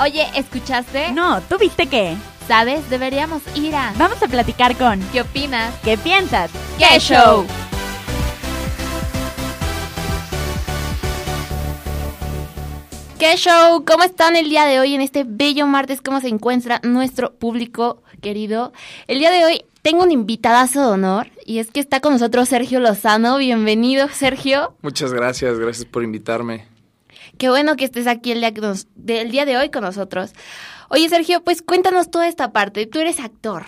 Oye, 0.00 0.28
¿escuchaste? 0.36 1.10
No, 1.10 1.40
¿tú 1.40 1.58
viste 1.58 1.88
qué? 1.88 2.16
¿Sabes? 2.46 2.88
Deberíamos 2.88 3.42
ir 3.56 3.74
a... 3.74 3.92
Vamos 3.98 4.22
a 4.22 4.28
platicar 4.28 4.76
con... 4.76 5.00
¿Qué 5.10 5.22
opinas? 5.22 5.74
¿Qué 5.82 5.98
piensas? 5.98 6.52
¡Qué 6.78 7.00
show! 7.00 7.44
¿Qué 13.18 13.34
show? 13.34 13.84
¿Cómo 13.84 14.04
están 14.04 14.36
el 14.36 14.48
día 14.48 14.66
de 14.66 14.78
hoy 14.78 14.94
en 14.94 15.00
este 15.00 15.24
bello 15.26 15.66
martes? 15.66 16.00
¿Cómo 16.00 16.20
se 16.20 16.28
encuentra 16.28 16.80
nuestro 16.84 17.34
público 17.34 18.04
querido? 18.20 18.72
El 19.08 19.18
día 19.18 19.32
de 19.32 19.44
hoy 19.44 19.64
tengo 19.82 20.04
un 20.04 20.12
invitadazo 20.12 20.80
de 20.80 20.86
honor 20.86 21.30
y 21.44 21.58
es 21.58 21.72
que 21.72 21.80
está 21.80 21.98
con 21.98 22.12
nosotros 22.12 22.48
Sergio 22.48 22.78
Lozano. 22.78 23.36
Bienvenido, 23.38 24.08
Sergio. 24.10 24.76
Muchas 24.80 25.12
gracias, 25.12 25.58
gracias 25.58 25.86
por 25.86 26.04
invitarme. 26.04 26.77
Qué 27.38 27.48
bueno 27.48 27.76
que 27.76 27.84
estés 27.84 28.06
aquí 28.06 28.32
el 28.32 28.40
día, 28.40 28.52
que 28.52 28.60
nos- 28.60 28.86
del 28.96 29.30
día 29.30 29.44
de 29.46 29.56
hoy 29.56 29.70
con 29.70 29.82
nosotros. 29.82 30.32
Oye, 30.90 31.08
Sergio, 31.08 31.42
pues 31.42 31.62
cuéntanos 31.62 32.10
toda 32.10 32.28
esta 32.28 32.52
parte. 32.52 32.86
Tú 32.86 32.98
eres 32.98 33.20
actor. 33.20 33.64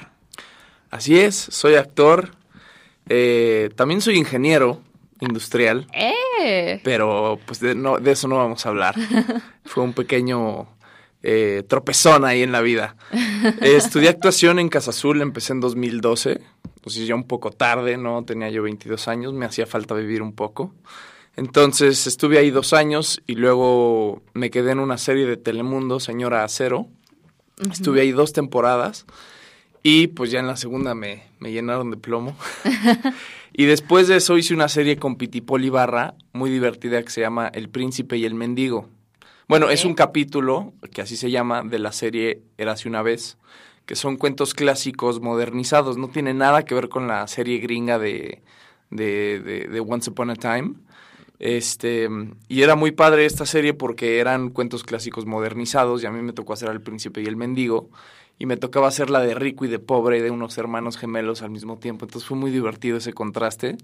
Así 0.91 1.19
es, 1.21 1.37
soy 1.37 1.77
actor, 1.77 2.33
eh, 3.09 3.71
también 3.77 4.01
soy 4.01 4.17
ingeniero 4.17 4.81
industrial, 5.21 5.87
¡Eh! 5.93 6.81
pero 6.83 7.39
pues 7.47 7.61
de, 7.61 7.75
no, 7.77 7.99
de 7.99 8.11
eso 8.13 8.27
no 8.27 8.37
vamos 8.39 8.67
a 8.67 8.71
hablar. 8.71 8.95
Fue 9.67 9.85
un 9.85 9.93
pequeño 9.93 10.67
eh, 11.23 11.63
tropezón 11.69 12.25
ahí 12.25 12.43
en 12.43 12.51
la 12.51 12.61
vida. 12.61 12.97
Eh, 13.61 13.77
estudié 13.77 14.09
actuación 14.09 14.59
en 14.59 14.69
Casa 14.69 14.91
Azul, 14.91 15.21
empecé 15.23 15.53
en 15.53 15.61
2012, 15.61 16.41
entonces 16.77 17.07
ya 17.07 17.15
un 17.15 17.25
poco 17.25 17.51
tarde, 17.53 17.97
¿no? 17.97 18.25
Tenía 18.25 18.49
yo 18.49 18.63
22 18.65 19.07
años, 19.07 19.33
me 19.33 19.45
hacía 19.47 19.67
falta 19.67 19.95
vivir 19.95 20.23
un 20.23 20.33
poco. 20.33 20.75
Entonces 21.41 22.07
estuve 22.07 22.37
ahí 22.39 22.51
dos 22.51 22.75
años 22.75 23.23
y 23.27 23.35
luego 23.35 24.21
me 24.35 24.51
quedé 24.51 24.73
en 24.73 24.79
una 24.79 24.99
serie 24.99 25.25
de 25.25 25.39
Telemundo, 25.39 25.99
Señora 25.99 26.45
Acero. 26.45 26.87
Estuve 27.73 28.03
ahí 28.03 28.13
dos 28.13 28.35
temporadas 28.35 29.07
y 29.83 30.09
pues 30.09 30.31
ya 30.31 30.41
en 30.41 30.47
la 30.47 30.57
segunda 30.59 30.95
me, 30.95 31.23
me 31.39 31.51
llenaron 31.51 31.91
de 31.91 31.97
plomo. 31.97 32.37
y 33.55 33.65
después 33.65 34.07
de 34.07 34.17
eso 34.17 34.37
hice 34.37 34.53
una 34.53 34.69
serie 34.69 34.99
con 34.99 35.17
Pitipol 35.17 35.65
Ibarra, 35.65 36.13
muy 36.35 36.51
divertida, 36.51 37.03
que 37.03 37.09
se 37.09 37.23
llama 37.23 37.49
El 37.55 37.71
Príncipe 37.71 38.19
y 38.19 38.27
el 38.27 38.35
Mendigo. 38.35 38.91
Bueno, 39.49 39.71
es 39.71 39.87
un 39.87 39.95
capítulo, 39.95 40.75
que 40.93 41.01
así 41.01 41.17
se 41.17 41.31
llama, 41.31 41.63
de 41.63 41.79
la 41.79 41.93
serie 41.93 42.43
Érase 42.59 42.87
una 42.87 43.01
vez, 43.01 43.39
que 43.87 43.97
son 43.97 44.19
cuentos 44.19 44.53
clásicos 44.53 45.23
modernizados. 45.23 45.97
No 45.97 46.09
tiene 46.09 46.35
nada 46.35 46.67
que 46.67 46.75
ver 46.75 46.91
con 46.91 47.09
la 47.09 47.27
serie 47.29 47.61
gringa 47.61 47.99
de, 47.99 48.43
de, 48.91 49.41
de- 49.41 49.69
de 49.69 49.81
Once 49.81 50.11
Upon 50.11 50.29
a 50.29 50.37
Time. 50.37 50.75
Este, 51.41 52.07
y 52.49 52.63
era 52.63 52.77
muy 52.77 52.93
padre 52.93 53.25
esta 53.25 53.47
serie 53.47 53.73
porque 53.73 54.19
eran 54.19 54.51
cuentos 54.51 54.85
clásicos 54.85 55.25
modernizados 55.25 56.03
y 56.03 56.07
a 56.07 56.11
mí 56.11 56.21
me 56.21 56.35
tocó 56.35 56.53
hacer 56.53 56.69
al 56.69 56.83
príncipe 56.83 57.23
y 57.23 57.27
el 57.27 57.37
mendigo 57.37 57.89
y 58.39 58.45
me 58.45 58.59
tocaba 58.59 58.89
hacer 58.89 59.09
la 59.09 59.21
de 59.21 59.35
rico 59.35 59.65
y 59.65 59.69
de 59.69 59.79
pobre 59.79 60.23
de 60.23 60.31
unos 60.31 60.59
hermanos 60.59 60.99
gemelos 60.99 61.41
al 61.41 61.51
mismo 61.51 61.79
tiempo. 61.79 62.05
Entonces 62.05 62.29
fue 62.29 62.37
muy 62.37 62.51
divertido 62.51 62.99
ese 62.99 63.15
contraste. 63.15 63.79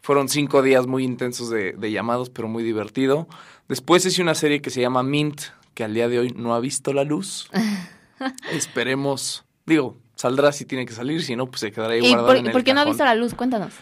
Fueron 0.00 0.30
cinco 0.30 0.62
días 0.62 0.86
muy 0.86 1.04
intensos 1.04 1.50
de, 1.50 1.72
de 1.72 1.92
llamados, 1.92 2.30
pero 2.30 2.48
muy 2.48 2.64
divertido. 2.64 3.28
Después 3.68 4.04
hice 4.06 4.22
una 4.22 4.34
serie 4.34 4.62
que 4.62 4.70
se 4.70 4.80
llama 4.80 5.02
Mint, 5.02 5.42
que 5.74 5.84
al 5.84 5.92
día 5.92 6.08
de 6.08 6.18
hoy 6.18 6.32
no 6.34 6.54
ha 6.54 6.60
visto 6.60 6.94
la 6.94 7.04
luz. 7.04 7.50
Esperemos, 8.52 9.44
digo, 9.66 9.98
saldrá 10.14 10.50
si 10.52 10.64
tiene 10.64 10.86
que 10.86 10.94
salir, 10.94 11.22
si 11.22 11.36
no, 11.36 11.46
pues 11.46 11.60
se 11.60 11.72
quedará 11.72 11.92
ahí 11.92 12.00
¿Y 12.04 12.08
guardado 12.08 12.28
por, 12.28 12.36
en 12.36 12.46
el 12.46 12.52
por 12.52 12.64
qué 12.64 12.72
no 12.72 12.80
ha 12.80 12.84
visto 12.86 13.04
la 13.04 13.14
luz? 13.14 13.34
Cuéntanos. 13.34 13.74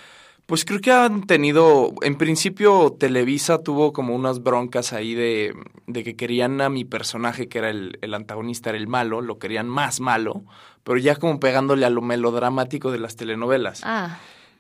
Pues 0.47 0.67
creo 0.67 0.81
que 0.81 0.93
han 0.93 1.27
tenido, 1.27 1.95
en 2.03 2.17
principio 2.17 2.95
Televisa 2.99 3.63
tuvo 3.63 3.95
como 3.95 4.15
unas 4.15 4.43
broncas 4.43 4.93
ahí 4.93 5.15
de, 5.15 5.55
de 5.87 6.05
que 6.05 6.17
querían 6.17 6.61
a 6.61 6.69
mi 6.69 6.85
personaje, 6.85 7.49
que 7.49 7.59
era 7.59 7.71
el, 7.71 7.99
el 8.03 8.13
antagonista, 8.13 8.69
era 8.71 8.79
el 8.79 8.87
malo, 8.87 9.23
lo 9.23 9.39
querían 9.39 9.69
más 9.69 10.01
malo, 10.01 10.45
pero 10.83 10.99
ya 10.99 11.17
como 11.17 11.41
pegándole 11.41 11.87
a 11.87 11.91
lo 11.91 12.03
melodramático 12.03 12.91
de 12.91 12.99
las 12.99 13.17
telenovelas. 13.17 13.81
Ah, 13.85 14.19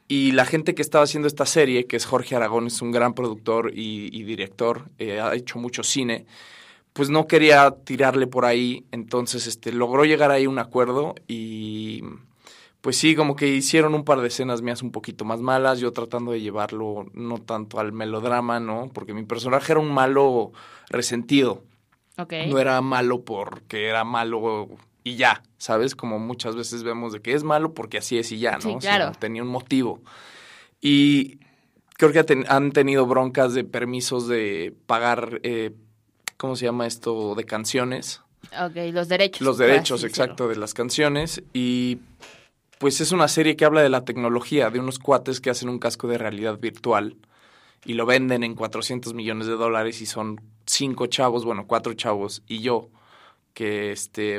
Y 0.08 0.32
la 0.32 0.46
gente 0.46 0.74
que 0.74 0.80
estaba 0.80 1.04
haciendo 1.04 1.28
esta 1.28 1.44
serie, 1.44 1.86
que 1.86 1.96
es 1.96 2.06
Jorge 2.06 2.34
Aragón, 2.34 2.66
es 2.68 2.80
un 2.80 2.90
gran 2.90 3.12
productor 3.12 3.70
y, 3.74 4.08
y 4.10 4.22
director, 4.22 4.88
eh, 4.98 5.20
ha 5.20 5.34
hecho 5.34 5.58
mucho 5.58 5.82
cine, 5.82 6.24
pues 6.94 7.10
no 7.10 7.26
quería 7.26 7.72
tirarle 7.84 8.26
por 8.26 8.46
ahí, 8.46 8.84
entonces 8.90 9.46
este, 9.46 9.70
logró 9.72 10.04
llegar 10.06 10.30
ahí 10.30 10.44
a 10.44 10.48
un 10.48 10.58
acuerdo 10.58 11.14
y 11.28 12.04
pues 12.84 12.98
sí, 12.98 13.16
como 13.16 13.34
que 13.34 13.48
hicieron 13.48 13.94
un 13.94 14.04
par 14.04 14.20
de 14.20 14.28
escenas 14.28 14.60
mías 14.60 14.82
un 14.82 14.92
poquito 14.92 15.24
más 15.24 15.40
malas, 15.40 15.80
yo 15.80 15.90
tratando 15.94 16.32
de 16.32 16.42
llevarlo 16.42 17.06
no 17.14 17.38
tanto 17.38 17.80
al 17.80 17.92
melodrama, 17.92 18.60
¿no? 18.60 18.90
Porque 18.92 19.14
mi 19.14 19.22
personaje 19.22 19.72
era 19.72 19.80
un 19.80 19.90
malo 19.90 20.52
resentido, 20.90 21.64
no 22.18 22.58
era 22.58 22.78
malo 22.82 23.22
porque 23.22 23.86
era 23.86 24.04
malo 24.04 24.68
y 25.02 25.16
ya, 25.16 25.42
¿sabes? 25.56 25.94
Como 25.96 26.18
muchas 26.18 26.56
veces 26.56 26.82
vemos 26.82 27.14
de 27.14 27.22
que 27.22 27.32
es 27.32 27.42
malo 27.42 27.72
porque 27.72 27.96
así 27.96 28.18
es 28.18 28.30
y 28.32 28.38
ya, 28.38 28.58
¿no? 28.58 28.60
Sí, 28.60 28.76
claro. 28.80 29.12
tenía 29.18 29.42
un 29.42 29.48
motivo. 29.48 30.02
Y 30.82 31.38
creo 31.96 32.12
que 32.12 32.44
han 32.50 32.72
tenido 32.72 33.06
broncas 33.06 33.54
de 33.54 33.64
permisos 33.64 34.28
de 34.28 34.74
pagar, 34.84 35.40
eh, 35.42 35.72
¿cómo 36.36 36.54
se 36.54 36.66
llama 36.66 36.86
esto? 36.86 37.34
De 37.34 37.44
canciones. 37.44 38.20
Ok, 38.62 38.76
los 38.92 39.08
derechos. 39.08 39.40
Los 39.40 39.56
por 39.56 39.66
derechos, 39.68 40.04
exacto, 40.04 40.48
de 40.48 40.56
las 40.56 40.74
canciones. 40.74 41.42
Y 41.54 42.00
pues 42.84 43.00
es 43.00 43.12
una 43.12 43.28
serie 43.28 43.56
que 43.56 43.64
habla 43.64 43.80
de 43.80 43.88
la 43.88 44.04
tecnología, 44.04 44.68
de 44.68 44.78
unos 44.78 44.98
cuates 44.98 45.40
que 45.40 45.48
hacen 45.48 45.70
un 45.70 45.78
casco 45.78 46.06
de 46.06 46.18
realidad 46.18 46.58
virtual 46.58 47.16
y 47.86 47.94
lo 47.94 48.04
venden 48.04 48.44
en 48.44 48.54
400 48.54 49.14
millones 49.14 49.46
de 49.46 49.54
dólares 49.54 50.02
y 50.02 50.04
son 50.04 50.42
cinco 50.66 51.06
chavos, 51.06 51.46
bueno, 51.46 51.66
cuatro 51.66 51.94
chavos 51.94 52.42
y 52.46 52.58
yo, 52.58 52.90
que 53.54 53.90
este 53.90 54.38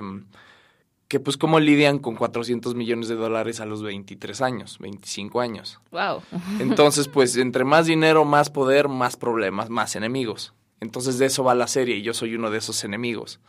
que 1.08 1.20
pues 1.20 1.38
cómo 1.38 1.60
lidian 1.60 1.98
con 1.98 2.18
400 2.18 2.76
millones 2.76 3.08
de 3.08 3.16
dólares 3.16 3.62
a 3.62 3.66
los 3.66 3.82
23 3.82 4.40
años, 4.42 4.78
25 4.78 5.42
años. 5.42 5.80
Wow. 5.90 6.22
Entonces, 6.60 7.08
pues 7.08 7.36
entre 7.38 7.64
más 7.64 7.88
dinero, 7.88 8.26
más 8.26 8.52
poder, 8.52 8.90
más 8.90 9.18
problemas, 9.18 9.72
más 9.72 9.96
enemigos. 9.96 10.54
Entonces 10.82 11.18
de 11.18 11.26
eso 11.26 11.44
va 11.44 11.56
la 11.56 11.66
serie 11.66 11.96
y 11.96 12.04
yo 12.04 12.14
soy 12.14 12.36
uno 12.36 12.52
de 12.52 12.60
esos 12.60 12.84
enemigos. 12.84 13.40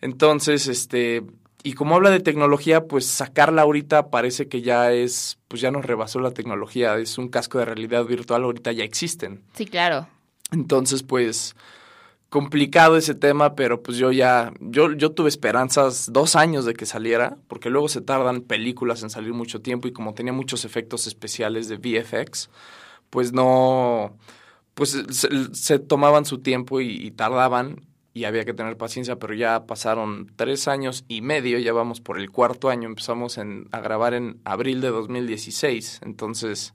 Entonces, 0.00 0.68
este, 0.68 1.22
y 1.68 1.74
como 1.74 1.96
habla 1.96 2.08
de 2.08 2.20
tecnología, 2.20 2.86
pues 2.86 3.04
sacarla 3.04 3.60
ahorita 3.60 4.08
parece 4.08 4.48
que 4.48 4.62
ya 4.62 4.90
es, 4.90 5.36
pues 5.48 5.60
ya 5.60 5.70
nos 5.70 5.84
rebasó 5.84 6.18
la 6.18 6.30
tecnología, 6.30 6.96
es 6.96 7.18
un 7.18 7.28
casco 7.28 7.58
de 7.58 7.66
realidad 7.66 8.06
virtual, 8.06 8.44
ahorita 8.44 8.72
ya 8.72 8.84
existen. 8.84 9.42
Sí, 9.52 9.66
claro. 9.66 10.08
Entonces, 10.50 11.02
pues 11.02 11.54
complicado 12.30 12.96
ese 12.96 13.14
tema, 13.14 13.54
pero 13.54 13.82
pues 13.82 13.98
yo 13.98 14.12
ya, 14.12 14.50
yo, 14.60 14.94
yo 14.94 15.12
tuve 15.12 15.28
esperanzas 15.28 16.10
dos 16.10 16.36
años 16.36 16.64
de 16.64 16.72
que 16.72 16.86
saliera, 16.86 17.36
porque 17.48 17.68
luego 17.68 17.90
se 17.90 18.00
tardan 18.00 18.40
películas 18.40 19.02
en 19.02 19.10
salir 19.10 19.34
mucho 19.34 19.60
tiempo 19.60 19.88
y 19.88 19.92
como 19.92 20.14
tenía 20.14 20.32
muchos 20.32 20.64
efectos 20.64 21.06
especiales 21.06 21.68
de 21.68 21.76
VFX, 21.76 22.48
pues 23.10 23.34
no, 23.34 24.16
pues 24.72 25.04
se, 25.10 25.54
se 25.54 25.78
tomaban 25.78 26.24
su 26.24 26.38
tiempo 26.38 26.80
y, 26.80 26.92
y 26.92 27.10
tardaban 27.10 27.82
y 28.18 28.24
había 28.24 28.44
que 28.44 28.52
tener 28.52 28.76
paciencia, 28.76 29.16
pero 29.16 29.32
ya 29.32 29.64
pasaron 29.64 30.32
tres 30.34 30.66
años 30.66 31.04
y 31.06 31.20
medio, 31.20 31.56
ya 31.60 31.72
vamos 31.72 32.00
por 32.00 32.18
el 32.18 32.32
cuarto 32.32 32.68
año, 32.68 32.88
empezamos 32.88 33.38
en, 33.38 33.68
a 33.70 33.78
grabar 33.78 34.12
en 34.12 34.40
abril 34.44 34.80
de 34.80 34.88
2016, 34.88 36.00
entonces 36.04 36.74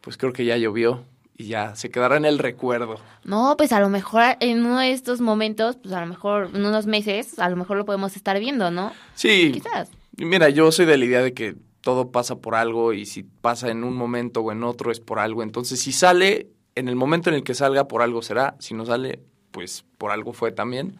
pues 0.00 0.16
creo 0.16 0.32
que 0.32 0.46
ya 0.46 0.56
llovió 0.56 1.04
y 1.36 1.48
ya 1.48 1.76
se 1.76 1.90
quedará 1.90 2.16
en 2.16 2.24
el 2.24 2.38
recuerdo. 2.38 2.96
No, 3.22 3.54
pues 3.58 3.72
a 3.72 3.80
lo 3.80 3.90
mejor 3.90 4.22
en 4.40 4.64
uno 4.64 4.80
de 4.80 4.92
estos 4.92 5.20
momentos, 5.20 5.76
pues 5.76 5.92
a 5.92 6.00
lo 6.00 6.06
mejor 6.06 6.48
en 6.54 6.64
unos 6.64 6.86
meses, 6.86 7.38
a 7.38 7.50
lo 7.50 7.56
mejor 7.56 7.76
lo 7.76 7.84
podemos 7.84 8.16
estar 8.16 8.40
viendo, 8.40 8.70
¿no? 8.70 8.92
Sí, 9.14 9.50
Quizás. 9.52 9.90
mira, 10.16 10.48
yo 10.48 10.72
soy 10.72 10.86
de 10.86 10.96
la 10.96 11.04
idea 11.04 11.20
de 11.20 11.34
que 11.34 11.54
todo 11.82 12.10
pasa 12.12 12.36
por 12.36 12.54
algo 12.54 12.94
y 12.94 13.04
si 13.04 13.24
pasa 13.24 13.70
en 13.70 13.84
un 13.84 13.94
momento 13.94 14.40
o 14.40 14.52
en 14.52 14.64
otro 14.64 14.90
es 14.90 15.00
por 15.00 15.18
algo. 15.18 15.42
Entonces, 15.42 15.80
si 15.80 15.92
sale, 15.92 16.48
en 16.76 16.88
el 16.88 16.96
momento 16.96 17.28
en 17.28 17.36
el 17.36 17.44
que 17.44 17.52
salga, 17.52 17.88
por 17.88 18.00
algo 18.00 18.22
será. 18.22 18.56
Si 18.58 18.72
no 18.72 18.86
sale, 18.86 19.20
pues 19.52 19.84
por 19.98 20.10
algo 20.10 20.32
fue 20.32 20.50
también. 20.50 20.98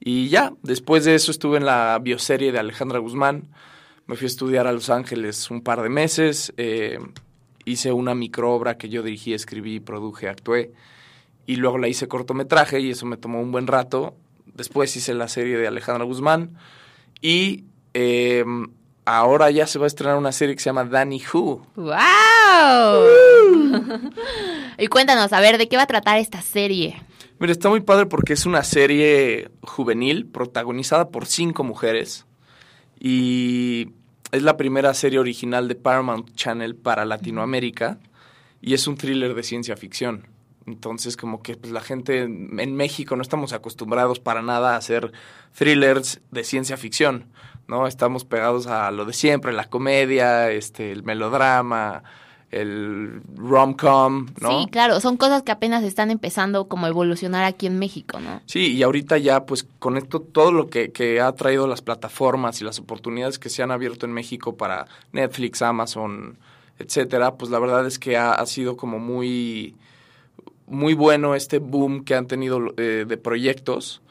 Y 0.00 0.28
ya, 0.28 0.52
después 0.62 1.04
de 1.04 1.14
eso 1.16 1.32
estuve 1.32 1.56
en 1.58 1.66
la 1.66 1.98
bioserie 2.00 2.52
de 2.52 2.60
Alejandra 2.60 3.00
Guzmán. 3.00 3.48
Me 4.06 4.16
fui 4.16 4.26
a 4.26 4.28
estudiar 4.28 4.66
a 4.66 4.72
Los 4.72 4.90
Ángeles 4.90 5.50
un 5.50 5.62
par 5.62 5.82
de 5.82 5.88
meses. 5.88 6.52
eh, 6.56 6.98
hice 7.64 7.92
una 7.92 8.14
microobra 8.14 8.78
que 8.78 8.88
yo 8.88 9.02
dirigí, 9.02 9.34
escribí, 9.34 9.80
produje, 9.80 10.28
actué. 10.28 10.72
Y 11.46 11.56
luego 11.56 11.78
la 11.78 11.88
hice 11.88 12.08
cortometraje 12.08 12.80
y 12.80 12.90
eso 12.90 13.06
me 13.06 13.16
tomó 13.16 13.40
un 13.40 13.52
buen 13.52 13.66
rato. 13.66 14.14
Después 14.54 14.94
hice 14.96 15.14
la 15.14 15.28
serie 15.28 15.56
de 15.58 15.66
Alejandra 15.66 16.04
Guzmán. 16.04 16.56
Y 17.20 17.64
eh, 17.94 18.44
ahora 19.04 19.50
ya 19.50 19.66
se 19.66 19.78
va 19.78 19.84
a 19.84 19.88
estrenar 19.88 20.16
una 20.16 20.32
serie 20.32 20.54
que 20.54 20.62
se 20.62 20.70
llama 20.70 20.84
Danny 20.84 21.22
Who. 21.32 21.66
¡Wow! 21.76 23.04
y 24.78 24.86
cuéntanos, 24.86 25.32
a 25.32 25.40
ver, 25.40 25.58
¿de 25.58 25.68
qué 25.68 25.76
va 25.76 25.82
a 25.84 25.86
tratar 25.86 26.18
esta 26.18 26.40
serie? 26.42 26.96
Mira, 27.40 27.52
está 27.52 27.68
muy 27.68 27.80
padre 27.80 28.06
porque 28.06 28.32
es 28.32 28.46
una 28.46 28.64
serie 28.64 29.50
juvenil 29.62 30.26
protagonizada 30.26 31.10
por 31.10 31.26
cinco 31.26 31.62
mujeres 31.62 32.26
y 32.98 33.92
es 34.32 34.42
la 34.42 34.56
primera 34.56 34.92
serie 34.92 35.20
original 35.20 35.68
de 35.68 35.76
Paramount 35.76 36.34
Channel 36.34 36.74
para 36.74 37.04
Latinoamérica 37.04 38.00
y 38.60 38.74
es 38.74 38.88
un 38.88 38.96
thriller 38.96 39.34
de 39.34 39.44
ciencia 39.44 39.76
ficción. 39.76 40.26
Entonces, 40.66 41.16
como 41.16 41.40
que 41.40 41.56
pues, 41.56 41.72
la 41.72 41.80
gente 41.80 42.22
en 42.22 42.74
México 42.74 43.14
no 43.14 43.22
estamos 43.22 43.52
acostumbrados 43.52 44.18
para 44.18 44.42
nada 44.42 44.74
a 44.74 44.76
hacer 44.76 45.12
thrillers 45.56 46.20
de 46.32 46.42
ciencia 46.42 46.76
ficción, 46.76 47.26
¿no? 47.68 47.86
Estamos 47.86 48.24
pegados 48.24 48.66
a 48.66 48.90
lo 48.90 49.04
de 49.04 49.12
siempre, 49.12 49.52
la 49.52 49.70
comedia, 49.70 50.50
este, 50.50 50.90
el 50.90 51.04
melodrama, 51.04 52.02
el 52.50 53.20
rom-com, 53.36 54.26
¿no? 54.40 54.60
Sí, 54.60 54.68
claro, 54.70 55.00
son 55.00 55.16
cosas 55.16 55.42
que 55.42 55.52
apenas 55.52 55.84
están 55.84 56.10
empezando 56.10 56.68
como 56.68 56.86
a 56.86 56.88
evolucionar 56.88 57.44
aquí 57.44 57.66
en 57.66 57.78
México, 57.78 58.20
¿no? 58.20 58.40
Sí, 58.46 58.74
y 58.74 58.82
ahorita 58.82 59.18
ya, 59.18 59.44
pues, 59.44 59.66
con 59.78 59.96
esto, 59.96 60.20
todo 60.20 60.52
lo 60.52 60.68
que, 60.68 60.90
que 60.90 61.20
ha 61.20 61.32
traído 61.32 61.66
las 61.66 61.82
plataformas 61.82 62.60
y 62.60 62.64
las 62.64 62.78
oportunidades 62.78 63.38
que 63.38 63.50
se 63.50 63.62
han 63.62 63.70
abierto 63.70 64.06
en 64.06 64.12
México 64.12 64.56
para 64.56 64.86
Netflix, 65.12 65.60
Amazon, 65.60 66.38
etcétera, 66.78 67.34
pues 67.34 67.50
la 67.50 67.58
verdad 67.58 67.86
es 67.86 67.98
que 67.98 68.16
ha, 68.16 68.32
ha 68.32 68.46
sido 68.46 68.76
como 68.76 68.98
muy 68.98 69.74
muy 70.68 70.94
bueno 70.94 71.34
este 71.34 71.58
boom 71.58 72.04
que 72.04 72.14
han 72.14 72.26
tenido 72.26 72.74
eh, 72.76 73.04
de 73.08 73.16
proyectos 73.16 74.02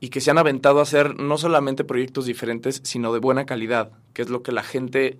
y 0.00 0.10
que 0.10 0.20
se 0.20 0.30
han 0.30 0.38
aventado 0.38 0.80
a 0.80 0.82
hacer 0.82 1.18
no 1.18 1.38
solamente 1.38 1.84
proyectos 1.84 2.26
diferentes, 2.26 2.80
sino 2.84 3.12
de 3.12 3.20
buena 3.20 3.46
calidad, 3.46 3.90
que 4.12 4.22
es 4.22 4.28
lo 4.28 4.42
que 4.42 4.52
la 4.52 4.62
gente 4.62 5.16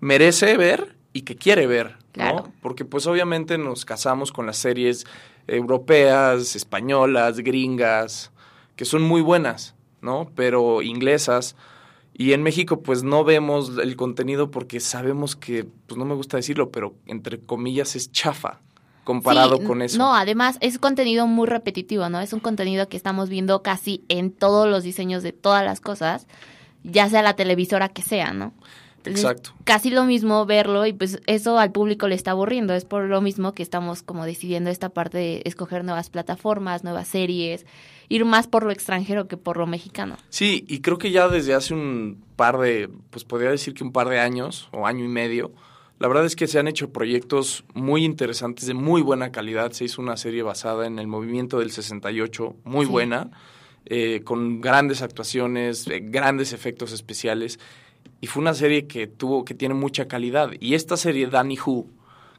merece 0.00 0.56
ver 0.56 0.96
y 1.12 1.22
que 1.22 1.36
quiere 1.36 1.66
ver, 1.66 1.98
¿no? 2.16 2.52
Porque 2.60 2.84
pues 2.84 3.06
obviamente 3.06 3.58
nos 3.58 3.84
casamos 3.84 4.32
con 4.32 4.46
las 4.46 4.56
series 4.56 5.06
europeas, 5.46 6.56
españolas, 6.56 7.38
gringas, 7.38 8.30
que 8.76 8.84
son 8.84 9.02
muy 9.02 9.20
buenas, 9.20 9.74
¿no? 10.00 10.30
Pero 10.34 10.82
inglesas. 10.82 11.56
Y 12.12 12.32
en 12.32 12.42
México 12.42 12.80
pues 12.80 13.02
no 13.02 13.24
vemos 13.24 13.72
el 13.78 13.96
contenido 13.96 14.50
porque 14.50 14.80
sabemos 14.80 15.34
que, 15.34 15.66
pues 15.86 15.98
no 15.98 16.04
me 16.04 16.14
gusta 16.14 16.36
decirlo, 16.36 16.70
pero 16.70 16.94
entre 17.06 17.40
comillas 17.40 17.96
es 17.96 18.12
chafa, 18.12 18.60
comparado 19.02 19.62
con 19.64 19.82
eso. 19.82 19.98
No, 19.98 20.14
además 20.14 20.56
es 20.60 20.78
contenido 20.78 21.26
muy 21.26 21.48
repetitivo, 21.48 22.08
¿no? 22.08 22.20
Es 22.20 22.32
un 22.32 22.40
contenido 22.40 22.88
que 22.88 22.96
estamos 22.96 23.28
viendo 23.28 23.62
casi 23.62 24.04
en 24.08 24.30
todos 24.30 24.68
los 24.68 24.84
diseños 24.84 25.22
de 25.22 25.32
todas 25.32 25.64
las 25.64 25.80
cosas, 25.80 26.26
ya 26.84 27.08
sea 27.08 27.22
la 27.22 27.34
televisora 27.34 27.88
que 27.88 28.02
sea, 28.02 28.32
¿no? 28.32 28.52
Exacto. 29.10 29.52
Casi 29.64 29.90
lo 29.90 30.04
mismo 30.04 30.46
verlo 30.46 30.86
y 30.86 30.92
pues 30.92 31.20
eso 31.26 31.58
al 31.58 31.72
público 31.72 32.08
le 32.08 32.14
está 32.14 32.32
aburriendo. 32.32 32.74
Es 32.74 32.84
por 32.84 33.04
lo 33.04 33.20
mismo 33.20 33.52
que 33.52 33.62
estamos 33.62 34.02
como 34.02 34.24
decidiendo 34.24 34.70
esta 34.70 34.88
parte 34.88 35.18
de 35.18 35.42
escoger 35.44 35.84
nuevas 35.84 36.10
plataformas, 36.10 36.84
nuevas 36.84 37.08
series, 37.08 37.66
ir 38.08 38.24
más 38.24 38.46
por 38.46 38.64
lo 38.64 38.70
extranjero 38.70 39.28
que 39.28 39.36
por 39.36 39.56
lo 39.56 39.66
mexicano. 39.66 40.16
Sí, 40.28 40.64
y 40.68 40.80
creo 40.80 40.98
que 40.98 41.10
ya 41.10 41.28
desde 41.28 41.54
hace 41.54 41.74
un 41.74 42.22
par 42.36 42.58
de, 42.58 42.90
pues 43.10 43.24
podría 43.24 43.50
decir 43.50 43.74
que 43.74 43.84
un 43.84 43.92
par 43.92 44.08
de 44.08 44.20
años 44.20 44.68
o 44.72 44.86
año 44.86 45.04
y 45.04 45.08
medio, 45.08 45.52
la 45.98 46.08
verdad 46.08 46.26
es 46.26 46.36
que 46.36 46.46
se 46.46 46.58
han 46.58 46.66
hecho 46.66 46.90
proyectos 46.90 47.64
muy 47.72 48.04
interesantes, 48.04 48.66
de 48.66 48.74
muy 48.74 49.00
buena 49.00 49.30
calidad. 49.30 49.72
Se 49.72 49.84
hizo 49.84 50.02
una 50.02 50.16
serie 50.16 50.42
basada 50.42 50.86
en 50.86 50.98
el 50.98 51.06
movimiento 51.06 51.60
del 51.60 51.70
68, 51.70 52.56
muy 52.64 52.84
buena, 52.84 53.30
eh, 53.86 54.22
con 54.24 54.60
grandes 54.60 55.02
actuaciones, 55.02 55.86
eh, 55.86 56.00
grandes 56.02 56.52
efectos 56.52 56.92
especiales. 56.92 57.60
Y 58.20 58.26
fue 58.26 58.40
una 58.40 58.54
serie 58.54 58.86
que 58.86 59.06
tuvo, 59.06 59.44
que 59.44 59.54
tiene 59.54 59.74
mucha 59.74 60.08
calidad. 60.08 60.50
Y 60.60 60.74
esta 60.74 60.96
serie, 60.96 61.26
Danny 61.26 61.58
Who, 61.58 61.86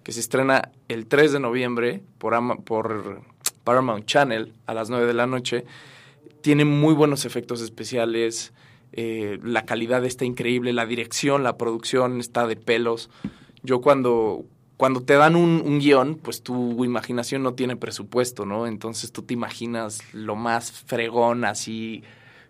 que 0.03 0.11
se 0.11 0.19
estrena 0.19 0.71
el 0.87 1.07
3 1.07 1.33
de 1.33 1.39
noviembre 1.39 2.01
por, 2.17 3.21
Paramount 3.63 4.05
Channel 4.05 4.53
a 4.65 4.73
las 4.73 4.89
9 4.89 5.05
de 5.05 5.13
la 5.13 5.27
noche, 5.27 5.65
tiene 6.41 6.65
muy 6.65 6.93
buenos 6.93 7.25
efectos 7.25 7.61
especiales. 7.61 8.53
Eh, 8.93 9.39
la 9.43 9.65
calidad 9.65 10.05
está 10.05 10.25
increíble, 10.25 10.73
la 10.73 10.85
dirección, 10.85 11.43
la 11.43 11.57
producción 11.57 12.19
está 12.19 12.47
de 12.47 12.55
pelos 12.55 13.09
yo 13.65 13.81
cuando, 13.81 14.45
cuando 14.77 15.01
te 15.01 15.15
dan 15.15 15.35
un, 15.35 15.61
un, 15.65 15.79
guion, 15.79 16.15
pues 16.15 16.43
tu 16.43 16.85
imaginación 16.85 17.43
no 17.43 17.55
tiene 17.55 17.75
presupuesto, 17.75 18.45
¿no? 18.45 18.67
Entonces 18.67 19.11
tú 19.11 19.23
te 19.23 19.33
imaginas 19.33 20.01
lo 20.13 20.35
más 20.35 20.71
fregón, 20.71 21.45
así. 21.45 22.03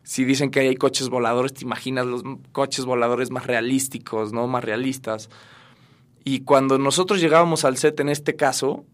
Si 0.06 0.24
dicen 0.24 0.52
que 0.52 0.60
hay 0.60 0.76
coches 0.76 1.10
voladores, 1.10 1.54
te 1.56 1.66
imaginas 1.66 2.06
los 2.06 2.24
coches 2.52 2.86
voladores 2.86 3.32
más 3.32 3.48
realísticos, 3.48 4.34
¿no? 4.34 4.46
Más 4.48 4.64
realistas. 4.64 5.30
Y 6.24 6.42
cuando 6.42 6.78
nosotros 6.78 7.20
llegábamos 7.20 7.66
al 7.66 7.78
set 7.78 8.00
en 8.00 8.10
este 8.10 8.36
caso, 8.36 8.86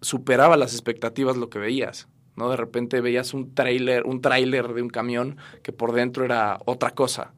superaba 0.00 0.56
las 0.56 0.72
expectativas 0.72 1.36
lo 1.36 1.48
que 1.48 1.60
veías. 1.60 2.08
¿no? 2.34 2.50
De 2.50 2.56
repente 2.56 3.00
veías 3.00 3.34
un 3.34 3.54
tráiler, 3.54 4.04
un 4.04 4.20
tráiler 4.20 4.74
de 4.74 4.82
un 4.82 4.88
camión 4.88 5.36
que 5.62 5.72
por 5.72 5.92
dentro 5.92 6.24
era 6.24 6.58
otra 6.64 6.90
cosa. 6.90 7.32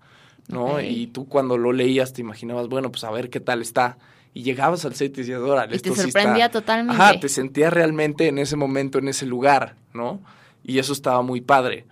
¿no? 0.49 0.81
Y 0.81 1.09
tú 1.09 1.29
cuando 1.29 1.59
lo 1.59 1.73
leías 1.73 2.15
te 2.15 2.23
imaginabas, 2.23 2.69
bueno, 2.69 2.91
pues 2.91 3.05
a 3.05 3.11
ver 3.11 3.29
qué 3.29 3.41
tal 3.41 3.61
está. 3.61 3.99
Y 4.33 4.45
llegabas 4.45 4.85
al 4.87 4.95
set 4.95 5.13
y 5.19 5.21
decías, 5.23 5.41
órale, 5.41 5.77
y 5.77 5.79
te 5.79 5.95
sorprendía 5.95 6.51
totalmente. 6.51 7.03
Ajá, 7.03 7.21
te 7.21 7.29
sentías 7.29 7.73
realmente 7.73 8.29
en 8.29 8.39
ese 8.39 8.57
momento, 8.57 8.99
en 8.99 9.09
ese 9.09 9.27
lugar, 9.27 9.77
¿no? 9.93 10.21
Y 10.65 10.79
eso 10.79 10.93
estaba 10.93 11.23
muy 11.23 11.41
padre. 11.41 11.87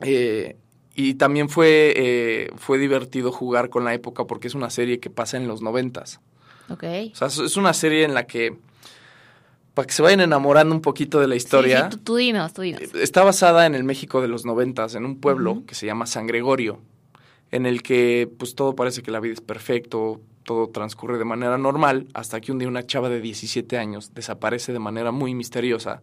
Eh, 0.00 0.56
y 0.94 1.14
también 1.14 1.48
fue, 1.48 1.92
eh, 1.96 2.50
fue 2.56 2.78
divertido 2.78 3.32
jugar 3.32 3.68
con 3.68 3.84
la 3.84 3.94
época 3.94 4.24
porque 4.24 4.48
es 4.48 4.54
una 4.54 4.70
serie 4.70 4.98
que 5.00 5.10
pasa 5.10 5.36
en 5.36 5.46
los 5.46 5.62
noventas. 5.62 6.20
Ok. 6.68 6.84
O 7.12 7.14
sea, 7.14 7.28
es 7.28 7.56
una 7.56 7.74
serie 7.74 8.04
en 8.04 8.14
la 8.14 8.26
que, 8.26 8.56
para 9.74 9.86
que 9.86 9.92
se 9.92 10.02
vayan 10.02 10.20
enamorando 10.20 10.74
un 10.74 10.80
poquito 10.80 11.20
de 11.20 11.28
la 11.28 11.36
historia. 11.36 11.90
Sí, 11.90 11.98
tú, 11.98 12.16
dinos, 12.16 12.52
tú 12.52 12.62
dinos. 12.62 12.82
Está 12.94 13.24
basada 13.24 13.66
en 13.66 13.74
el 13.74 13.84
México 13.84 14.20
de 14.20 14.28
los 14.28 14.44
noventas, 14.44 14.94
en 14.94 15.04
un 15.04 15.20
pueblo 15.20 15.62
que 15.66 15.74
se 15.74 15.86
llama 15.86 16.06
San 16.06 16.26
Gregorio 16.26 16.80
en 17.50 17.66
el 17.66 17.82
que 17.82 18.30
pues 18.38 18.54
todo 18.54 18.74
parece 18.74 19.02
que 19.02 19.10
la 19.10 19.20
vida 19.20 19.34
es 19.34 19.40
perfecto, 19.40 20.20
todo 20.42 20.68
transcurre 20.68 21.18
de 21.18 21.24
manera 21.24 21.58
normal, 21.58 22.06
hasta 22.14 22.40
que 22.40 22.52
un 22.52 22.58
día 22.58 22.68
una 22.68 22.86
chava 22.86 23.08
de 23.08 23.20
17 23.20 23.78
años 23.78 24.14
desaparece 24.14 24.72
de 24.72 24.78
manera 24.78 25.12
muy 25.12 25.34
misteriosa 25.34 26.02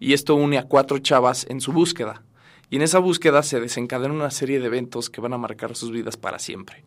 y 0.00 0.12
esto 0.12 0.34
une 0.34 0.58
a 0.58 0.64
cuatro 0.64 0.98
chavas 0.98 1.46
en 1.48 1.60
su 1.60 1.72
búsqueda. 1.72 2.22
Y 2.70 2.76
en 2.76 2.82
esa 2.82 2.98
búsqueda 2.98 3.42
se 3.42 3.60
desencadena 3.60 4.12
una 4.12 4.30
serie 4.30 4.60
de 4.60 4.66
eventos 4.66 5.10
que 5.10 5.20
van 5.20 5.32
a 5.32 5.38
marcar 5.38 5.74
sus 5.74 5.90
vidas 5.90 6.16
para 6.16 6.38
siempre. 6.38 6.84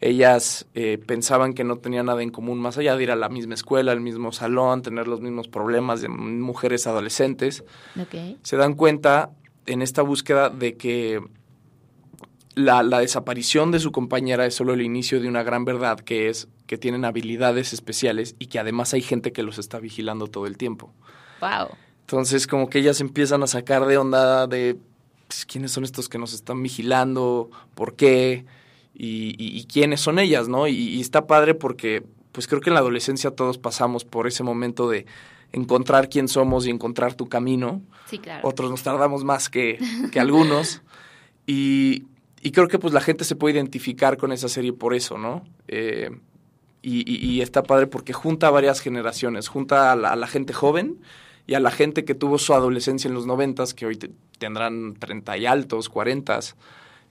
Ellas 0.00 0.66
eh, 0.74 0.98
pensaban 0.98 1.54
que 1.54 1.64
no 1.64 1.76
tenían 1.76 2.06
nada 2.06 2.22
en 2.22 2.30
común 2.30 2.58
más 2.58 2.76
allá 2.76 2.96
de 2.96 3.04
ir 3.04 3.10
a 3.10 3.16
la 3.16 3.30
misma 3.30 3.54
escuela, 3.54 3.92
al 3.92 4.00
mismo 4.00 4.30
salón, 4.30 4.82
tener 4.82 5.08
los 5.08 5.22
mismos 5.22 5.48
problemas 5.48 6.02
de 6.02 6.08
mujeres 6.08 6.86
adolescentes. 6.86 7.64
Se 8.42 8.56
dan 8.56 8.74
cuenta 8.74 9.30
en 9.64 9.80
esta 9.80 10.02
búsqueda 10.02 10.50
de 10.50 10.76
que 10.76 11.22
la, 12.54 12.82
la, 12.82 13.00
desaparición 13.00 13.70
de 13.70 13.80
su 13.80 13.90
compañera 13.90 14.44
es 14.44 14.54
solo 14.54 14.74
el 14.74 14.82
inicio 14.82 15.20
de 15.20 15.28
una 15.28 15.42
gran 15.42 15.64
verdad, 15.64 16.00
que 16.00 16.28
es 16.28 16.48
que 16.66 16.76
tienen 16.78 17.04
habilidades 17.04 17.72
especiales 17.72 18.34
y 18.38 18.46
que 18.46 18.58
además 18.58 18.92
hay 18.92 19.02
gente 19.02 19.32
que 19.32 19.42
los 19.42 19.58
está 19.58 19.78
vigilando 19.78 20.26
todo 20.26 20.46
el 20.46 20.56
tiempo. 20.58 20.92
Wow. 21.40 21.68
Entonces, 22.00 22.46
como 22.46 22.68
que 22.68 22.78
ellas 22.78 23.00
empiezan 23.00 23.42
a 23.42 23.46
sacar 23.46 23.86
de 23.86 23.98
onda 23.98 24.46
de 24.46 24.78
quiénes 25.46 25.72
son 25.72 25.84
estos 25.84 26.08
que 26.08 26.18
nos 26.18 26.32
están 26.32 26.62
vigilando, 26.62 27.50
por 27.74 27.96
qué 27.96 28.44
y, 28.94 29.34
y, 29.38 29.64
quiénes 29.64 30.00
son 30.00 30.18
ellas, 30.18 30.48
¿no? 30.48 30.66
Y, 30.66 30.72
y, 30.74 31.00
está 31.00 31.26
padre 31.26 31.54
porque, 31.54 32.02
pues 32.32 32.46
creo 32.46 32.60
que 32.60 32.70
en 32.70 32.74
la 32.74 32.80
adolescencia 32.80 33.30
todos 33.30 33.58
pasamos 33.58 34.04
por 34.04 34.26
ese 34.26 34.42
momento 34.42 34.88
de 34.88 35.06
encontrar 35.52 36.08
quién 36.08 36.28
somos 36.28 36.66
y 36.66 36.70
encontrar 36.70 37.14
tu 37.14 37.28
camino. 37.28 37.82
Sí, 38.06 38.18
claro. 38.18 38.48
Otros 38.48 38.70
nos 38.70 38.82
tardamos 38.82 39.24
más 39.24 39.48
que, 39.48 39.78
que 40.12 40.20
algunos. 40.20 40.82
Y, 41.48 42.06
y 42.42 42.50
creo 42.50 42.66
que 42.66 42.80
pues 42.80 42.92
la 42.92 43.00
gente 43.00 43.24
se 43.24 43.36
puede 43.36 43.54
identificar 43.54 44.16
con 44.16 44.32
esa 44.32 44.48
serie 44.48 44.72
por 44.72 44.94
eso, 44.94 45.16
¿no? 45.16 45.44
Eh, 45.68 46.10
y, 46.82 47.40
está 47.40 47.64
padre 47.64 47.88
porque 47.88 48.12
junta 48.12 48.46
a 48.46 48.50
varias 48.50 48.80
generaciones, 48.80 49.48
junta 49.48 49.90
a 49.90 49.96
la, 49.96 50.26
gente 50.28 50.52
joven 50.52 51.00
y 51.46 51.54
a 51.54 51.60
la 51.60 51.70
gente 51.70 52.04
que 52.04 52.14
tuvo 52.14 52.38
su 52.38 52.54
adolescencia 52.54 53.08
en 53.08 53.14
los 53.14 53.26
noventas, 53.26 53.74
que 53.74 53.86
hoy 53.86 53.98
tendrán 54.38 54.94
30 54.94 55.36
y 55.38 55.46
altos, 55.46 55.88
40, 55.88 56.40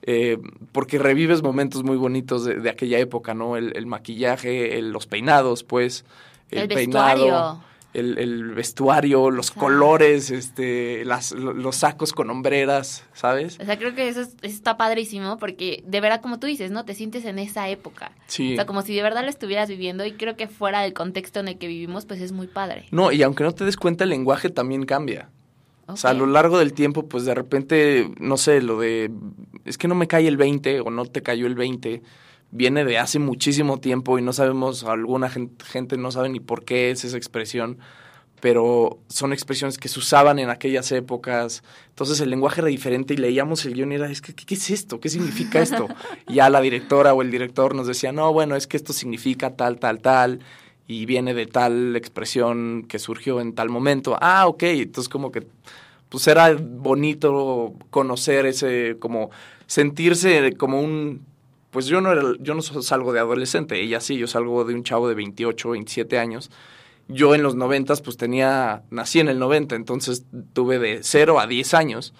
eh, 0.03 0.37
porque 0.71 0.99
revives 0.99 1.41
momentos 1.41 1.83
muy 1.83 1.97
bonitos 1.97 2.45
de, 2.45 2.69
aquella 2.69 2.99
época, 2.99 3.33
¿no? 3.33 3.57
El, 3.57 3.85
maquillaje, 3.85 4.81
los 4.81 5.07
peinados, 5.07 5.63
pues, 5.63 6.05
el, 6.51 6.67
peinado 6.67 7.61
el, 7.95 8.53
vestuario, 8.53 9.31
los 9.31 9.51
colores, 9.51 10.29
este, 10.31 11.05
las, 11.05 11.31
los 11.31 11.75
sacos 11.77 12.13
con 12.13 12.29
hombreras, 12.29 13.05
¿sabes? 13.13 13.57
O 13.59 13.65
sea, 13.65 13.77
creo 13.77 13.95
que 13.95 14.07
eso, 14.07 14.21
está 14.41 14.77
padrísimo 14.77 15.37
porque 15.37 15.83
de 15.85 16.01
verdad, 16.01 16.21
como 16.21 16.39
tú 16.39 16.47
dices, 16.47 16.71
¿no? 16.71 16.85
Te 16.85 16.93
sientes 16.93 17.25
en 17.25 17.39
esa 17.39 17.69
época. 17.69 18.11
Sí. 18.27 18.53
O 18.53 18.55
sea, 18.55 18.65
como 18.65 18.81
si 18.81 18.93
de 18.93 19.01
verdad 19.01 19.23
lo 19.23 19.29
estuvieras 19.29 19.69
viviendo 19.69 20.05
y 20.05 20.13
creo 20.13 20.35
que 20.35 20.47
fuera 20.47 20.81
del 20.81 20.93
contexto 20.93 21.39
en 21.39 21.47
el 21.47 21.57
que 21.57 21.67
vivimos, 21.67 22.05
pues 22.05 22.21
es 22.21 22.31
muy 22.31 22.47
padre. 22.47 22.85
No, 22.91 23.11
y 23.11 23.23
aunque 23.23 23.43
no 23.43 23.53
te 23.53 23.65
des 23.65 23.77
cuenta, 23.77 24.03
el 24.03 24.09
lenguaje 24.09 24.49
también 24.49 24.85
cambia. 24.85 25.29
O 25.87 25.97
sea, 25.97 26.09
a 26.09 26.13
lo 26.13 26.25
largo 26.25 26.57
del 26.57 26.73
tiempo, 26.73 27.07
pues 27.07 27.25
de 27.25 27.35
repente, 27.35 28.09
no 28.19 28.37
sé, 28.37 28.59
lo 28.61 28.79
de, 28.79 29.11
es 29.65 29.77
que 29.77 29.87
no 29.87 29.93
me 29.93 30.07
cae 30.07 30.27
el 30.27 30.35
20 30.35 30.81
o 30.81 30.89
no 30.89 31.05
te 31.05 31.21
cayó 31.21 31.45
el 31.45 31.53
20 31.53 32.01
viene 32.51 32.85
de 32.85 32.97
hace 32.97 33.19
muchísimo 33.19 33.79
tiempo 33.79 34.17
y 34.17 34.21
no 34.21 34.33
sabemos, 34.33 34.83
alguna 34.83 35.29
gente, 35.29 35.97
no 35.97 36.11
sabe 36.11 36.29
ni 36.29 36.39
por 36.39 36.63
qué 36.63 36.91
es 36.91 37.03
esa 37.03 37.17
expresión, 37.17 37.77
pero 38.39 38.99
son 39.07 39.33
expresiones 39.33 39.77
que 39.77 39.87
se 39.87 39.99
usaban 39.99 40.39
en 40.39 40.49
aquellas 40.49 40.91
épocas. 40.91 41.63
Entonces 41.89 42.19
el 42.19 42.29
lenguaje 42.29 42.61
era 42.61 42.69
diferente 42.69 43.13
y 43.13 43.17
leíamos 43.17 43.65
el 43.65 43.73
guion 43.73 43.91
y 43.91 43.95
era, 43.95 44.09
es 44.09 44.21
que, 44.21 44.33
¿qué, 44.33 44.55
es 44.55 44.69
esto? 44.69 44.99
¿Qué 44.99 45.09
significa 45.09 45.61
esto? 45.61 45.87
y 46.27 46.35
ya 46.35 46.49
la 46.49 46.61
directora 46.61 47.13
o 47.13 47.21
el 47.21 47.31
director 47.31 47.75
nos 47.75 47.87
decía, 47.87 48.11
no, 48.11 48.31
bueno, 48.31 48.55
es 48.55 48.67
que 48.67 48.77
esto 48.77 48.93
significa 48.93 49.55
tal, 49.55 49.79
tal, 49.79 49.99
tal. 49.99 50.39
y 50.87 51.05
viene 51.05 51.33
de 51.33 51.47
tal 51.47 51.95
expresión 51.95 52.85
que 52.87 52.99
surgió 52.99 53.41
en 53.41 53.53
tal 53.53 53.69
momento. 53.69 54.17
Ah, 54.21 54.47
ok, 54.47 54.63
entonces 54.63 55.09
como 55.09 55.31
que 55.31 55.47
pues 56.09 56.27
era 56.27 56.55
bonito 56.55 57.73
conocer 57.89 58.45
ese, 58.45 58.97
como 58.99 59.31
sentirse 59.67 60.53
como 60.53 60.79
un, 60.81 61.25
pues 61.75 61.87
yo 61.87 61.99
no 61.99 62.09
era, 62.09 62.21
yo 62.39 62.53
no 62.53 62.61
salgo 62.61 63.11
de 63.11 63.19
adolescente, 63.19 63.81
ella 63.81 63.99
sí, 63.99 64.15
yo 64.15 64.27
salgo 64.27 64.63
de 64.63 64.73
un 64.73 64.85
chavo 64.85 65.09
de 65.09 65.15
28, 65.15 65.71
27 65.71 66.17
años. 66.17 66.49
Yo 67.09 67.35
en 67.35 67.43
los 67.43 67.55
90 67.55 67.95
pues 67.97 68.15
tenía, 68.15 68.83
nací 68.91 69.19
en 69.19 69.27
el 69.27 69.39
90, 69.39 69.75
entonces 69.75 70.23
tuve 70.53 70.79
de 70.79 71.03
0 71.03 71.37
a 71.37 71.47
10 71.47 71.73
años. 71.73 72.13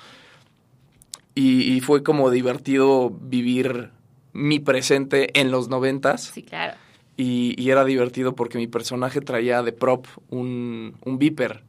Y, 1.35 1.74
y 1.74 1.79
fue 1.79 2.03
como 2.03 2.31
divertido 2.31 3.09
vivir 3.09 3.91
mi 4.33 4.59
presente 4.59 5.39
en 5.39 5.51
los 5.51 5.69
90. 5.69 6.17
Sí, 6.17 6.43
claro. 6.43 6.74
Y, 7.15 7.55
y, 7.57 7.69
era 7.69 7.85
divertido 7.85 8.35
porque 8.35 8.57
mi 8.57 8.67
personaje 8.67 9.21
traía 9.21 9.63
de 9.63 9.71
prop 9.71 10.05
un, 10.31 10.97
un 11.05 11.17
viper. 11.17 11.63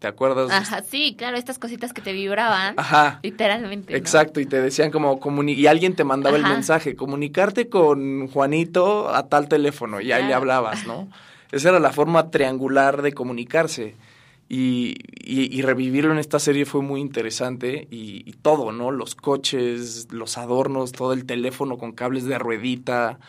¿Te 0.00 0.08
acuerdas? 0.08 0.50
Ajá, 0.50 0.82
sí, 0.82 1.14
claro, 1.16 1.36
estas 1.36 1.58
cositas 1.58 1.92
que 1.92 2.00
te 2.00 2.12
vibraban. 2.12 2.74
Ajá. 2.78 3.20
Literalmente. 3.22 3.92
¿no? 3.92 3.98
Exacto, 3.98 4.40
y 4.40 4.46
te 4.46 4.60
decían 4.60 4.90
como, 4.90 5.20
comuni 5.20 5.52
y 5.52 5.66
alguien 5.66 5.94
te 5.94 6.04
mandaba 6.04 6.36
Ajá. 6.38 6.48
el 6.48 6.52
mensaje, 6.54 6.96
comunicarte 6.96 7.68
con 7.68 8.26
Juanito 8.28 9.14
a 9.14 9.28
tal 9.28 9.48
teléfono, 9.48 10.00
y 10.00 10.10
ahí 10.12 10.26
le 10.26 10.34
hablabas, 10.34 10.86
¿no? 10.86 11.08
Esa 11.52 11.68
era 11.68 11.80
la 11.80 11.92
forma 11.92 12.30
triangular 12.30 13.02
de 13.02 13.12
comunicarse. 13.12 13.94
Y, 14.48 14.96
y- 15.22 15.54
y 15.56 15.62
revivirlo 15.62 16.10
en 16.12 16.18
esta 16.18 16.40
serie 16.40 16.64
fue 16.64 16.82
muy 16.82 17.00
interesante 17.00 17.86
y, 17.90 18.22
y 18.28 18.32
todo, 18.32 18.72
¿no? 18.72 18.90
Los 18.90 19.14
coches, 19.14 20.08
los 20.10 20.38
adornos, 20.38 20.90
todo 20.92 21.12
el 21.12 21.24
teléfono 21.24 21.78
con 21.78 21.92
cables 21.92 22.24
de 22.24 22.36
ruedita, 22.38 23.20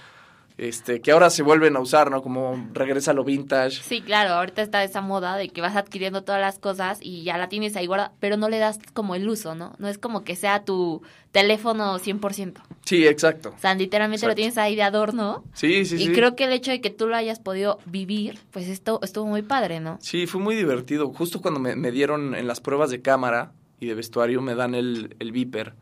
este, 0.58 1.01
que 1.01 1.12
ahora 1.12 1.29
se 1.29 1.43
vuelven 1.43 1.75
a 1.75 1.79
usar, 1.79 2.12
¿no? 2.12 2.22
Como 2.22 2.67
regresa 2.74 3.13
lo 3.13 3.24
vintage. 3.24 3.81
Sí, 3.81 4.01
claro, 4.01 4.34
ahorita 4.34 4.62
está 4.62 4.84
esa 4.84 5.01
moda 5.01 5.36
de 5.38 5.50
que 5.50 5.62
vas 5.62 5.75
adquiriendo 5.75 6.24
todas 6.24 6.41
las 6.41 6.60
cosas 6.60 7.00
y 7.01 7.24
ya 7.24 7.38
la 7.38 7.50
tienes 7.50 7.75
ahí 7.75 7.88
guardada, 7.88 8.13
pero 8.20 8.38
no 8.38 8.50
le 8.50 8.60
das 8.60 8.79
como 8.93 9.15
el 9.15 9.27
uso, 9.27 9.55
¿no? 9.55 9.74
No 9.79 9.88
es 9.88 9.98
como 9.98 10.24
que 10.24 10.36
sea 10.36 10.63
tu 10.63 11.01
teléfono 11.31 11.98
100%. 11.98 12.62
Sí, 12.86 13.08
exacto. 13.08 13.53
O 13.55 13.60
sea, 13.60 13.74
literalmente 13.75 14.25
lo 14.25 14.31
Exacto. 14.34 14.36
tienes 14.36 14.58
ahí 14.58 14.75
de 14.75 14.84
adorno. 14.84 15.43
Sí, 15.53 15.86
sí, 15.86 15.96
y 15.96 16.08
sí. 16.08 16.12
creo 16.12 16.36
que 16.36 16.43
el 16.46 16.51
hecho 16.51 16.72
de 16.72 16.81
que 16.81 16.89
tú 16.89 17.08
lo 17.08 17.15
hayas 17.15 17.39
podido 17.39 17.79
vivir, 17.86 18.39
pues 18.51 18.67
esto 18.67 19.00
estuvo 19.03 19.25
muy 19.27 19.41
padre, 19.41 19.79
¿no? 19.79 19.98
Sí, 20.01 20.27
fue 20.27 20.41
muy 20.41 20.55
divertido. 20.55 21.12
Justo 21.13 21.41
cuando 21.41 21.60
me, 21.60 21.75
me 21.75 21.91
dieron 21.91 22.36
en 22.36 22.48
las 22.48 22.60
pruebas 22.60 22.89
de 22.89 23.01
cámara 23.01 23.53
y 23.79 23.88
de 23.88 23.93
vestuario, 23.96 24.41
me 24.41 24.55
dan 24.55 24.75
el, 24.75 25.15
el 25.20 25.31
viper. 25.31 25.74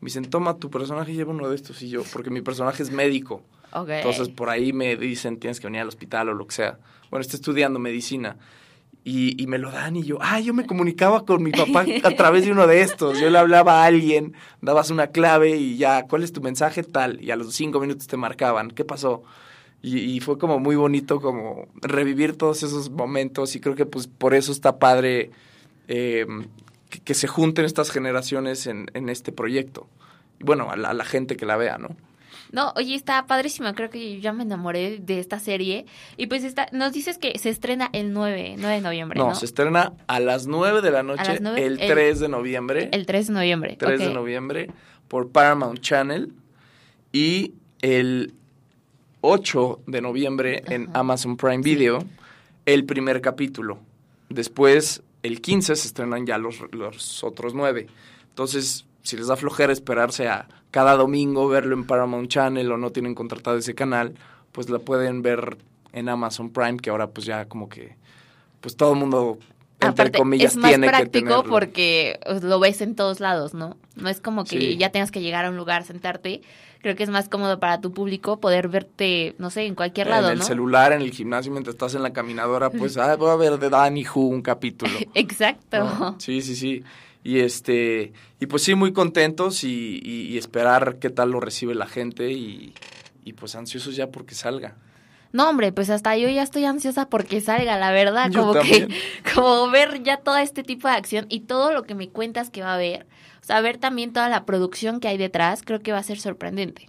Me 0.00 0.06
dicen, 0.06 0.26
toma, 0.30 0.58
tu 0.58 0.70
personaje 0.70 1.14
lleva 1.14 1.32
uno 1.32 1.48
de 1.48 1.56
estos. 1.56 1.80
Y 1.82 1.88
yo, 1.88 2.02
porque 2.12 2.30
mi 2.30 2.40
personaje 2.42 2.82
es 2.82 2.90
médico. 2.90 3.42
Entonces, 3.74 4.28
por 4.28 4.50
ahí 4.50 4.72
me 4.72 4.96
dicen, 4.96 5.38
tienes 5.38 5.60
que 5.60 5.66
venir 5.66 5.82
al 5.82 5.88
hospital 5.88 6.30
o 6.30 6.34
lo 6.34 6.46
que 6.46 6.54
sea. 6.54 6.78
Bueno, 7.10 7.22
estoy 7.22 7.36
estudiando 7.36 7.78
medicina. 7.78 8.36
Y, 9.04 9.46
me 9.46 9.56
lo 9.56 9.70
dan 9.70 9.96
y 9.96 10.02
yo, 10.02 10.18
ah, 10.20 10.38
yo 10.38 10.52
me 10.52 10.66
comunicaba 10.66 11.24
con 11.24 11.42
mi 11.42 11.50
papá 11.50 11.86
a 12.02 12.10
través 12.10 12.44
de 12.44 12.52
uno 12.52 12.66
de 12.66 12.82
estos. 12.82 13.18
Yo 13.18 13.30
le 13.30 13.38
hablaba 13.38 13.82
a 13.82 13.86
alguien, 13.86 14.34
dabas 14.60 14.90
una 14.90 15.06
clave 15.06 15.56
y 15.56 15.78
ya, 15.78 16.02
¿cuál 16.06 16.24
es 16.24 16.32
tu 16.34 16.42
mensaje? 16.42 16.82
Tal. 16.82 17.18
Y 17.22 17.30
a 17.30 17.36
los 17.36 17.54
cinco 17.54 17.80
minutos 17.80 18.06
te 18.06 18.18
marcaban, 18.18 18.70
¿qué 18.70 18.84
pasó? 18.84 19.22
Y, 19.80 20.20
fue 20.20 20.36
como 20.36 20.58
muy 20.58 20.76
bonito 20.76 21.22
como 21.22 21.68
revivir 21.76 22.36
todos 22.36 22.62
esos 22.62 22.90
momentos 22.90 23.56
y 23.56 23.60
creo 23.60 23.76
que 23.76 23.86
pues 23.86 24.08
por 24.08 24.34
eso 24.34 24.52
está 24.52 24.78
padre 24.78 25.30
eh, 25.86 26.26
que, 27.04 27.14
se 27.14 27.28
junten 27.28 27.64
estas 27.64 27.90
generaciones 27.90 28.66
en, 28.66 29.08
este 29.08 29.32
proyecto. 29.32 29.88
Bueno, 30.40 30.70
a 30.70 30.76
la 30.76 31.04
gente 31.04 31.36
que 31.36 31.46
la 31.46 31.56
vea, 31.56 31.78
¿no? 31.78 31.96
No, 32.52 32.72
oye, 32.76 32.94
está 32.94 33.26
padrísima, 33.26 33.74
creo 33.74 33.90
que 33.90 34.14
yo 34.14 34.20
ya 34.20 34.32
me 34.32 34.42
enamoré 34.42 34.98
de 34.98 35.18
esta 35.18 35.38
serie. 35.38 35.86
Y 36.16 36.26
pues 36.26 36.44
está, 36.44 36.68
nos 36.72 36.92
dices 36.92 37.18
que 37.18 37.38
se 37.38 37.50
estrena 37.50 37.90
el 37.92 38.12
9, 38.12 38.54
9 38.58 38.74
de 38.76 38.80
noviembre, 38.80 39.18
¿no? 39.18 39.28
No, 39.28 39.34
se 39.34 39.44
estrena 39.46 39.92
a 40.06 40.20
las 40.20 40.46
9 40.46 40.80
de 40.80 40.90
la 40.90 41.02
noche 41.02 41.38
el 41.56 41.80
el- 41.80 41.88
3 41.88 42.20
de 42.20 42.28
noviembre. 42.28 42.88
El 42.92 43.06
3 43.06 43.26
de 43.28 43.32
noviembre. 43.32 43.76
3 43.78 44.00
de 44.00 44.12
noviembre 44.12 44.70
por 45.08 45.30
Paramount 45.30 45.80
Channel 45.80 46.32
y 47.12 47.54
el 47.82 48.34
8 49.20 49.80
de 49.86 50.00
noviembre 50.00 50.62
en 50.68 50.84
Ajá. 50.90 51.00
Amazon 51.00 51.36
Prime 51.36 51.62
Video 51.62 52.04
el 52.66 52.84
primer 52.84 53.20
capítulo. 53.22 53.78
Después, 54.28 55.02
el 55.22 55.40
15 55.40 55.74
se 55.74 55.86
estrenan 55.88 56.26
ya 56.26 56.36
los, 56.36 56.56
los 56.72 57.24
otros 57.24 57.54
9. 57.54 57.86
Entonces, 58.28 58.84
si 59.08 59.16
les 59.16 59.26
da 59.28 59.36
flojera 59.36 59.72
esperarse 59.72 60.28
a 60.28 60.46
cada 60.70 60.94
domingo 60.96 61.48
verlo 61.48 61.74
en 61.74 61.84
Paramount 61.86 62.28
Channel 62.28 62.70
o 62.70 62.76
no 62.76 62.90
tienen 62.90 63.14
contratado 63.14 63.56
ese 63.56 63.74
canal, 63.74 64.14
pues 64.52 64.68
la 64.68 64.78
pueden 64.80 65.22
ver 65.22 65.56
en 65.94 66.10
Amazon 66.10 66.50
Prime, 66.50 66.76
que 66.76 66.90
ahora 66.90 67.06
pues 67.08 67.26
ya 67.26 67.46
como 67.46 67.68
que 67.70 67.96
pues 68.60 68.76
todo 68.76 68.92
el 68.92 68.98
mundo 68.98 69.38
entre 69.80 69.88
Aparte, 69.88 70.18
comillas 70.18 70.52
es 70.52 70.56
más 70.58 70.70
tiene 70.70 70.88
que 70.88 70.90
práctico 70.90 71.28
tenerlo. 71.28 71.50
porque 71.50 72.18
pues, 72.26 72.42
lo 72.42 72.58
ves 72.60 72.80
en 72.82 72.96
todos 72.96 73.20
lados, 73.20 73.54
¿no? 73.54 73.76
No 73.96 74.08
es 74.10 74.20
como 74.20 74.44
que 74.44 74.60
Sí. 74.60 74.76
ya 74.76 74.90
tengas 74.90 75.10
que 75.10 75.20
llegar 75.22 75.44
a 75.46 75.50
un 75.50 75.56
lugar, 75.56 75.84
sentarte. 75.84 76.42
Creo 76.82 76.94
que 76.96 77.02
es 77.04 77.10
más 77.10 77.28
cómodo 77.28 77.58
para 77.58 77.80
tu 77.80 77.92
público 77.92 78.40
poder 78.40 78.68
verte, 78.68 79.34
no 79.38 79.50
sé, 79.50 79.64
en 79.66 79.74
cualquier 79.74 80.08
lado, 80.08 80.26
en 80.30 80.34
el 80.38 80.42
celular, 80.42 80.92
en 80.92 81.00
el 81.00 81.12
gimnasio, 81.12 81.50
mientras 81.50 81.74
estás 81.74 81.94
en 81.94 82.02
la 82.02 82.12
caminadora, 82.12 82.70
pues, 82.70 82.96
ah, 82.98 83.16
voy 83.16 83.30
a 83.30 83.36
ver 83.36 83.58
de 83.58 83.70
Danny 83.70 84.04
Who 84.04 84.20
un 84.26 84.42
capítulo. 84.42 84.92
Exacto. 85.14 85.78
¿no? 85.84 86.16
Sí, 86.18 86.42
sí, 86.42 86.54
sí. 86.56 86.82
Y 87.24 87.40
este, 87.40 88.12
y 88.40 88.46
pues 88.46 88.62
sí, 88.62 88.74
muy 88.74 88.92
contentos 88.92 89.64
y, 89.64 90.00
y- 90.02 90.28
y 90.28 90.38
esperar 90.38 90.98
qué 90.98 91.10
tal 91.10 91.30
lo 91.32 91.40
recibe 91.40 91.74
la 91.74 91.86
gente 91.86 92.30
y, 92.32 92.74
y 93.24 93.32
pues 93.34 93.54
ansiosos 93.54 93.96
ya 93.96 94.10
porque 94.10 94.34
salga. 94.34 94.76
No, 95.30 95.50
hombre, 95.50 95.72
pues 95.72 95.90
hasta 95.90 96.16
yo 96.16 96.28
ya 96.30 96.42
estoy 96.42 96.64
ansiosa 96.64 97.10
porque 97.10 97.40
salga, 97.42 97.76
la 97.76 97.90
verdad, 97.92 98.30
Yo 98.30 98.40
como 98.40 98.52
también. 98.54 98.88
que 98.88 98.94
como 99.34 99.68
ver 99.70 100.02
ya 100.02 100.16
todo 100.18 100.38
este 100.38 100.62
tipo 100.62 100.88
de 100.88 100.94
acción 100.94 101.26
y 101.28 101.40
todo 101.40 101.72
lo 101.72 101.82
que 101.82 101.94
me 101.94 102.08
cuentas 102.08 102.48
que 102.48 102.62
va 102.62 102.70
a 102.70 102.74
haber, 102.76 103.06
o 103.42 103.44
sea, 103.44 103.60
ver 103.60 103.76
también 103.76 104.12
toda 104.14 104.30
la 104.30 104.46
producción 104.46 105.00
que 105.00 105.08
hay 105.08 105.18
detrás, 105.18 105.60
creo 105.64 105.80
que 105.80 105.92
va 105.92 105.98
a 105.98 106.02
ser 106.02 106.18
sorprendente. 106.18 106.88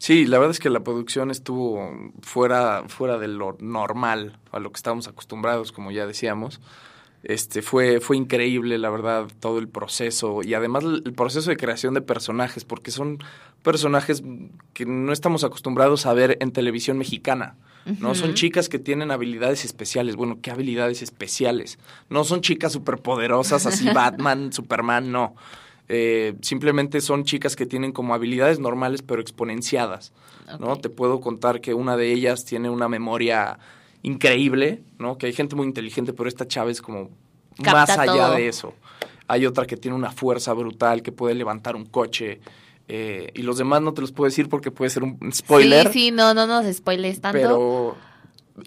Sí, 0.00 0.26
la 0.26 0.38
verdad 0.38 0.50
es 0.50 0.58
que 0.58 0.68
la 0.70 0.80
producción 0.80 1.30
estuvo 1.30 1.90
fuera, 2.22 2.84
fuera 2.88 3.18
de 3.18 3.28
lo 3.28 3.56
normal, 3.60 4.36
a 4.50 4.58
lo 4.58 4.72
que 4.72 4.76
estábamos 4.78 5.06
acostumbrados, 5.06 5.70
como 5.70 5.90
ya 5.92 6.06
decíamos. 6.06 6.60
Este 7.28 7.60
fue, 7.60 7.98
fue 7.98 8.16
increíble, 8.16 8.78
la 8.78 8.88
verdad, 8.88 9.26
todo 9.40 9.58
el 9.58 9.66
proceso 9.66 10.42
y 10.44 10.54
además 10.54 10.84
el 10.84 11.12
proceso 11.12 11.50
de 11.50 11.56
creación 11.56 11.92
de 11.92 12.00
personajes, 12.00 12.64
porque 12.64 12.92
son 12.92 13.18
personajes 13.64 14.22
que 14.74 14.86
no 14.86 15.12
estamos 15.12 15.42
acostumbrados 15.42 16.06
a 16.06 16.14
ver 16.14 16.38
en 16.40 16.52
televisión 16.52 16.98
mexicana. 16.98 17.56
No 18.00 18.16
son 18.16 18.34
chicas 18.34 18.68
que 18.68 18.80
tienen 18.80 19.12
habilidades 19.12 19.64
especiales. 19.64 20.16
Bueno, 20.16 20.38
¿qué 20.42 20.50
habilidades 20.50 21.02
especiales? 21.02 21.78
No 22.10 22.24
son 22.24 22.40
chicas 22.40 22.72
superpoderosas, 22.72 23.66
así 23.66 23.88
Batman, 23.94 24.52
Superman, 24.52 25.12
no. 25.12 25.34
Eh, 25.88 26.34
simplemente 26.42 27.00
son 27.00 27.24
chicas 27.24 27.54
que 27.54 27.64
tienen 27.64 27.92
como 27.92 28.14
habilidades 28.14 28.58
normales 28.58 29.02
pero 29.02 29.20
exponenciadas. 29.20 30.12
¿no? 30.60 30.76
Te 30.76 30.90
puedo 30.90 31.20
contar 31.20 31.60
que 31.60 31.74
una 31.74 31.96
de 31.96 32.12
ellas 32.12 32.44
tiene 32.44 32.70
una 32.70 32.88
memoria 32.88 33.58
increíble, 34.06 34.82
¿no? 34.98 35.18
Que 35.18 35.26
hay 35.26 35.32
gente 35.32 35.56
muy 35.56 35.66
inteligente, 35.66 36.12
pero 36.12 36.28
esta 36.28 36.46
chava 36.46 36.70
es 36.70 36.80
como 36.80 37.10
Capta 37.56 37.72
más 37.72 37.90
allá 37.90 38.26
todo. 38.28 38.34
de 38.36 38.48
eso. 38.48 38.72
Hay 39.26 39.44
otra 39.46 39.66
que 39.66 39.76
tiene 39.76 39.96
una 39.96 40.12
fuerza 40.12 40.52
brutal, 40.52 41.02
que 41.02 41.10
puede 41.10 41.34
levantar 41.34 41.74
un 41.74 41.84
coche. 41.86 42.40
eh, 42.86 43.32
y 43.34 43.42
los 43.42 43.58
demás 43.58 43.82
no 43.82 43.92
te 43.94 44.00
los 44.02 44.12
puedo 44.12 44.26
decir 44.26 44.48
porque 44.48 44.70
puede 44.70 44.90
ser 44.90 45.02
un 45.02 45.18
spoiler. 45.32 45.88
Sí, 45.88 45.92
sí, 45.92 46.10
no, 46.12 46.34
no 46.34 46.46
nos 46.46 46.72
spoiles 46.72 47.20
tanto. 47.20 47.36
Pero. 47.36 47.96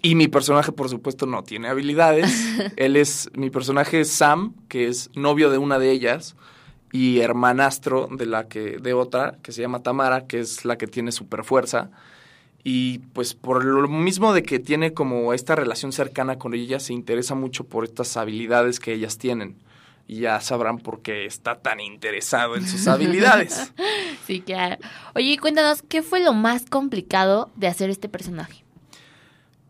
Y 0.02 0.14
mi 0.14 0.28
personaje, 0.28 0.72
por 0.72 0.90
supuesto, 0.90 1.24
no 1.24 1.42
tiene 1.42 1.68
habilidades. 1.68 2.30
Él 2.76 2.96
es. 2.96 3.30
Mi 3.32 3.48
personaje 3.48 4.00
es 4.02 4.10
Sam, 4.10 4.54
que 4.68 4.88
es 4.88 5.08
novio 5.14 5.50
de 5.50 5.56
una 5.56 5.78
de 5.78 5.90
ellas. 5.90 6.36
Y 6.92 7.20
hermanastro 7.20 8.08
de 8.12 8.26
la 8.26 8.46
que. 8.46 8.76
de 8.76 8.92
otra, 8.92 9.38
que 9.42 9.52
se 9.52 9.62
llama 9.62 9.82
Tamara, 9.82 10.26
que 10.26 10.38
es 10.40 10.66
la 10.66 10.76
que 10.76 10.86
tiene 10.86 11.12
super 11.12 11.44
fuerza. 11.44 11.90
Y 12.62 12.98
pues 13.14 13.34
por 13.34 13.64
lo 13.64 13.88
mismo 13.88 14.34
de 14.34 14.42
que 14.42 14.58
tiene 14.58 14.92
como 14.92 15.32
esta 15.32 15.54
relación 15.54 15.92
cercana 15.92 16.38
con 16.38 16.54
ella, 16.54 16.78
se 16.78 16.92
interesa 16.92 17.34
mucho 17.34 17.64
por 17.64 17.84
estas 17.84 18.16
habilidades 18.16 18.80
que 18.80 18.92
ellas 18.92 19.16
tienen. 19.18 19.56
Y 20.06 20.20
ya 20.20 20.40
sabrán 20.40 20.78
por 20.78 21.00
qué 21.00 21.24
está 21.24 21.60
tan 21.60 21.80
interesado 21.80 22.56
en 22.56 22.66
sus 22.66 22.86
habilidades. 22.88 23.72
Sí, 24.26 24.40
claro. 24.40 24.76
Oye, 25.14 25.38
cuéntanos, 25.38 25.82
¿qué 25.82 26.02
fue 26.02 26.20
lo 26.20 26.34
más 26.34 26.66
complicado 26.68 27.50
de 27.56 27.68
hacer 27.68 27.90
este 27.90 28.08
personaje? 28.08 28.64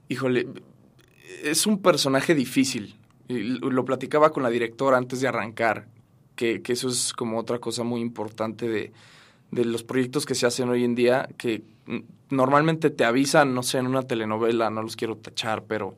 Híjole, 0.08 0.48
es 1.44 1.66
un 1.66 1.80
personaje 1.80 2.34
difícil. 2.34 2.96
Lo 3.28 3.84
platicaba 3.84 4.30
con 4.30 4.42
la 4.42 4.50
directora 4.50 4.96
antes 4.96 5.20
de 5.20 5.28
arrancar, 5.28 5.86
que, 6.34 6.62
que 6.62 6.72
eso 6.72 6.88
es 6.88 7.12
como 7.12 7.38
otra 7.38 7.60
cosa 7.60 7.84
muy 7.84 8.00
importante 8.00 8.68
de, 8.68 8.92
de 9.50 9.64
los 9.64 9.84
proyectos 9.84 10.26
que 10.26 10.34
se 10.34 10.46
hacen 10.46 10.68
hoy 10.68 10.84
en 10.84 10.94
día, 10.94 11.28
que 11.36 11.62
mm, 11.86 11.98
normalmente 12.30 12.90
te 12.90 13.04
avisan, 13.04 13.54
no 13.54 13.62
sé, 13.62 13.78
en 13.78 13.86
una 13.86 14.02
telenovela, 14.02 14.70
no 14.70 14.82
los 14.82 14.96
quiero 14.96 15.16
tachar, 15.16 15.64
pero 15.64 15.96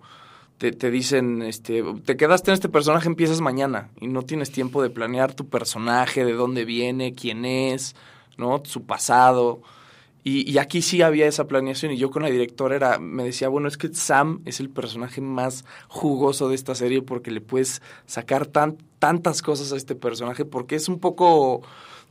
te, 0.58 0.72
te 0.72 0.90
dicen, 0.90 1.42
este, 1.42 1.82
te 2.04 2.16
quedaste 2.16 2.50
en 2.50 2.54
este 2.54 2.68
personaje, 2.68 3.08
empiezas 3.08 3.40
mañana 3.40 3.90
y 4.00 4.08
no 4.08 4.22
tienes 4.22 4.50
tiempo 4.50 4.82
de 4.82 4.90
planear 4.90 5.34
tu 5.34 5.48
personaje, 5.48 6.24
de 6.24 6.32
dónde 6.32 6.64
viene, 6.64 7.14
quién 7.14 7.44
es, 7.44 7.94
¿no? 8.36 8.62
Su 8.64 8.84
pasado. 8.84 9.62
Y, 10.24 10.56
aquí 10.58 10.82
sí 10.82 11.02
había 11.02 11.26
esa 11.26 11.48
planeación 11.48 11.90
y 11.90 11.96
yo 11.96 12.12
con 12.12 12.22
la 12.22 12.30
directora 12.30 12.76
era, 12.76 12.98
me 13.00 13.24
decía, 13.24 13.48
bueno, 13.48 13.66
es 13.66 13.76
que 13.76 13.92
Sam 13.92 14.40
es 14.44 14.60
el 14.60 14.70
personaje 14.70 15.20
más 15.20 15.64
jugoso 15.88 16.48
de 16.48 16.54
esta 16.54 16.76
serie 16.76 17.02
porque 17.02 17.32
le 17.32 17.40
puedes 17.40 17.82
sacar 18.06 18.46
tan, 18.46 18.78
tantas 19.00 19.42
cosas 19.42 19.72
a 19.72 19.76
este 19.76 19.96
personaje 19.96 20.44
porque 20.44 20.76
es 20.76 20.88
un 20.88 21.00
poco 21.00 21.62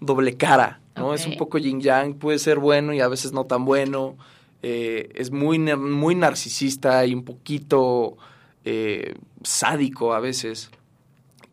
doble 0.02 0.36
cara, 0.36 0.81
¿no? 0.96 1.14
Es 1.14 1.26
un 1.26 1.38
poco 1.38 1.58
yin 1.58 1.82
yang, 1.82 2.16
puede 2.16 2.40
ser 2.40 2.60
bueno 2.60 2.94
y 2.94 3.00
a 3.02 3.08
veces 3.08 3.34
no 3.34 3.46
tan 3.46 3.66
bueno. 3.66 4.18
Eh, 4.64 5.10
es 5.16 5.32
muy, 5.32 5.58
muy 5.60 6.16
narcisista 6.16 7.06
y 7.06 7.14
un 7.14 7.24
poquito 7.24 8.18
eh, 8.66 9.16
sádico 9.44 10.14
a 10.14 10.20
veces. 10.20 10.70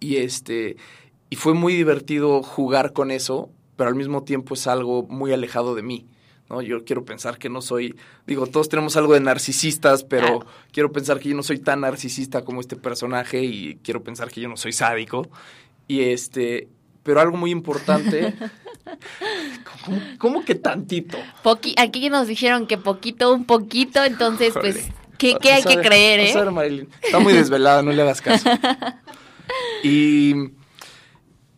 Y 0.00 0.16
este 0.16 0.76
y 1.30 1.36
fue 1.36 1.54
muy 1.54 1.74
divertido 1.74 2.42
jugar 2.42 2.92
con 2.92 3.10
eso, 3.10 3.50
pero 3.76 3.90
al 3.90 3.96
mismo 3.96 4.24
tiempo 4.24 4.54
es 4.54 4.66
algo 4.66 5.02
muy 5.04 5.32
alejado 5.32 5.74
de 5.74 5.82
mí. 5.82 6.06
¿no? 6.48 6.62
Yo 6.62 6.84
quiero 6.84 7.04
pensar 7.04 7.38
que 7.38 7.50
no 7.50 7.60
soy, 7.60 7.94
digo, 8.26 8.46
todos 8.46 8.70
tenemos 8.70 8.96
algo 8.96 9.12
de 9.12 9.20
narcisistas, 9.20 10.04
pero 10.04 10.26
Claro. 10.40 10.46
quiero 10.72 10.92
pensar 10.92 11.20
que 11.20 11.28
yo 11.28 11.36
no 11.36 11.42
soy 11.42 11.58
tan 11.58 11.82
narcisista 11.82 12.42
como 12.44 12.60
este 12.62 12.76
personaje 12.76 13.42
y 13.44 13.76
quiero 13.82 14.02
pensar 14.02 14.30
que 14.30 14.40
yo 14.40 14.48
no 14.48 14.56
soy 14.56 14.72
sádico. 14.72 15.28
Y 15.86 16.00
este, 16.00 16.68
pero 17.08 17.22
algo 17.22 17.38
muy 17.38 17.50
importante, 17.50 18.34
¿cómo, 19.86 19.98
cómo 20.18 20.44
que 20.44 20.54
tantito? 20.54 21.16
Poqui- 21.42 21.72
aquí 21.78 22.10
nos 22.10 22.26
dijeron 22.28 22.66
que 22.66 22.76
poquito, 22.76 23.32
un 23.32 23.46
poquito, 23.46 24.04
entonces, 24.04 24.52
pues. 24.52 24.90
¿qué, 25.16 25.34
qué 25.40 25.52
hay 25.54 25.62
que 25.62 25.78
creer, 25.78 26.20
eh? 26.20 26.50
Marilyn. 26.50 26.86
Está 27.00 27.18
muy 27.18 27.32
desvelada, 27.32 27.82
no 27.82 27.92
le 27.92 28.02
hagas 28.02 28.20
caso. 28.20 28.50
Y 29.82 30.34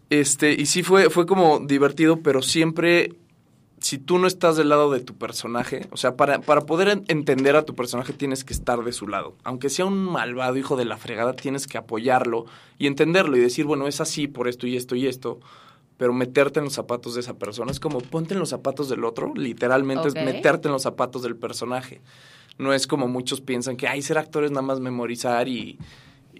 este, 0.09 0.53
y 0.53 0.67
sí 0.67 0.85
fue, 0.85 1.11
fue 1.11 1.27
como 1.27 1.59
divertido, 1.59 2.21
pero 2.21 2.43
siempre, 2.43 3.15
si 3.81 3.99
tú 3.99 4.19
no 4.19 4.27
estás 4.27 4.57
del 4.57 4.69
lado 4.69 4.91
de 4.91 5.01
tu 5.01 5.15
personaje, 5.17 5.89
o 5.91 5.97
sea, 5.97 6.15
para, 6.17 6.41
para 6.41 6.63
poder 6.63 6.89
en- 6.89 7.05
entender 7.09 7.57
a 7.57 7.63
tu 7.65 7.75
personaje 7.75 8.13
tienes 8.13 8.45
que 8.45 8.53
estar 8.53 8.83
de 8.85 8.93
su 8.93 9.09
lado. 9.09 9.37
Aunque 9.43 9.71
sea 9.71 9.87
un 9.87 10.05
malvado 10.05 10.57
hijo 10.57 10.77
de 10.77 10.85
la 10.85 10.97
fregada, 10.99 11.33
tienes 11.35 11.67
que 11.67 11.79
apoyarlo 11.79 12.45
y 12.79 12.87
entenderlo 12.87 13.37
y 13.37 13.41
decir, 13.41 13.65
bueno, 13.65 13.87
es 13.89 14.01
así 14.01 14.29
por 14.29 14.49
esto 14.49 14.67
y 14.67 14.77
esto 14.77 14.95
y 14.97 15.07
esto. 15.07 15.41
Pero 15.97 16.13
meterte 16.13 16.61
en 16.61 16.65
los 16.65 16.75
zapatos 16.75 17.15
de 17.15 17.21
esa 17.21 17.35
persona 17.39 17.71
es 17.71 17.81
como 17.81 18.01
ponte 18.01 18.35
en 18.35 18.41
los 18.41 18.49
zapatos 18.51 18.89
del 18.89 19.05
otro, 19.05 19.33
literalmente 19.35 20.09
es 20.09 20.15
meterte 20.25 20.69
en 20.69 20.73
los 20.73 20.83
zapatos 20.83 21.23
del 21.23 21.37
personaje. 21.37 22.01
No 22.59 22.73
es 22.75 22.87
como 22.87 23.09
muchos 23.09 23.41
piensan 23.41 23.77
que, 23.77 23.89
ay, 23.89 24.03
ser 24.03 24.19
actor 24.19 24.45
es 24.45 24.51
nada 24.51 24.63
más 24.63 24.81
memorizar 24.81 25.49
y, 25.49 25.79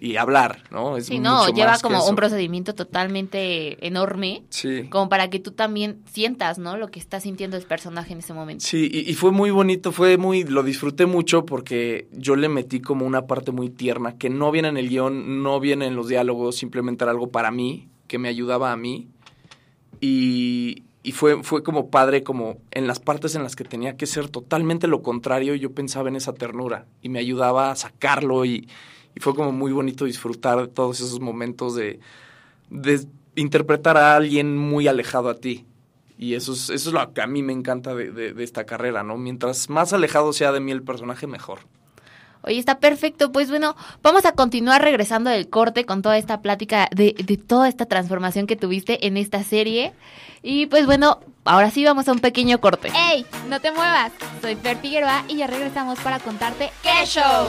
y 0.03 0.17
hablar, 0.17 0.63
¿no? 0.71 0.97
Es 0.97 1.05
Sí, 1.05 1.19
no, 1.19 1.41
mucho 1.43 1.53
lleva 1.53 1.71
más 1.73 1.81
como 1.83 2.03
un 2.07 2.15
procedimiento 2.15 2.73
totalmente 2.73 3.85
enorme, 3.85 4.43
Sí. 4.49 4.87
como 4.89 5.09
para 5.09 5.29
que 5.29 5.39
tú 5.39 5.51
también 5.51 6.01
sientas, 6.11 6.57
¿no? 6.57 6.75
Lo 6.75 6.87
que 6.89 6.99
está 6.99 7.19
sintiendo 7.19 7.55
el 7.55 7.63
personaje 7.63 8.11
en 8.13 8.19
ese 8.19 8.33
momento. 8.33 8.65
Sí, 8.65 8.89
y, 8.91 9.07
y 9.07 9.13
fue 9.13 9.31
muy 9.31 9.51
bonito, 9.51 9.91
fue 9.91 10.17
muy, 10.17 10.43
lo 10.43 10.63
disfruté 10.63 11.05
mucho 11.05 11.45
porque 11.45 12.07
yo 12.13 12.35
le 12.35 12.49
metí 12.49 12.81
como 12.81 13.05
una 13.05 13.27
parte 13.27 13.51
muy 13.51 13.69
tierna 13.69 14.17
que 14.17 14.31
no 14.31 14.49
viene 14.49 14.69
en 14.69 14.77
el 14.77 14.89
guion, 14.89 15.43
no 15.43 15.59
viene 15.59 15.85
en 15.85 15.95
los 15.95 16.07
diálogos, 16.07 16.55
simplemente 16.55 17.03
era 17.03 17.11
algo 17.11 17.29
para 17.29 17.51
mí, 17.51 17.87
que 18.07 18.17
me 18.17 18.27
ayudaba 18.27 18.71
a 18.71 18.77
mí. 18.77 19.07
Y, 19.99 20.83
y 21.03 21.11
fue, 21.11 21.43
fue 21.43 21.61
como 21.61 21.91
padre, 21.91 22.23
como 22.23 22.57
en 22.71 22.87
las 22.87 22.99
partes 22.99 23.35
en 23.35 23.43
las 23.43 23.55
que 23.55 23.65
tenía 23.65 23.97
que 23.97 24.07
ser 24.07 24.29
totalmente 24.29 24.87
lo 24.87 25.03
contrario, 25.03 25.53
yo 25.53 25.73
pensaba 25.73 26.09
en 26.09 26.15
esa 26.15 26.33
ternura 26.33 26.87
y 27.03 27.09
me 27.09 27.19
ayudaba 27.19 27.69
a 27.69 27.75
sacarlo 27.75 28.45
y, 28.45 28.67
y 29.15 29.19
fue 29.19 29.35
como 29.35 29.51
muy 29.51 29.71
bonito 29.71 30.05
disfrutar 30.05 30.59
de 30.61 30.67
todos 30.67 30.99
esos 30.99 31.19
momentos 31.19 31.75
de, 31.75 31.99
de 32.69 33.05
interpretar 33.35 33.97
a 33.97 34.15
alguien 34.15 34.57
muy 34.57 34.87
alejado 34.87 35.29
a 35.29 35.35
ti. 35.35 35.65
Y 36.17 36.35
eso 36.35 36.53
es, 36.53 36.69
eso 36.69 36.89
es 36.89 36.93
lo 36.93 37.13
que 37.13 37.21
a 37.21 37.27
mí 37.27 37.41
me 37.41 37.51
encanta 37.53 37.95
de, 37.95 38.11
de- 38.11 38.33
de 38.33 38.43
esta 38.43 38.65
carrera, 38.65 39.01
¿no? 39.03 39.17
Mientras 39.17 39.69
más 39.69 39.91
alejado 39.93 40.33
sea 40.33 40.51
de 40.51 40.59
mí 40.59 40.71
el 40.71 40.83
personaje, 40.83 41.25
mejor. 41.27 41.59
Oye, 42.43 42.57
está 42.59 42.79
perfecto. 42.79 43.31
Pues 43.31 43.49
bueno, 43.49 43.75
vamos 44.03 44.25
a 44.25 44.31
continuar 44.33 44.81
regresando 44.83 45.29
del 45.29 45.47
corte 45.49 45.85
con 45.85 46.01
toda 46.01 46.17
esta 46.17 46.41
plática 46.41 46.89
de, 46.95 47.15
de 47.23 47.37
toda 47.37 47.67
esta 47.69 47.85
transformación 47.85 48.47
que 48.47 48.55
tuviste 48.55 49.05
en 49.07 49.17
esta 49.17 49.43
serie. 49.43 49.93
Y 50.43 50.65
pues 50.67 50.85
bueno, 50.87 51.19
ahora 51.45 51.69
sí 51.69 51.83
vamos 51.85 52.07
a 52.07 52.11
un 52.11 52.19
pequeño 52.19 52.59
corte. 52.59 52.91
¡Ey! 53.11 53.25
No 53.49 53.59
te 53.59 53.71
muevas. 53.71 54.11
Soy 54.41 54.55
Fer 54.55 54.77
Figueroa 54.77 55.23
y 55.27 55.37
ya 55.37 55.47
regresamos 55.47 55.99
para 55.99 56.19
contarte 56.19 56.71
qué 56.81 57.05
show. 57.05 57.47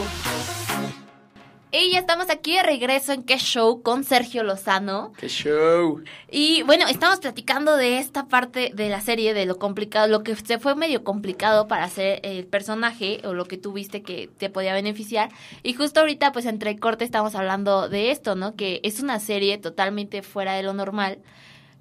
Y 1.75 1.91
ya 1.91 2.01
estamos 2.01 2.29
aquí 2.29 2.55
de 2.55 2.63
regreso 2.63 3.15
en 3.15 3.23
Qué 3.23 3.39
Show 3.39 3.81
con 3.81 4.05
Sergio 4.05 4.43
Lozano. 4.43 5.15
¡Qué 5.17 5.27
show! 5.29 6.05
Y 6.31 6.63
bueno, 6.65 6.87
estamos 6.87 7.19
platicando 7.21 7.79
de 7.79 7.97
esta 7.97 8.27
parte 8.27 8.73
de 8.75 8.91
la 8.91 9.01
serie, 9.01 9.33
de 9.33 9.47
lo 9.47 9.59
complicado, 9.59 10.07
lo 10.07 10.23
que 10.23 10.37
se 10.37 10.59
fue 10.59 10.75
medio 10.75 11.03
complicado 11.03 11.69
para 11.69 11.85
hacer 11.85 12.21
el 12.25 12.45
personaje 12.45 13.23
o 13.25 13.33
lo 13.33 13.47
que 13.47 13.57
tú 13.57 13.73
viste 13.73 14.03
que 14.03 14.29
te 14.37 14.51
podía 14.51 14.75
beneficiar. 14.75 15.31
Y 15.63 15.73
justo 15.73 16.01
ahorita, 16.01 16.31
pues 16.33 16.45
entre 16.45 16.73
el 16.73 16.79
corte 16.79 17.07
estamos 17.07 17.35
hablando 17.35 17.89
de 17.89 18.11
esto, 18.11 18.35
¿no? 18.35 18.55
Que 18.55 18.81
es 18.83 19.01
una 19.01 19.19
serie 19.19 19.57
totalmente 19.57 20.21
fuera 20.21 20.53
de 20.53 20.63
lo 20.63 20.75
normal, 20.75 21.21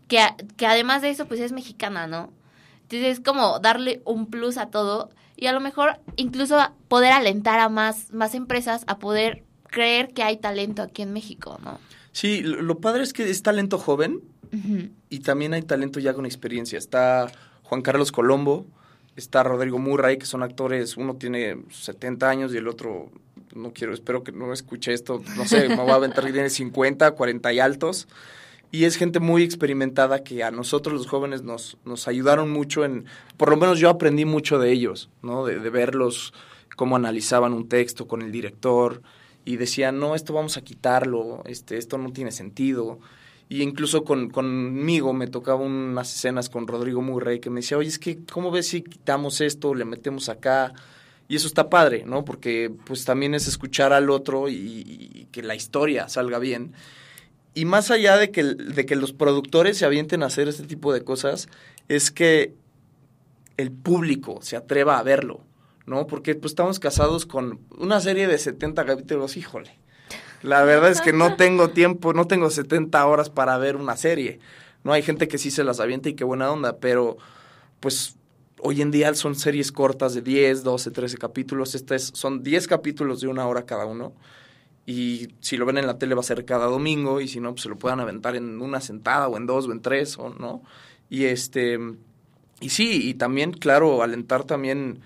que, 0.07 0.21
que 0.55 0.67
además 0.67 1.01
de 1.01 1.09
eso, 1.09 1.25
pues 1.25 1.41
es 1.41 1.51
mexicana, 1.51 2.07
¿no? 2.07 2.31
Entonces 2.83 3.17
es 3.17 3.19
como 3.19 3.59
darle 3.59 4.01
un 4.05 4.27
plus 4.27 4.55
a 4.55 4.67
todo 4.67 5.09
y 5.35 5.47
a 5.47 5.51
lo 5.51 5.59
mejor 5.59 5.99
incluso 6.15 6.57
poder 6.87 7.11
alentar 7.11 7.59
a 7.59 7.67
más, 7.67 8.13
más 8.13 8.35
empresas 8.35 8.85
a 8.87 8.97
poder 8.97 9.43
creer 9.71 10.09
que 10.13 10.21
hay 10.21 10.37
talento 10.37 10.83
aquí 10.83 11.01
en 11.01 11.13
México, 11.13 11.59
¿no? 11.63 11.79
Sí, 12.11 12.41
lo, 12.41 12.77
padre 12.79 13.03
es 13.03 13.13
que 13.13 13.29
es 13.29 13.41
talento 13.41 13.77
joven 13.77 14.21
y 15.09 15.19
también 15.19 15.53
hay 15.53 15.61
talento 15.61 15.99
ya 16.01 16.13
con 16.13 16.25
experiencia. 16.25 16.77
Está 16.77 17.31
Juan 17.63 17.81
Carlos 17.81 18.11
Colombo, 18.11 18.65
está 19.15 19.43
Rodrigo 19.43 19.79
Murray, 19.79 20.17
que 20.17 20.25
son 20.25 20.43
actores, 20.43 20.97
uno 20.97 21.15
tiene 21.15 21.57
70 21.69 22.29
años 22.29 22.53
y 22.53 22.57
el 22.57 22.67
otro, 22.67 23.09
no 23.55 23.71
quiero, 23.71 23.93
espero 23.93 24.23
que 24.23 24.33
no 24.33 24.51
escuche 24.51 24.93
esto, 24.93 25.23
no 25.37 25.45
sé, 25.45 25.69
me 25.69 25.77
voy 25.77 25.91
a 25.91 25.95
aventar 25.95 26.25
que 26.25 26.33
tiene 26.33 26.49
50, 26.49 27.11
40 27.11 27.53
y 27.53 27.59
altos. 27.59 28.09
Y 28.73 28.85
es 28.85 28.97
gente 28.97 29.19
muy 29.19 29.43
experimentada 29.43 30.23
que 30.23 30.43
a 30.43 30.51
nosotros 30.51 30.93
los 30.93 31.07
jóvenes 31.07 31.43
nos, 31.43 31.77
nos 31.85 32.07
ayudaron 32.09 32.51
mucho 32.51 32.83
en, 32.83 33.05
por 33.37 33.49
lo 33.49 33.57
menos 33.57 33.79
yo 33.79 33.89
aprendí 33.89 34.25
mucho 34.25 34.59
de 34.59 34.71
ellos, 34.71 35.09
¿no? 35.21 35.45
De, 35.45 35.59
de 35.59 35.69
verlos 35.69 36.33
cómo 36.75 36.95
analizaban 36.95 37.53
un 37.53 37.67
texto 37.67 38.07
con 38.07 38.21
el 38.21 38.31
director 38.31 39.01
y 39.45 39.57
decían, 39.57 39.99
no, 39.99 40.15
esto 40.15 40.33
vamos 40.33 40.57
a 40.57 40.61
quitarlo, 40.61 41.43
este, 41.45 41.77
esto 41.77 41.97
no 41.97 42.11
tiene 42.11 42.31
sentido. 42.31 42.99
Y 43.49 43.61
incluso 43.61 44.03
con, 44.03 44.29
conmigo 44.29 45.13
me 45.13 45.27
tocaba 45.27 45.61
unas 45.61 46.15
escenas 46.15 46.49
con 46.49 46.67
Rodrigo 46.67 47.01
Murray 47.01 47.39
que 47.39 47.49
me 47.49 47.59
decía, 47.59 47.77
oye, 47.77 47.89
es 47.89 47.99
que, 47.99 48.19
¿cómo 48.31 48.51
ves 48.51 48.67
si 48.67 48.81
quitamos 48.81 49.41
esto, 49.41 49.75
le 49.75 49.85
metemos 49.85 50.29
acá? 50.29 50.73
Y 51.27 51.35
eso 51.35 51.47
está 51.47 51.69
padre, 51.69 52.03
¿no? 52.05 52.23
Porque 52.23 52.71
pues 52.85 53.03
también 53.03 53.33
es 53.33 53.47
escuchar 53.47 53.93
al 53.93 54.09
otro 54.09 54.47
y, 54.47 54.55
y 54.55 55.27
que 55.31 55.43
la 55.43 55.55
historia 55.55 56.07
salga 56.07 56.39
bien. 56.39 56.73
Y 57.53 57.65
más 57.65 57.91
allá 57.91 58.17
de 58.17 58.31
que, 58.31 58.43
de 58.43 58.85
que 58.85 58.95
los 58.95 59.11
productores 59.11 59.77
se 59.77 59.85
avienten 59.85 60.23
a 60.23 60.27
hacer 60.27 60.47
este 60.47 60.63
tipo 60.63 60.93
de 60.93 61.03
cosas, 61.03 61.49
es 61.89 62.11
que 62.11 62.53
el 63.57 63.71
público 63.71 64.39
se 64.41 64.55
atreva 64.55 64.97
a 64.97 65.03
verlo, 65.03 65.41
¿no? 65.85 66.07
Porque 66.07 66.35
pues 66.35 66.51
estamos 66.51 66.79
casados 66.79 67.25
con 67.25 67.59
una 67.77 67.99
serie 67.99 68.27
de 68.27 68.37
70 68.37 68.85
capítulos, 68.85 69.37
híjole. 69.37 69.77
La 70.43 70.63
verdad 70.63 70.89
es 70.91 71.01
que 71.01 71.13
no 71.13 71.35
tengo 71.37 71.69
tiempo, 71.69 72.13
no 72.13 72.27
tengo 72.27 72.49
70 72.49 73.05
horas 73.05 73.29
para 73.29 73.57
ver 73.57 73.75
una 73.75 73.97
serie. 73.97 74.39
No 74.83 74.93
hay 74.93 75.03
gente 75.03 75.27
que 75.27 75.37
sí 75.37 75.51
se 75.51 75.63
las 75.63 75.79
avienta 75.79 76.09
y 76.09 76.15
qué 76.15 76.23
buena 76.23 76.51
onda, 76.51 76.77
pero 76.77 77.17
pues 77.79 78.15
hoy 78.59 78.81
en 78.81 78.91
día 78.91 79.13
son 79.13 79.35
series 79.35 79.71
cortas 79.71 80.13
de 80.13 80.21
10, 80.21 80.63
12, 80.63 80.91
13 80.91 81.17
capítulos. 81.17 81.75
Esta 81.75 81.95
es, 81.95 82.11
son 82.13 82.43
10 82.43 82.67
capítulos 82.67 83.21
de 83.21 83.27
una 83.27 83.47
hora 83.47 83.65
cada 83.65 83.85
uno. 83.85 84.13
Y 84.85 85.35
si 85.39 85.57
lo 85.57 85.65
ven 85.65 85.77
en 85.77 85.85
la 85.85 85.99
tele 85.99 86.15
va 86.15 86.21
a 86.21 86.23
ser 86.23 86.43
cada 86.43 86.65
domingo 86.65 87.21
y 87.21 87.27
si 87.27 87.39
no, 87.39 87.51
pues 87.51 87.61
se 87.61 87.69
lo 87.69 87.77
puedan 87.77 87.99
aventar 87.99 88.35
en 88.35 88.61
una 88.61 88.81
sentada 88.81 89.27
o 89.27 89.37
en 89.37 89.45
dos 89.45 89.67
o 89.67 89.71
en 89.71 89.81
tres, 89.81 90.17
o 90.17 90.29
no. 90.29 90.63
Y 91.09 91.25
este 91.25 91.77
y 92.61 92.69
sí, 92.69 93.09
y 93.09 93.15
también, 93.15 93.53
claro, 93.53 94.03
alentar 94.03 94.43
también 94.43 95.01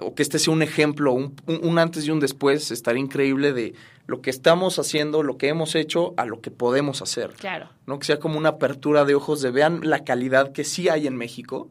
o 0.00 0.14
que 0.14 0.22
este 0.22 0.38
sea 0.38 0.52
un 0.52 0.62
ejemplo, 0.62 1.12
un, 1.12 1.34
un- 1.46 1.78
antes 1.78 2.06
y 2.06 2.10
un 2.10 2.20
después, 2.20 2.70
estaría 2.70 3.00
increíble 3.02 3.52
de 3.52 3.74
lo 4.06 4.20
que 4.20 4.30
estamos 4.30 4.78
haciendo, 4.78 5.22
lo 5.22 5.36
que 5.38 5.48
hemos 5.48 5.74
hecho, 5.74 6.14
a 6.16 6.24
lo 6.24 6.40
que 6.40 6.50
podemos 6.50 7.02
hacer. 7.02 7.32
Claro. 7.32 7.68
¿no? 7.86 7.98
Que 7.98 8.06
sea 8.06 8.18
como 8.18 8.38
una 8.38 8.50
apertura 8.50 9.04
de 9.04 9.14
ojos 9.14 9.42
de 9.42 9.50
vean 9.50 9.80
la 9.84 10.04
calidad 10.04 10.52
que 10.52 10.64
sí 10.64 10.88
hay 10.88 11.06
en 11.06 11.16
México, 11.16 11.68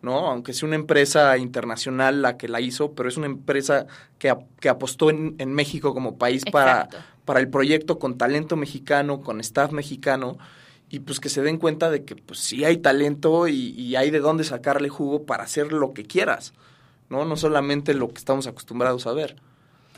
¿no? 0.00 0.26
Aunque 0.28 0.52
sea 0.52 0.66
una 0.66 0.76
empresa 0.76 1.36
internacional 1.38 2.22
la 2.22 2.36
que 2.36 2.48
la 2.48 2.60
hizo, 2.60 2.92
pero 2.92 3.08
es 3.08 3.16
una 3.16 3.26
empresa 3.26 3.86
que, 4.18 4.34
que 4.60 4.68
apostó 4.68 5.10
en, 5.10 5.36
en 5.38 5.52
México 5.54 5.94
como 5.94 6.18
país 6.18 6.42
para, 6.50 6.88
para 7.24 7.38
el 7.40 7.48
proyecto 7.48 7.98
con 8.00 8.18
talento 8.18 8.56
mexicano, 8.56 9.20
con 9.20 9.40
staff 9.40 9.70
mexicano, 9.72 10.38
y 10.88 10.98
pues 11.00 11.20
que 11.20 11.28
se 11.28 11.42
den 11.42 11.56
cuenta 11.58 11.88
de 11.90 12.04
que 12.04 12.16
pues 12.16 12.40
sí 12.40 12.64
hay 12.64 12.78
talento 12.78 13.46
y, 13.48 13.70
y 13.70 13.94
hay 13.96 14.10
de 14.10 14.18
dónde 14.20 14.42
sacarle 14.44 14.88
jugo 14.88 15.24
para 15.24 15.44
hacer 15.44 15.72
lo 15.72 15.92
que 15.94 16.04
quieras, 16.04 16.52
¿no? 17.12 17.24
No 17.24 17.36
solamente 17.36 17.94
lo 17.94 18.08
que 18.08 18.18
estamos 18.18 18.48
acostumbrados 18.48 19.06
a 19.06 19.12
ver. 19.12 19.36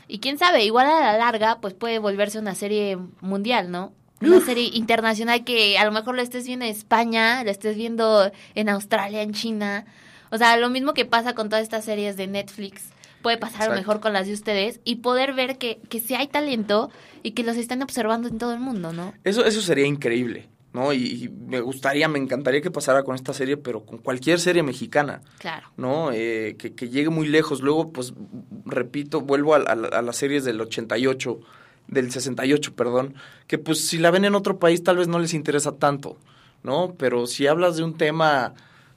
Y 0.07 0.19
quién 0.19 0.37
sabe, 0.37 0.63
igual 0.63 0.85
a 0.85 0.99
la 0.99 1.17
larga, 1.17 1.59
pues 1.61 1.73
puede 1.73 1.97
volverse 1.97 2.37
una 2.37 2.53
serie 2.53 2.99
mundial, 3.21 3.71
¿no? 3.71 3.93
Una 4.21 4.39
serie 4.39 4.69
internacional 4.73 5.43
que 5.43 5.77
a 5.77 5.85
lo 5.85 5.91
mejor 5.91 6.15
lo 6.15 6.21
estés 6.21 6.45
viendo 6.45 6.65
en 6.65 6.71
España, 6.71 7.43
lo 7.43 7.49
estés 7.49 7.75
viendo 7.75 8.31
en 8.53 8.69
Australia, 8.69 9.21
en 9.21 9.33
China. 9.33 9.85
O 10.29 10.37
sea, 10.37 10.57
lo 10.57 10.69
mismo 10.69 10.93
que 10.93 11.05
pasa 11.05 11.33
con 11.33 11.49
todas 11.49 11.63
estas 11.63 11.85
series 11.85 12.17
de 12.17 12.27
Netflix, 12.27 12.89
puede 13.21 13.37
pasar 13.37 13.63
a 13.63 13.69
lo 13.69 13.75
mejor 13.75 13.99
con 13.99 14.13
las 14.13 14.27
de 14.27 14.33
ustedes 14.33 14.79
y 14.83 14.97
poder 14.97 15.33
ver 15.33 15.57
que, 15.57 15.79
que 15.89 15.99
sí 15.99 16.13
hay 16.13 16.27
talento 16.27 16.91
y 17.23 17.31
que 17.31 17.43
los 17.43 17.57
están 17.57 17.81
observando 17.81 18.27
en 18.27 18.37
todo 18.37 18.53
el 18.53 18.59
mundo, 18.59 18.93
¿no? 18.93 19.13
Eso, 19.23 19.45
eso 19.45 19.61
sería 19.61 19.87
increíble, 19.87 20.47
¿no? 20.75 20.91
Y, 20.93 21.23
y 21.23 21.29
me 21.29 21.61
gustaría, 21.61 22.07
me 22.09 22.19
encantaría 22.19 22.59
que 22.61 22.69
pasara 22.69 23.03
con 23.03 23.15
esta 23.15 23.33
serie, 23.33 23.55
pero 23.57 23.85
con 23.85 23.97
cualquier 23.97 24.39
serie 24.39 24.61
mexicana, 24.61 25.21
Claro. 25.39 25.67
¿no? 25.77 26.11
Eh, 26.11 26.55
que, 26.59 26.75
que 26.75 26.89
llegue 26.89 27.09
muy 27.09 27.27
lejos. 27.29 27.61
Luego, 27.61 27.91
pues, 27.93 28.13
repito, 28.65 29.21
vuelvo 29.21 29.55
a, 29.55 29.59
a- 29.59 29.97
a 29.97 30.01
las 30.01 30.17
series 30.17 30.43
del 30.43 30.59
88, 30.61 31.39
del 31.87 32.11
68, 32.11 32.75
perdón, 32.75 33.15
que 33.47 33.57
pues 33.57 33.87
si 33.87 33.97
la 33.99 34.11
ven 34.11 34.25
en 34.25 34.35
otro 34.35 34.59
país 34.59 34.83
tal 34.83 34.97
vez 34.97 35.07
no 35.07 35.17
les 35.19 35.33
interesa 35.33 35.71
tanto, 35.77 36.17
¿no? 36.63 36.93
Pero 36.97 37.25
si 37.27 37.47
hablas 37.47 37.77
de 37.77 37.83
un 37.83 37.95
tema 37.95 38.53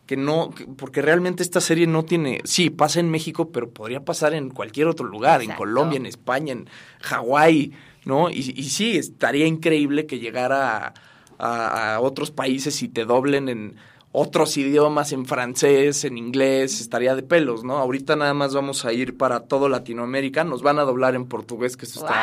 que 0.07 0.17
no, 0.17 0.51
que- 0.51 0.64
porque 0.67 1.03
realmente 1.03 1.43
esta 1.43 1.61
serie 1.61 1.87
no 1.87 2.05
tiene, 2.05 2.41
sí, 2.45 2.71
pasa 2.71 2.99
en 2.99 3.11
México, 3.11 3.51
pero 3.53 3.71
podría 3.71 4.05
pasar 4.05 4.33
en 4.35 4.49
cualquier 4.51 4.87
otro 4.88 5.07
lugar, 5.07 5.43
en. 5.43 5.53
Colombia, 5.53 5.99
en 5.99 6.07
España, 6.07 6.53
en 6.55 6.67
Hawái, 7.03 7.73
¿no? 8.05 8.31
Y, 8.31 8.55
y 8.57 8.64
sí, 8.71 8.97
estaría 8.97 9.47
increíble 9.47 10.07
que 10.07 10.19
llegara 10.19 10.87
a, 10.88 10.95
a- 11.38 11.94
a 11.96 12.01
otros 12.01 12.31
países 12.31 12.83
y 12.83 12.88
te 12.88 13.05
doblen 13.05 13.48
en 13.48 13.77
otros 14.11 14.57
idiomas, 14.57 15.12
en 15.12 15.27
francés, 15.27 16.05
en 16.05 16.16
inglés, 16.16 16.81
estaría 16.81 17.14
de 17.14 17.22
pelos, 17.22 17.62
¿no? 17.62 17.77
Ahorita 17.79 18.16
nada 18.16 18.33
más 18.35 18.55
vamos 18.55 18.85
a 18.87 18.92
ir 18.92 19.16
para 19.18 19.40
todo 19.40 19.68
Latinoamérica, 19.68 20.44
nos 20.44 20.62
van 20.62 20.79
a 20.79 20.83
doblar 20.83 21.14
en 21.14 21.27
portugués, 21.27 21.77
que 21.77 21.85
eso 21.85 22.01
está 22.01 22.14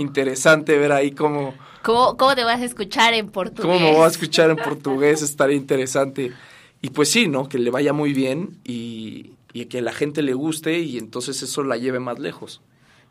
interesante 0.00 0.78
ver 0.78 0.92
ahí 0.92 1.10
cómo, 1.12 1.54
¿Cómo, 1.82 2.16
¿Cómo 2.16 2.34
te 2.34 2.42
vas 2.42 2.60
a 2.60 2.64
escuchar 2.64 3.12
en 3.14 3.28
portugués? 3.28 3.62
cómo 3.62 3.78
me 3.78 3.92
voy 3.94 4.04
a 4.04 4.08
escuchar 4.08 4.50
en 4.50 4.56
portugués, 4.56 5.22
estaría 5.22 5.56
interesante. 5.56 6.32
Y 6.82 6.90
pues 6.90 7.10
sí, 7.10 7.28
¿no? 7.28 7.48
Que 7.48 7.58
le 7.58 7.70
vaya 7.70 7.92
muy 7.92 8.12
bien 8.12 8.58
y, 8.64 9.32
y 9.52 9.66
que 9.66 9.82
la 9.82 9.92
gente 9.92 10.22
le 10.22 10.34
guste 10.34 10.78
y 10.80 10.98
entonces 10.98 11.42
eso 11.42 11.62
la 11.64 11.76
lleve 11.76 12.00
más 12.00 12.18
lejos. 12.18 12.60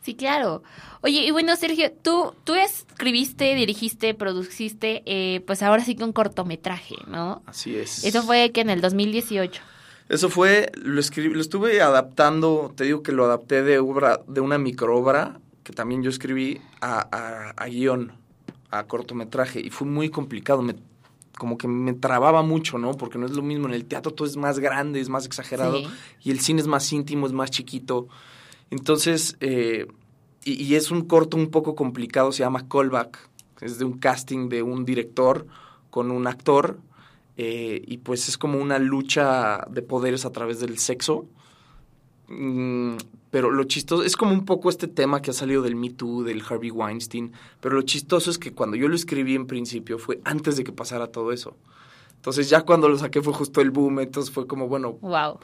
Sí, 0.06 0.14
claro. 0.14 0.62
Oye, 1.02 1.22
y 1.26 1.32
bueno, 1.32 1.56
Sergio, 1.56 1.92
tú, 1.92 2.34
tú 2.44 2.54
escribiste, 2.54 3.56
dirigiste, 3.56 4.14
produciste, 4.14 5.02
eh, 5.08 5.42
pues 5.48 5.64
ahora 5.64 5.84
sí 5.84 5.96
que 5.96 6.04
un 6.04 6.14
cortometraje, 6.14 6.96
¿no? 7.08 7.42
Así 7.48 7.76
es. 7.76 8.04
Eso 8.04 8.22
fue 8.22 8.52
que 8.52 8.62
en 8.62 8.70
el 8.70 8.82
2018. 8.82 9.64
Eso 10.08 10.30
fue, 10.30 10.72
lo 10.76 11.00
escribí, 11.00 11.34
lo 11.34 11.42
estuve 11.42 11.82
adaptando, 11.82 12.72
te 12.76 12.84
digo 12.84 13.02
que 13.02 13.12
lo 13.12 13.26
adapté 13.26 13.64
de 13.64 13.80
obra, 13.80 14.22
de 14.28 14.42
una 14.42 14.60
microobra 14.60 15.40
que 15.64 15.74
también 15.74 16.04
yo 16.04 16.12
escribí 16.12 16.62
a, 16.82 17.08
a, 17.12 17.50
a 17.58 17.66
guion, 17.68 18.12
a 18.70 18.84
cortometraje, 18.84 19.60
y 19.62 19.72
fue 19.72 19.88
muy 19.88 20.10
complicado, 20.10 20.62
me, 20.62 20.76
como 21.40 21.58
que 21.58 21.68
me 21.68 21.94
trababa 21.94 22.44
mucho, 22.44 22.78
¿no? 22.78 22.92
Porque 22.94 23.18
no 23.18 23.26
es 23.26 23.32
lo 23.32 23.42
mismo, 23.42 23.68
en 23.68 23.74
el 23.74 23.86
teatro 23.86 24.14
todo 24.14 24.28
es 24.28 24.38
más 24.38 24.60
grande, 24.60 25.00
es 25.00 25.10
más 25.10 25.26
exagerado, 25.26 25.80
Sí. 25.80 25.88
y 26.26 26.30
el 26.30 26.40
cine 26.42 26.62
es 26.62 26.68
más 26.68 26.94
íntimo, 26.94 27.26
es 27.26 27.34
más 27.34 27.50
chiquito. 27.50 28.08
Entonces, 28.72 29.38
eh, 29.40 29.88
y, 30.44 30.64
y 30.64 30.76
es 30.76 30.92
un 30.92 31.04
corto 31.06 31.38
un 31.38 31.50
poco 31.50 31.76
complicado, 31.76 32.32
se 32.32 32.40
llama 32.40 32.68
Callback, 32.68 33.30
es 33.62 33.80
de 33.80 33.86
un 33.86 33.98
casting 33.98 34.50
de 34.50 34.62
un 34.64 34.86
director 34.86 35.48
con 35.90 36.12
un 36.12 36.28
actor, 36.28 36.80
eh, 37.38 37.82
y 37.86 37.98
pues 37.98 38.28
es 38.30 38.38
como 38.38 38.60
una 38.60 38.80
lucha 38.80 39.66
de 39.70 39.82
poderes 39.82 40.26
a 40.26 40.32
través 40.32 40.60
del 40.60 40.78
sexo. 40.78 41.26
Mm, 42.28 42.96
pero 43.30 43.52
lo 43.52 43.66
chistoso 43.66 44.04
es 44.04 44.16
como 44.16 44.32
un 44.32 44.46
poco 44.46 44.70
este 44.70 44.88
tema 44.88 45.22
que 45.22 45.32
ha 45.32 45.34
salido 45.34 45.62
del 45.62 45.76
Me 45.76 45.90
Too, 45.90 46.24
del 46.24 46.42
Harvey 46.48 46.72
Weinstein. 46.72 47.34
Pero 47.60 47.76
lo 47.76 47.82
chistoso 47.84 48.32
es 48.32 48.38
que 48.38 48.54
cuando 48.54 48.78
yo 48.78 48.88
lo 48.88 48.96
escribí 48.96 49.36
en 49.36 49.46
principio 49.48 50.00
fue 50.00 50.22
antes 50.24 50.56
de 50.58 50.64
que 50.64 50.72
pasara 50.72 51.08
todo 51.08 51.32
eso. 51.32 51.56
Entonces 52.16 52.50
ya 52.50 52.62
cuando 52.62 52.90
lo 52.90 52.98
saqué 52.98 53.22
fue 53.22 53.34
justo 53.34 53.62
el 53.62 53.70
boom, 53.70 54.00
entonces 54.00 54.34
fue 54.34 54.48
como, 54.48 54.68
bueno, 54.68 54.94
Wow. 55.02 55.40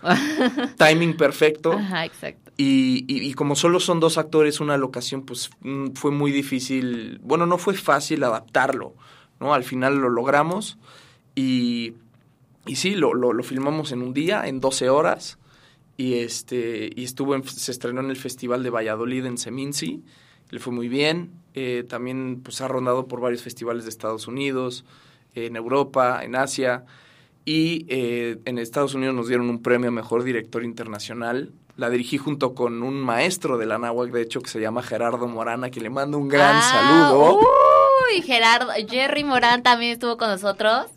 timing 0.78 1.16
perfecto. 1.16 1.74
Ajá, 1.78 2.06
exacto. 2.06 2.51
Y, 2.64 3.06
y- 3.08 3.28
y 3.30 3.34
como 3.34 3.56
solo 3.56 3.80
son 3.80 4.00
dos 4.00 4.18
actores, 4.20 4.60
una 4.60 4.78
locación, 4.78 5.24
pues 5.24 5.50
mm, 5.62 5.92
fue 5.96 6.12
muy 6.12 6.32
difícil, 6.32 7.20
bueno, 7.24 7.46
no 7.48 7.58
fue 7.58 7.74
fácil 7.74 8.24
adaptarlo, 8.24 8.94
¿no? 9.40 9.54
Al 9.56 9.64
final 9.64 9.98
lo 9.98 10.10
logramos 10.10 10.78
y, 11.34 11.94
y 12.68 12.76
sí, 12.76 12.94
lo, 12.94 13.16
lo, 13.16 13.34
lo 13.34 13.42
filmamos 13.44 13.92
en 13.92 14.04
un 14.04 14.14
día, 14.14 14.48
en 14.48 14.60
12 14.60 14.90
horas, 14.90 15.40
y, 15.98 16.16
este, 16.20 16.92
y 16.96 17.04
estuvo 17.04 17.34
en- 17.36 17.44
se 17.48 17.72
estrenó 17.72 18.02
en 18.02 18.12
el 18.12 18.18
Festival 18.18 18.62
de 18.62 18.70
Valladolid 18.70 19.26
en 19.26 19.38
Seminci, 19.40 20.04
le 20.52 20.60
fue 20.60 20.72
muy 20.74 20.88
bien, 20.88 21.32
eh, 21.56 21.84
también 21.90 22.42
pues 22.44 22.62
ha 22.62 22.68
rondado 22.68 23.08
por 23.08 23.22
varios 23.22 23.42
festivales 23.42 23.86
de 23.86 23.90
Estados 23.90 24.28
Unidos, 24.28 24.86
en 25.34 25.56
Europa, 25.56 26.20
en 26.24 26.36
Asia, 26.36 26.86
y 27.44 27.86
eh, 27.90 28.38
en 28.46 28.60
Estados 28.60 28.94
Unidos 28.94 29.16
nos 29.16 29.28
dieron 29.28 29.50
un 29.50 29.64
premio 29.64 29.88
a 29.88 29.92
Mejor 29.92 30.24
Director 30.24 30.64
Internacional. 30.64 31.52
La 31.78 31.90
dirigí 31.90 32.18
junto 32.18 32.54
con 32.54 32.84
un 32.84 32.96
maestro 33.00 33.58
de 33.58 33.66
la 33.66 33.78
náhuatl, 33.78 34.12
de 34.12 34.22
hecho, 34.22 34.42
que 34.42 34.50
se 34.50 34.60
llama 34.60 34.84
Gerardo 34.84 35.28
Morana, 35.28 35.70
que 35.72 35.80
le 35.82 35.90
mando 35.90 36.18
un 36.18 36.28
gran 36.28 36.58
Ah, 36.58 36.62
saludo. 37.10 37.40
Uy, 37.40 38.22
Gerardo, 38.22 38.72
Jerry 38.90 39.24
Morán 39.24 39.64
también 39.64 39.94
estuvo 39.94 40.18
con 40.18 40.30
nosotros. 40.30 40.88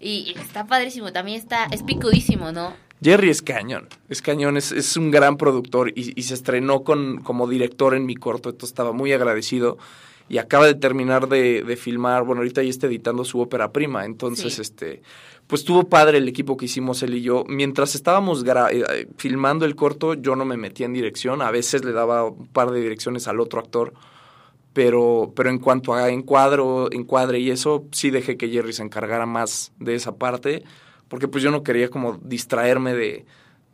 Y 0.00 0.32
y 0.34 0.38
está 0.38 0.66
padrísimo, 0.66 1.12
también 1.12 1.38
está, 1.38 1.64
es 1.70 1.82
picudísimo, 1.82 2.52
¿no? 2.52 2.74
Jerry 3.02 3.28
es 3.30 3.42
cañón, 3.42 3.88
es 4.08 4.22
cañón, 4.22 4.56
es, 4.56 4.72
es 4.72 4.96
un 4.96 5.10
gran 5.10 5.36
productor 5.36 5.90
y, 5.94 6.12
y 6.16 6.22
se 6.22 6.34
estrenó 6.34 6.84
con, 6.84 7.20
como 7.22 7.46
director 7.48 7.94
en 7.94 8.06
mi 8.06 8.14
corto, 8.14 8.48
entonces 8.50 8.70
estaba 8.70 8.92
muy 8.92 9.12
agradecido 9.12 9.76
y 10.28 10.38
acaba 10.38 10.66
de 10.66 10.74
terminar 10.74 11.28
de, 11.28 11.62
de 11.62 11.76
filmar, 11.76 12.24
bueno, 12.24 12.40
ahorita 12.40 12.62
ya 12.62 12.70
está 12.70 12.86
editando 12.86 13.24
su 13.24 13.40
ópera 13.40 13.72
prima, 13.72 14.04
entonces, 14.06 14.54
Sí. 14.54 14.62
este, 14.62 15.02
pues 15.46 15.60
estuvo 15.60 15.88
padre 15.88 16.18
el 16.18 16.26
equipo 16.28 16.56
que 16.56 16.64
hicimos 16.64 17.02
él 17.02 17.14
y 17.14 17.20
yo. 17.20 17.44
Mientras 17.46 17.94
estábamos 17.94 18.44
gra- 18.44 18.70
eh, 18.72 19.06
filmando 19.18 19.66
el 19.66 19.76
corto, 19.76 20.14
yo 20.14 20.34
no 20.36 20.44
me 20.46 20.56
metía 20.56 20.86
en 20.86 20.94
dirección, 20.94 21.42
a 21.42 21.50
veces 21.50 21.84
le 21.84 21.92
daba 21.92 22.24
un 22.24 22.46
par 22.48 22.70
de 22.70 22.80
direcciones 22.80 23.28
al 23.28 23.38
otro 23.40 23.60
actor, 23.60 23.92
pero, 24.72 25.32
pero 25.36 25.50
en 25.50 25.58
cuanto 25.58 25.94
a 25.94 26.08
encuadro, 26.10 26.88
encuadre 26.90 27.38
y 27.38 27.50
eso, 27.50 27.84
sí 27.92 28.10
dejé 28.10 28.36
que 28.36 28.48
Jerry 28.48 28.72
se 28.72 28.82
encargara 28.82 29.26
más 29.26 29.72
de 29.78 29.94
esa 29.94 30.16
parte, 30.16 30.64
porque 31.08 31.28
pues 31.28 31.44
yo 31.44 31.50
no 31.50 31.62
quería 31.62 31.90
como 31.90 32.14
distraerme 32.22 32.94
de, 32.94 33.24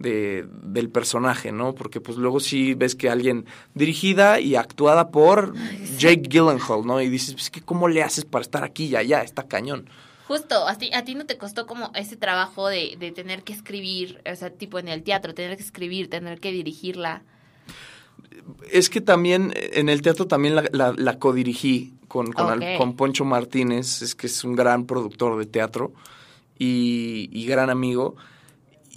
de- 0.00 0.46
del 0.64 0.88
personaje, 0.90 1.52
¿no? 1.52 1.74
Porque 1.74 2.00
pues 2.00 2.18
luego 2.18 2.40
sí 2.40 2.74
ves 2.74 2.96
que 2.96 3.08
alguien 3.08 3.44
dirigida 3.74 4.40
y 4.40 4.56
actuada 4.56 5.10
por 5.10 5.54
Jake 5.98 6.22
Gyllenhaal, 6.28 6.84
¿no? 6.84 7.00
Y 7.00 7.08
dices, 7.08 7.34
pues 7.34 7.50
que 7.50 7.60
cómo 7.60 7.86
le 7.86 8.02
haces 8.02 8.24
para 8.24 8.42
estar 8.42 8.64
aquí 8.64 8.86
y 8.86 8.96
allá, 8.96 9.22
está 9.22 9.46
cañón. 9.46 9.88
Justo, 10.26 10.66
a 10.66 10.76
ti, 10.76 10.90
a 10.94 11.04
ti 11.04 11.14
no 11.14 11.26
te 11.26 11.36
costó 11.38 11.66
como 11.66 11.90
ese 11.94 12.16
trabajo 12.16 12.68
de, 12.68 12.96
de 12.98 13.10
tener 13.12 13.42
que 13.42 13.52
escribir, 13.52 14.20
o 14.30 14.34
sea, 14.36 14.50
tipo 14.50 14.78
en 14.78 14.88
el 14.88 15.02
teatro, 15.02 15.34
tener 15.34 15.56
que 15.56 15.62
escribir, 15.62 16.08
tener 16.08 16.40
que 16.40 16.50
dirigirla. 16.52 17.22
Es 18.70 18.90
que 18.90 19.00
también 19.00 19.52
en 19.54 19.88
el 19.88 20.02
teatro 20.02 20.26
también 20.26 20.54
la, 20.54 20.64
la, 20.72 20.94
la 20.96 21.18
codirigí 21.18 21.94
con, 22.08 22.32
con, 22.32 22.48
al- 22.50 22.58
Ok. 22.62 22.78
con 22.78 22.96
Poncho 22.96 23.24
Martínez, 23.24 24.02
es 24.02 24.14
que 24.14 24.26
es 24.28 24.44
un 24.44 24.54
gran 24.56 24.86
productor 24.86 25.38
de 25.38 25.46
teatro 25.46 25.92
y, 26.58 27.28
y 27.32 27.46
gran 27.46 27.68
amigo. 27.70 28.16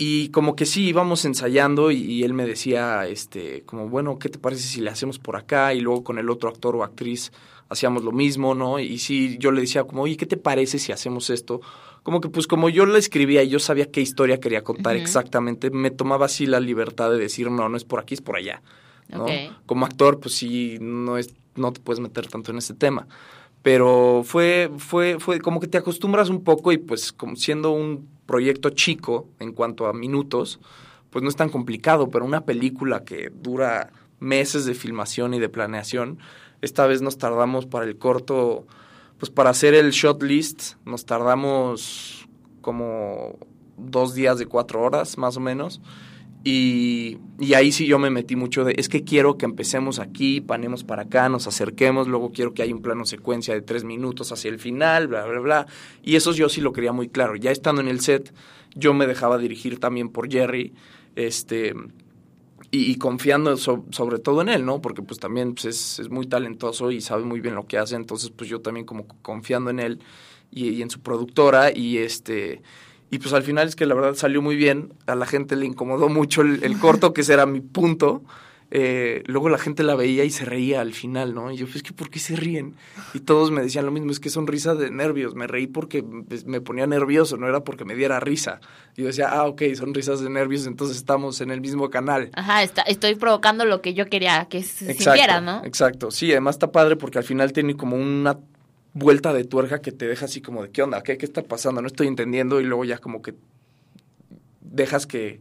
Y 0.05 0.27
como 0.31 0.57
que 0.57 0.65
sí, 0.65 0.89
íbamos 0.89 1.23
ensayando 1.23 1.89
y, 1.89 1.95
y 1.95 2.23
él 2.23 2.33
me 2.33 2.45
decía, 2.45 3.07
este, 3.07 3.61
como, 3.61 3.87
bueno, 3.87 4.19
¿qué 4.19 4.27
te 4.27 4.37
parece 4.37 4.63
si 4.63 4.81
le 4.81 4.89
hacemos 4.89 5.17
por 5.17 5.37
acá? 5.37 5.73
Y 5.73 5.79
luego 5.79 6.03
con 6.03 6.17
el 6.17 6.29
otro 6.29 6.49
actor 6.49 6.75
o 6.75 6.83
actriz 6.83 7.31
hacíamos 7.69 8.03
lo 8.03 8.11
mismo, 8.11 8.53
¿no? 8.53 8.79
Y 8.79 8.97
sí, 8.97 9.37
yo 9.39 9.53
le 9.53 9.61
decía 9.61 9.85
como, 9.85 10.01
oye, 10.01 10.17
¿qué 10.17 10.25
te 10.25 10.35
parece 10.35 10.77
si 10.77 10.91
hacemos 10.91 11.29
esto? 11.29 11.61
Como 12.03 12.19
que 12.19 12.27
pues 12.27 12.47
como 12.47 12.67
yo 12.67 12.85
la 12.85 12.97
escribía 12.97 13.43
y 13.43 13.49
yo 13.49 13.59
sabía 13.59 13.91
qué 13.91 14.01
historia 14.01 14.41
quería 14.41 14.61
contar 14.61 14.97
exactamente, 14.97 15.69
me 15.71 15.89
tomaba 15.89 16.25
así 16.25 16.47
la 16.47 16.59
libertad 16.59 17.09
de 17.09 17.17
decir, 17.17 17.49
no, 17.49 17.69
no 17.69 17.77
es 17.77 17.85
por 17.85 18.01
aquí, 18.01 18.13
es 18.13 18.21
por 18.21 18.35
allá. 18.35 18.61
¿no? 19.07 19.25
Como 19.65 19.85
actor, 19.85 20.19
pues 20.19 20.35
sí, 20.35 20.79
no, 20.81 21.17
es, 21.17 21.33
no 21.55 21.71
te 21.71 21.79
puedes 21.79 22.01
meter 22.01 22.27
tanto 22.27 22.51
en 22.51 22.57
ese 22.57 22.73
tema. 22.73 23.07
Pero 23.61 24.23
fue, 24.25 24.69
fue, 24.79 25.17
fue 25.19 25.39
como 25.39 25.61
que 25.61 25.67
te 25.67 25.77
acostumbras 25.77 26.27
un 26.27 26.43
poco 26.43 26.73
y 26.73 26.77
pues 26.77 27.13
como 27.13 27.37
siendo 27.37 27.71
un 27.71 28.12
proyecto 28.25 28.69
chico 28.69 29.27
en 29.39 29.51
cuanto 29.53 29.87
a 29.87 29.93
minutos, 29.93 30.59
pues 31.09 31.23
no 31.23 31.29
es 31.29 31.35
tan 31.35 31.49
complicado, 31.49 32.09
pero 32.09 32.25
una 32.25 32.45
película 32.45 33.03
que 33.03 33.31
dura 33.33 33.91
meses 34.19 34.65
de 34.65 34.73
filmación 34.73 35.33
y 35.33 35.39
de 35.39 35.49
planeación, 35.49 36.19
esta 36.61 36.87
vez 36.87 37.01
nos 37.01 37.17
tardamos 37.17 37.65
para 37.65 37.85
el 37.85 37.97
corto, 37.97 38.65
pues 39.17 39.29
para 39.29 39.49
hacer 39.49 39.73
el 39.73 39.91
shot 39.91 40.23
list, 40.23 40.75
nos 40.85 41.05
tardamos 41.05 42.27
como 42.61 43.37
dos 43.77 44.15
días 44.15 44.39
de 44.39 44.45
cuatro 44.45 44.81
horas 44.81 45.17
más 45.17 45.37
o 45.37 45.39
menos. 45.39 45.81
Y, 46.45 47.19
y 47.39 47.53
ahí 47.53 47.71
sí 47.71 47.85
yo 47.85 47.99
me 47.99 48.09
metí 48.09 48.35
mucho 48.35 48.65
de, 48.65 48.75
es 48.77 48.89
que 48.89 49.05
quiero 49.05 49.37
que 49.37 49.45
empecemos 49.45 49.99
aquí, 49.99 50.41
panemos 50.41 50.83
para 50.83 51.03
acá, 51.03 51.29
nos 51.29 51.47
acerquemos, 51.47 52.09
luego 52.09 52.33
quiero 52.33 52.53
que 52.53 52.63
haya 52.63 52.75
un 52.75 52.81
plano 52.81 53.05
secuencia 53.05 53.53
de 53.53 53.61
tres 53.61 53.85
minutos 53.85 54.31
hacia 54.33 54.49
el 54.49 54.59
final, 54.59 55.07
bla, 55.07 55.25
bla, 55.25 55.39
bla. 55.39 55.67
Y 56.03 56.17
eso 56.17 56.33
yo 56.33 56.49
sí 56.49 56.59
lo 56.59 56.73
quería 56.73 56.91
muy 56.91 57.07
claro. 57.07 57.37
Ya 57.37 57.51
estando 57.51 57.79
en 57.81 57.87
el 57.87 58.01
set, 58.01 58.33
yo 58.75 58.93
me 58.93 59.07
dejaba 59.07 59.37
dirigir 59.37 59.79
también 59.79 60.09
por 60.09 60.29
Jerry, 60.29 60.73
este, 61.15 61.73
y, 62.71 62.95
confiando 62.97 63.55
so- 63.55 63.85
sobre 63.91 64.19
todo 64.19 64.41
en 64.41 64.49
él, 64.49 64.65
¿no? 64.65 64.81
Porque 64.81 65.01
pues 65.01 65.19
también 65.21 65.53
pues, 65.53 65.65
es, 65.65 65.99
es 65.99 66.09
muy 66.09 66.27
talentoso 66.27 66.91
y 66.91 66.99
sabe 66.99 67.23
muy 67.23 67.39
bien 67.39 67.55
lo 67.55 67.67
que 67.67 67.77
hace, 67.77 67.95
entonces 67.95 68.31
pues 68.31 68.49
yo 68.49 68.59
también 68.59 68.85
como 68.85 69.07
confiando 69.21 69.69
en 69.69 69.79
él 69.79 69.99
y 70.51 70.81
en 70.81 70.89
su 70.89 70.99
productora 70.99 71.71
y 71.73 71.99
este... 71.99 72.61
Y 73.13 73.19
pues 73.19 73.31
al 73.33 73.43
final 73.43 73.67
es 73.67 73.75
que 73.75 73.85
la 73.85 73.93
verdad 73.93 74.15
salió 74.15 74.41
muy 74.41 74.55
bien, 74.55 74.91
a 75.05 75.13
la 75.13 75.27
gente 75.27 75.55
le 75.55 75.67
incomodó 75.67 76.09
mucho 76.09 76.41
el, 76.41 76.63
el 76.63 76.79
corto, 76.79 77.13
que 77.13 77.21
ese 77.21 77.33
era 77.33 77.45
mi 77.45 77.61
punto. 77.61 78.23
Eh, 78.71 79.21
luego 79.27 79.49
la 79.49 79.59
gente 79.59 79.83
la 79.83 79.93
veía 79.93 80.23
y 80.23 80.31
se 80.31 80.45
reía 80.45 80.81
al 80.81 80.93
final, 80.93 81.35
¿no? 81.35 81.51
Y 81.51 81.57
yo, 81.57 81.67
pues, 81.67 81.83
que 81.83 81.93
¿por 81.93 82.09
qué 82.09 82.17
se 82.17 82.35
ríen? 82.35 82.73
Y 83.13 83.19
todos 83.19 83.51
me 83.51 83.61
decían 83.61 83.85
lo 83.85 83.91
mismo, 83.91 84.09
es 84.09 84.19
que 84.19 84.31
son 84.31 84.47
risas 84.47 84.79
de 84.79 84.89
nervios, 84.89 85.35
me 85.35 85.45
reí 85.45 85.67
porque 85.67 86.01
pues, 86.01 86.45
me 86.45 86.59
ponía 86.59 86.87
nervioso, 86.87 87.37
no 87.37 87.47
era 87.47 87.63
porque 87.63 87.85
me 87.85 87.93
diera 87.93 88.19
risa. 88.19 88.61
Y 88.97 89.01
yo 89.01 89.07
decía, 89.09 89.27
ah, 89.29 89.45
ok, 89.45 89.61
son 89.75 89.93
risas 89.93 90.21
de 90.21 90.31
nervios, 90.31 90.65
entonces 90.65 90.97
estamos 90.97 91.39
en 91.39 91.51
el 91.51 91.61
mismo 91.61 91.91
canal. 91.91 92.31
Ajá, 92.33 92.63
está, 92.63 92.81
estoy 92.81 93.13
provocando 93.13 93.63
lo 93.63 93.81
que 93.81 93.93
yo 93.93 94.07
quería 94.07 94.47
que 94.49 94.63
se 94.63 94.91
sintiera, 94.95 95.39
¿no? 95.39 95.63
Exacto, 95.63 96.09
sí, 96.09 96.31
además 96.31 96.55
está 96.55 96.71
padre 96.71 96.95
porque 96.95 97.19
al 97.19 97.23
final 97.23 97.53
tiene 97.53 97.77
como 97.77 97.95
una 97.95 98.39
vuelta 98.93 99.33
de 99.33 99.43
tuerca 99.43 99.81
que 99.81 99.91
te 99.91 100.07
deja 100.07 100.25
así 100.25 100.41
como 100.41 100.63
de, 100.63 100.71
¿qué 100.71 100.81
onda? 100.83 101.01
¿Qué, 101.03 101.17
qué 101.17 101.25
está 101.25 101.43
pasando? 101.43 101.81
No 101.81 101.87
estoy 101.87 102.07
entendiendo 102.07 102.61
y 102.61 102.63
luego 102.63 102.85
ya 102.85 102.97
como 102.97 103.21
que 103.21 103.33
dejas 104.61 105.05
que 105.05 105.39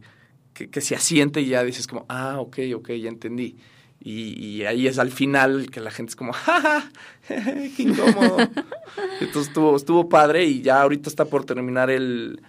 que, 0.53 0.81
se 0.81 0.95
asiente 0.95 1.41
y 1.41 1.47
ya 1.47 1.63
dices 1.63 1.87
como, 1.87 2.05
ah, 2.09 2.39
ok, 2.39 2.59
ok, 2.75 2.91
ya 2.91 3.09
entendí. 3.09 3.57
Y, 4.05 4.63
ahí 4.63 4.87
es 4.87 4.99
al 4.99 5.11
final 5.11 5.69
que 5.71 5.79
la 5.79 5.89
gente 5.89 6.09
es 6.09 6.15
como, 6.15 6.33
¡ja, 6.33 6.91
qué 7.27 7.83
incómodo! 7.83 8.37
Entonces 9.21 9.47
estuvo, 9.47 9.75
estuvo 9.75 10.09
padre 10.09 10.43
y 10.45 10.61
ya 10.61 10.81
ahorita 10.81 11.09
está 11.09 11.25
por 11.25 11.45
terminar 11.45 11.89
el, 11.89 12.41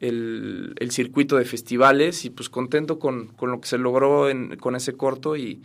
el, 0.00 0.90
circuito 0.90 1.36
de 1.36 1.44
festivales 1.44 2.24
y 2.24 2.30
pues 2.30 2.48
contento 2.48 2.98
con, 2.98 3.28
con 3.28 3.52
lo 3.52 3.60
que 3.60 3.68
se 3.68 3.78
logró 3.78 4.28
en, 4.28 4.56
con 4.56 4.74
ese 4.74 4.94
corto 4.94 5.36
y, 5.36 5.62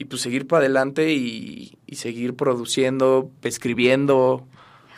y 0.00 0.06
pues 0.06 0.22
seguir 0.22 0.46
para 0.46 0.64
adelante 0.64 1.12
y, 1.12 1.78
y 1.86 1.96
seguir 1.96 2.34
produciendo, 2.34 3.30
escribiendo, 3.42 4.46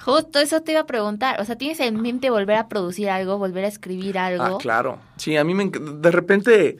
Justo 0.04 0.40
eso 0.40 0.62
te 0.62 0.72
iba 0.72 0.80
a 0.80 0.86
preguntar. 0.86 1.40
O 1.40 1.44
sea, 1.44 1.56
¿tienes 1.56 1.78
en 1.80 2.00
mente 2.00 2.30
volver 2.30 2.56
a 2.56 2.68
producir 2.68 3.08
algo, 3.08 3.38
volver 3.38 3.64
a 3.64 3.68
escribir 3.68 4.18
algo? 4.18 4.42
Ah, 4.42 4.58
claro. 4.60 4.98
Sí, 5.16 5.36
a 5.36 5.44
mí 5.44 5.54
me 5.54 5.70
de 5.70 6.10
repente 6.10 6.76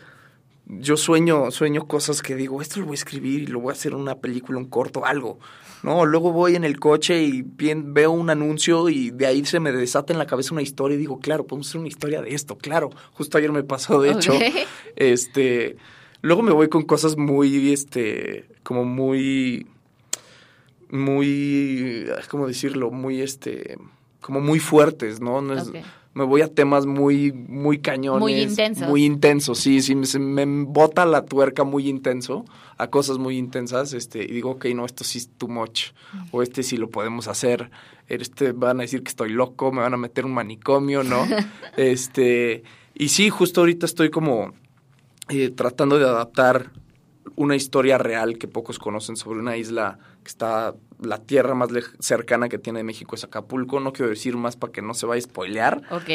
yo 0.67 0.97
sueño, 0.97 1.51
sueño 1.51 1.87
cosas 1.87 2.23
que 2.23 2.35
digo, 2.35 2.61
esto 2.61 2.81
lo 2.81 2.87
voy 2.87 2.95
a 2.95 2.99
escribir 2.99 3.43
y 3.43 3.47
lo 3.47 3.61
voy 3.61 3.71
a 3.71 3.73
hacer 3.75 3.95
una 3.95 4.17
película, 4.17 4.59
un 4.59 4.69
corto, 4.69 5.05
algo. 5.05 5.39
No, 5.83 6.05
luego 6.07 6.33
voy 6.33 6.57
en 6.57 6.65
el 6.65 6.79
coche 6.81 7.23
y 7.23 7.45
veo 7.45 8.13
un 8.13 8.31
anuncio 8.31 8.89
y 8.89 9.11
de 9.11 9.27
ahí 9.27 9.45
se 9.45 9.61
me 9.61 9.73
desata 9.73 10.13
en 10.13 10.19
la 10.19 10.27
cabeza 10.27 10.55
una 10.55 10.63
historia 10.63 10.97
y 10.97 10.99
digo, 10.99 11.19
claro, 11.19 11.47
podemos 11.47 11.69
hacer 11.69 11.81
una 11.81 11.89
historia 11.89 12.23
de 12.23 12.35
esto, 12.35 12.57
claro. 12.57 12.91
Justo 13.13 13.39
ayer 13.39 13.53
me 13.53 13.65
pasó, 13.65 14.01
de 14.01 14.13
hecho. 14.13 14.33
Este, 14.97 15.77
luego 16.23 16.43
me 16.43 16.53
voy 16.53 16.69
con 16.69 16.83
cosas 16.83 17.17
muy, 17.17 17.73
este, 17.73 18.47
como 18.63 18.85
muy 18.85 19.67
muy, 20.93 22.07
¿cómo 22.29 22.47
decirlo? 22.47 22.91
Muy, 22.91 23.23
este, 23.23 23.79
como 24.21 24.41
muy 24.41 24.61
fuertes, 24.61 25.21
¿no? 25.21 25.41
no 25.41 25.55
es, 25.55 25.73
Me 26.15 26.25
voy 26.25 26.43
a 26.43 26.49
temas 26.49 26.85
muy, 26.85 27.33
muy 27.33 27.79
cañones. 27.79 28.21
Muy 28.21 28.35
intensos. 28.35 28.89
Muy 28.89 29.05
intensos, 29.05 29.59
sí, 29.59 29.81
sí, 29.81 29.95
me, 29.95 30.45
me 30.45 30.65
bota 30.67 31.07
la 31.07 31.25
tuerca 31.25 31.65
muy 31.65 31.89
intenso 31.89 32.45
a 32.77 32.89
cosas 32.89 33.17
muy 33.17 33.39
intensas, 33.39 33.95
este, 33.95 34.23
y 34.23 34.29
digo, 34.29 34.51
ok, 34.51 34.67
no, 34.75 34.85
esto 34.85 35.03
sí 35.03 35.19
es 35.19 35.31
too 35.39 35.49
much, 35.49 35.93
o 36.31 36.43
este 36.43 36.63
sí 36.63 36.77
lo 36.77 36.91
podemos 36.91 37.27
hacer, 37.27 37.71
este, 38.09 38.53
van 38.53 38.81
a 38.81 38.83
decir 38.83 39.03
que 39.03 39.09
estoy 39.09 39.31
loco, 39.31 39.73
me 39.73 39.81
van 39.81 39.95
a 39.95 39.97
meter 39.97 40.27
un 40.27 40.35
manicomio, 40.35 41.03
¿no? 41.03 41.27
este, 41.79 42.65
y 42.95 43.09
sí, 43.09 43.31
justo 43.31 43.61
ahorita 43.61 43.87
estoy 43.87 44.11
como 44.11 44.53
eh, 45.33 45.51
tratando 45.51 45.99
de 45.99 46.05
adaptar 46.05 46.71
una 47.37 47.57
historia 47.57 47.99
real 47.99 48.39
que 48.39 48.49
pocos 48.49 48.79
conocen 48.79 49.17
sobre 49.17 49.41
una 49.41 49.57
isla 49.57 49.99
que 50.23 50.29
está 50.29 50.75
la 51.01 51.19
tierra 51.19 51.55
más 51.55 51.71
cercana 51.99 52.49
que 52.49 52.59
tiene 52.59 52.85
México 52.85 53.15
es 53.15 53.25
Acapulco. 53.25 53.81
No 53.81 53.93
quiero 53.93 54.11
decir 54.11 54.37
más 54.37 54.57
para 54.57 54.73
que 54.73 54.83
no 54.83 54.95
se 54.95 55.07
vaya 55.07 55.19
a 55.19 55.23
spoilear. 55.23 55.83
Ok. 55.91 56.11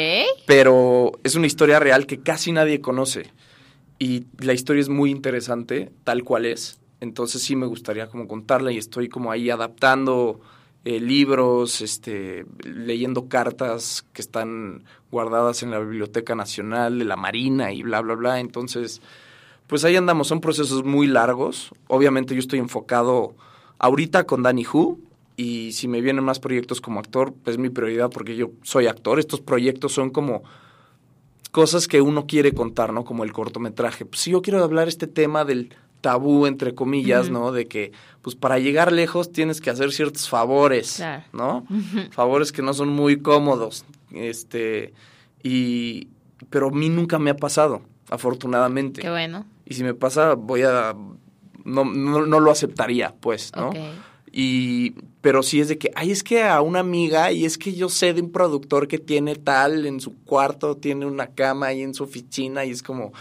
Pero 0.46 1.12
es 1.24 1.34
una 1.34 1.46
historia 1.46 1.78
real 1.78 2.06
que 2.06 2.20
casi 2.20 2.52
nadie 2.52 2.80
conoce. 2.80 3.30
Y 3.98 4.26
la 4.38 4.52
historia 4.52 4.80
es 4.80 4.88
muy 4.88 5.10
interesante, 5.10 5.90
tal 6.04 6.24
cual 6.24 6.46
es. 6.46 6.80
Entonces 7.00 7.42
sí 7.42 7.56
me 7.56 7.66
gustaría 7.66 8.08
como 8.08 8.26
contarla 8.28 8.72
y 8.72 8.78
estoy 8.78 9.08
como 9.08 9.30
ahí 9.30 9.50
adaptando 9.50 10.40
eh, 10.84 11.00
libros, 11.00 11.80
este, 11.80 12.46
leyendo 12.64 13.28
cartas 13.28 14.06
que 14.12 14.22
están 14.22 14.84
guardadas 15.10 15.62
en 15.62 15.70
la 15.70 15.78
Biblioteca 15.78 16.34
Nacional 16.34 16.98
de 16.98 17.04
la 17.04 17.16
Marina 17.16 17.72
y 17.72 17.82
bla, 17.82 18.00
bla, 18.00 18.14
bla. 18.14 18.40
Entonces, 18.40 19.02
pues 19.66 19.84
ahí 19.84 19.96
andamos. 19.96 20.28
Son 20.28 20.40
procesos 20.40 20.84
muy 20.84 21.06
largos. 21.06 21.70
Obviamente 21.88 22.34
yo 22.34 22.40
estoy 22.40 22.58
enfocado 22.58 23.34
ahorita 23.78 24.24
con 24.24 24.42
Danny 24.42 24.66
Who, 24.66 24.98
y 25.38 25.70
si 25.70 25.86
me 25.86 26.00
vienen 26.00 26.24
más 26.24 26.40
proyectos 26.40 26.80
como 26.80 26.98
actor, 26.98 27.32
pues 27.32 27.54
es 27.54 27.58
mi 27.60 27.70
prioridad 27.70 28.10
porque 28.10 28.34
yo 28.34 28.50
soy 28.64 28.88
actor. 28.88 29.20
Estos 29.20 29.40
proyectos 29.40 29.92
son 29.92 30.10
como 30.10 30.42
cosas 31.52 31.86
que 31.86 32.00
uno 32.00 32.26
quiere 32.26 32.52
contar, 32.52 32.92
¿no? 32.92 33.04
Como 33.04 33.22
el 33.22 33.32
cortometraje. 33.32 34.04
Pues 34.04 34.20
si 34.22 34.32
yo 34.32 34.42
quiero 34.42 34.64
hablar 34.64 34.88
este 34.88 35.06
tema 35.06 35.44
del 35.44 35.72
tabú, 36.00 36.46
entre 36.46 36.74
comillas, 36.74 37.30
¿no? 37.30 37.52
De 37.52 37.66
que, 37.66 37.92
pues 38.22 38.36
para 38.36 38.58
llegar 38.58 38.92
lejos 38.92 39.32
tienes 39.32 39.60
que 39.60 39.70
hacer 39.70 39.92
ciertos 39.92 40.28
favores, 40.28 41.02
¿no? 41.32 41.66
Favores 42.10 42.52
que 42.52 42.62
no 42.62 42.74
son 42.74 42.88
muy 42.88 43.20
cómodos. 43.20 43.84
Este, 44.12 44.92
y, 45.42 46.08
pero 46.50 46.68
a 46.68 46.70
mí 46.70 46.88
nunca 46.88 47.18
me 47.18 47.30
ha 47.30 47.36
pasado, 47.36 47.82
afortunadamente. 48.10 49.02
Qué 49.02 49.10
bueno. 49.10 49.46
Y 49.66 49.74
si 49.74 49.84
me 49.84 49.94
pasa, 49.94 50.34
voy 50.34 50.62
a 50.62 50.94
no, 51.68 51.84
no, 51.84 52.40
lo 52.40 52.50
aceptaría, 52.50 53.14
pues, 53.20 53.52
¿no? 53.54 53.70
Y, 54.30 54.94
pero 55.20 55.42
sí 55.42 55.60
es 55.60 55.68
de 55.68 55.78
que, 55.78 55.90
ay, 55.94 56.10
es 56.10 56.22
que 56.22 56.44
a 56.44 56.60
una 56.60 56.80
amiga, 56.80 57.32
y 57.32 57.44
es 57.44 57.58
que 57.58 57.74
yo 57.74 57.88
sé 57.88 58.14
de 58.14 58.22
un 58.22 58.30
productor 58.30 58.88
que 58.88 58.98
tiene 58.98 59.36
tal 59.36 59.86
en 59.86 60.00
su 60.00 60.16
cuarto, 60.24 60.76
tiene 60.76 61.06
una 61.06 61.28
cama 61.28 61.66
ahí 61.66 61.82
en 61.82 61.94
su 61.94 62.04
oficina, 62.04 62.64
y 62.64 62.70
es 62.70 62.82
como, 62.82 63.12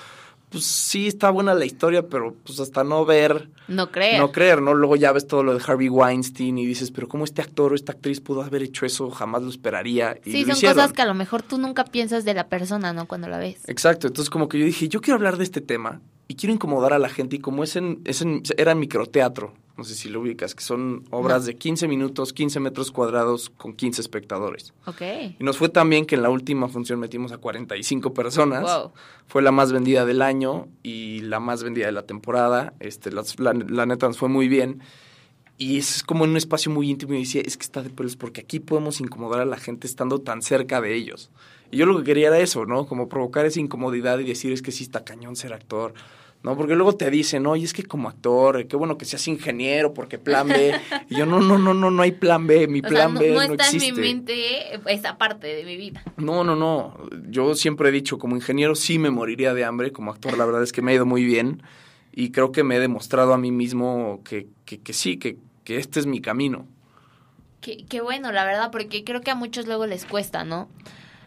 pues 0.49 0.63
sí 0.63 1.07
está 1.07 1.29
buena 1.29 1.53
la 1.53 1.65
historia, 1.65 2.07
pero 2.07 2.33
pues 2.45 2.59
hasta 2.59 2.83
no 2.83 3.05
ver. 3.05 3.49
No 3.67 3.91
creer. 3.91 4.19
No 4.19 4.31
creer, 4.31 4.61
¿no? 4.61 4.73
Luego 4.73 4.95
ya 4.95 5.11
ves 5.11 5.27
todo 5.27 5.43
lo 5.43 5.53
de 5.53 5.63
Harvey 5.65 5.89
Weinstein 5.89 6.57
y 6.57 6.65
dices, 6.65 6.91
pero 6.91 7.07
¿cómo 7.07 7.25
este 7.25 7.41
actor 7.41 7.73
o 7.73 7.75
esta 7.75 7.91
actriz 7.91 8.21
pudo 8.21 8.41
haber 8.41 8.63
hecho 8.63 8.85
eso? 8.85 9.09
Jamás 9.11 9.43
lo 9.43 9.49
esperaría. 9.49 10.17
sí, 10.23 10.45
son 10.45 10.59
cosas 10.59 10.93
que 10.93 11.01
a 11.01 11.05
lo 11.05 11.13
mejor 11.13 11.41
tú 11.41 11.57
nunca 11.57 11.83
piensas 11.83 12.23
de 12.23 12.33
la 12.33 12.47
persona, 12.47 12.93
¿no? 12.93 13.07
Cuando 13.07 13.27
la 13.27 13.37
ves. 13.39 13.67
Exacto, 13.67 14.07
entonces 14.07 14.29
como 14.29 14.47
que 14.47 14.59
yo 14.59 14.65
dije, 14.65 14.87
yo 14.87 15.01
quiero 15.01 15.15
hablar 15.15 15.37
de 15.37 15.43
este 15.43 15.59
tema 15.59 16.01
y 16.27 16.35
quiero 16.35 16.53
incomodar 16.53 16.93
a 16.93 16.99
la 16.99 17.09
gente 17.09 17.35
y 17.37 17.39
como 17.39 17.63
es 17.63 17.75
en, 17.75 18.01
es 18.05 18.21
en 18.21 18.43
era 18.57 18.73
microteatro, 18.73 19.53
no 19.77 19.83
sé 19.83 19.93
si 19.93 20.09
lo 20.09 20.21
ubicas, 20.21 20.55
que 20.55 20.63
son 20.63 21.03
obras 21.11 21.45
de 21.45 21.55
15 21.55 21.87
minutos, 21.87 22.33
15 22.33 22.59
metros 22.59 22.91
cuadrados 22.91 23.51
con 23.51 23.73
15 23.73 24.01
espectadores. 24.01 24.73
Ok. 24.87 25.01
Y 25.39 25.43
nos 25.43 25.57
fue 25.57 25.69
tan 25.69 25.87
bien 25.89 26.07
que 26.07 26.15
en 26.15 26.23
la 26.23 26.31
última 26.31 26.67
función 26.67 26.99
metimos 26.99 27.31
a 27.31 27.37
45 27.37 28.11
personas. 28.13 28.63
Wow. 28.63 28.91
Fue 29.27 29.43
la 29.43 29.51
más 29.51 29.71
vendida 29.71 30.03
del 30.05 30.23
año 30.23 30.67
y 30.81 31.19
la 31.21 31.39
más 31.39 31.63
vendida 31.63 31.85
de 31.85 31.91
la 31.91 32.07
temporada. 32.07 32.73
Este, 32.79 33.11
la, 33.11 33.23
la, 33.37 33.85
neta 33.85 34.07
nos 34.07 34.17
fue 34.17 34.29
muy 34.29 34.47
bien. 34.47 34.81
Y 35.59 35.77
es 35.77 36.01
como 36.01 36.25
en 36.25 36.31
un 36.31 36.37
espacio 36.37 36.71
muy 36.71 36.89
íntimo 36.89 37.13
y 37.13 37.19
decía, 37.19 37.43
es 37.45 37.55
que 37.55 37.63
está 37.63 37.83
de 37.83 37.91
pelos 37.91 38.15
porque 38.15 38.41
aquí 38.41 38.59
podemos 38.59 38.99
incomodar 38.99 39.41
a 39.41 39.45
la 39.45 39.57
gente 39.57 39.85
estando 39.85 40.21
tan 40.21 40.41
cerca 40.41 40.81
de 40.81 40.95
ellos. 40.95 41.29
Y 41.69 41.77
yo 41.77 41.85
lo 41.85 41.97
que 41.99 42.03
quería 42.03 42.29
era 42.29 42.39
eso, 42.39 42.65
¿no? 42.65 42.87
Como 42.87 43.09
provocar 43.09 43.45
esa 43.45 43.59
incomodidad 43.59 44.17
y 44.19 44.23
decir, 44.23 44.53
es 44.53 44.63
que 44.63 44.71
sí 44.71 44.83
está 44.83 45.03
cañón 45.03 45.35
ser 45.35 45.53
actor 45.53 45.93
¿no? 46.43 46.55
Porque 46.55 46.75
luego 46.75 46.95
te 46.95 47.09
dicen, 47.09 47.45
oye, 47.47 47.65
es 47.65 47.73
que 47.73 47.83
como 47.83 48.09
actor, 48.09 48.67
qué 48.67 48.75
bueno 48.75 48.97
que 48.97 49.05
seas 49.05 49.27
ingeniero, 49.27 49.93
porque 49.93 50.17
plan 50.17 50.47
B. 50.47 50.73
Y 51.09 51.15
yo, 51.15 51.25
no, 51.25 51.39
no, 51.39 51.57
no, 51.57 51.73
no, 51.73 51.91
no 51.91 52.01
hay 52.01 52.11
plan 52.11 52.47
B, 52.47 52.67
mi 52.67 52.81
plan 52.81 53.15
B 53.15 53.31
no, 53.31 53.41
está 53.41 53.69
en 53.69 53.77
mi 53.77 53.91
mente 53.91 54.79
esa 54.87 55.17
parte 55.17 55.47
de 55.47 55.63
mi 55.63 55.77
vida. 55.77 56.03
No, 56.17 56.43
no, 56.43 56.55
no. 56.55 56.97
Yo 57.29 57.55
siempre 57.55 57.89
he 57.89 57.91
dicho, 57.91 58.17
como 58.17 58.35
ingeniero 58.35 58.75
sí 58.75 58.99
me 58.99 59.09
moriría 59.09 59.53
de 59.53 59.65
hambre, 59.65 59.91
como 59.91 60.11
actor 60.11 60.37
la 60.37 60.45
verdad 60.45 60.63
es 60.63 60.71
que 60.71 60.81
me 60.81 60.91
ha 60.91 60.95
ido 60.95 61.05
muy 61.05 61.23
bien 61.23 61.63
y 62.11 62.31
creo 62.31 62.51
que 62.51 62.63
me 62.63 62.77
he 62.77 62.79
demostrado 62.79 63.33
a 63.33 63.37
mí 63.37 63.51
mismo 63.51 64.21
que, 64.23 64.47
que, 64.65 64.79
que 64.79 64.93
sí, 64.93 65.17
que, 65.17 65.37
que 65.63 65.77
este 65.77 65.99
es 65.99 66.05
mi 66.05 66.21
camino. 66.21 66.65
Qué, 67.61 67.85
qué 67.89 68.01
bueno, 68.01 68.31
la 68.31 68.45
verdad, 68.45 68.71
porque 68.71 69.03
creo 69.03 69.21
que 69.21 69.31
a 69.31 69.35
muchos 69.35 69.67
luego 69.67 69.85
les 69.85 70.05
cuesta, 70.05 70.43
¿no? 70.43 70.69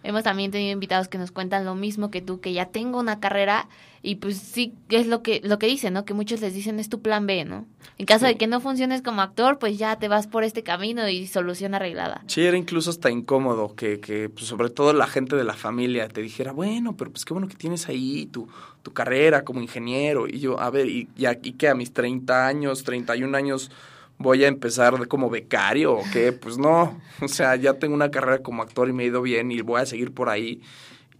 Hemos 0.02 0.22
también 0.22 0.50
tenido 0.50 0.72
invitados 0.72 1.08
que 1.08 1.18
nos 1.18 1.30
cuentan 1.30 1.64
lo 1.64 1.74
mismo 1.74 2.10
que 2.10 2.22
tú, 2.22 2.40
que 2.40 2.52
ya 2.52 2.66
tengo 2.66 2.98
una 2.98 3.20
carrera 3.20 3.68
y 4.02 4.14
pues 4.16 4.38
sí, 4.38 4.72
es 4.88 5.06
lo 5.06 5.22
que, 5.22 5.40
lo 5.44 5.58
que 5.58 5.66
dicen, 5.66 5.92
¿no? 5.92 6.06
Que 6.06 6.14
muchos 6.14 6.40
les 6.40 6.54
dicen 6.54 6.80
es 6.80 6.88
tu 6.88 7.02
plan 7.02 7.26
B, 7.26 7.44
¿no? 7.44 7.66
En 7.98 8.06
caso 8.06 8.24
de 8.24 8.36
que 8.36 8.46
no 8.46 8.60
funciones 8.60 9.02
como 9.02 9.20
actor, 9.20 9.58
pues 9.58 9.76
ya 9.76 9.98
te 9.98 10.08
vas 10.08 10.26
por 10.26 10.42
este 10.42 10.62
camino 10.62 11.06
y 11.06 11.26
solución 11.26 11.74
arreglada. 11.74 12.24
Sí, 12.26 12.42
era 12.42 12.56
incluso 12.56 12.88
hasta 12.88 13.10
incómodo 13.10 13.74
que, 13.74 14.00
que 14.00 14.30
pues, 14.30 14.46
sobre 14.46 14.70
todo 14.70 14.94
la 14.94 15.06
gente 15.06 15.36
de 15.36 15.44
la 15.44 15.52
familia 15.52 16.08
te 16.08 16.22
dijera, 16.22 16.52
bueno, 16.52 16.96
pero 16.96 17.10
pues 17.10 17.26
qué 17.26 17.34
bueno 17.34 17.46
que 17.46 17.56
tienes 17.56 17.88
ahí 17.88 18.24
tu, 18.26 18.48
tu 18.82 18.92
carrera 18.92 19.44
como 19.44 19.60
ingeniero. 19.60 20.26
Y 20.26 20.38
yo, 20.40 20.58
a 20.58 20.70
ver, 20.70 20.88
y, 20.88 21.08
y 21.18 21.26
aquí 21.26 21.52
que 21.52 21.68
a 21.68 21.74
mis 21.74 21.92
30 21.92 22.46
años, 22.46 22.84
31 22.84 23.36
años 23.36 23.70
voy 24.16 24.44
a 24.44 24.48
empezar 24.48 25.08
como 25.08 25.28
becario 25.28 25.94
o 25.94 26.02
qué, 26.10 26.32
pues 26.32 26.56
no, 26.56 26.98
o 27.20 27.28
sea, 27.28 27.56
ya 27.56 27.74
tengo 27.74 27.94
una 27.94 28.10
carrera 28.10 28.38
como 28.38 28.62
actor 28.62 28.88
y 28.88 28.92
me 28.94 29.04
he 29.04 29.06
ido 29.06 29.20
bien 29.20 29.50
y 29.50 29.60
voy 29.60 29.80
a 29.80 29.86
seguir 29.86 30.12
por 30.12 30.30
ahí 30.30 30.62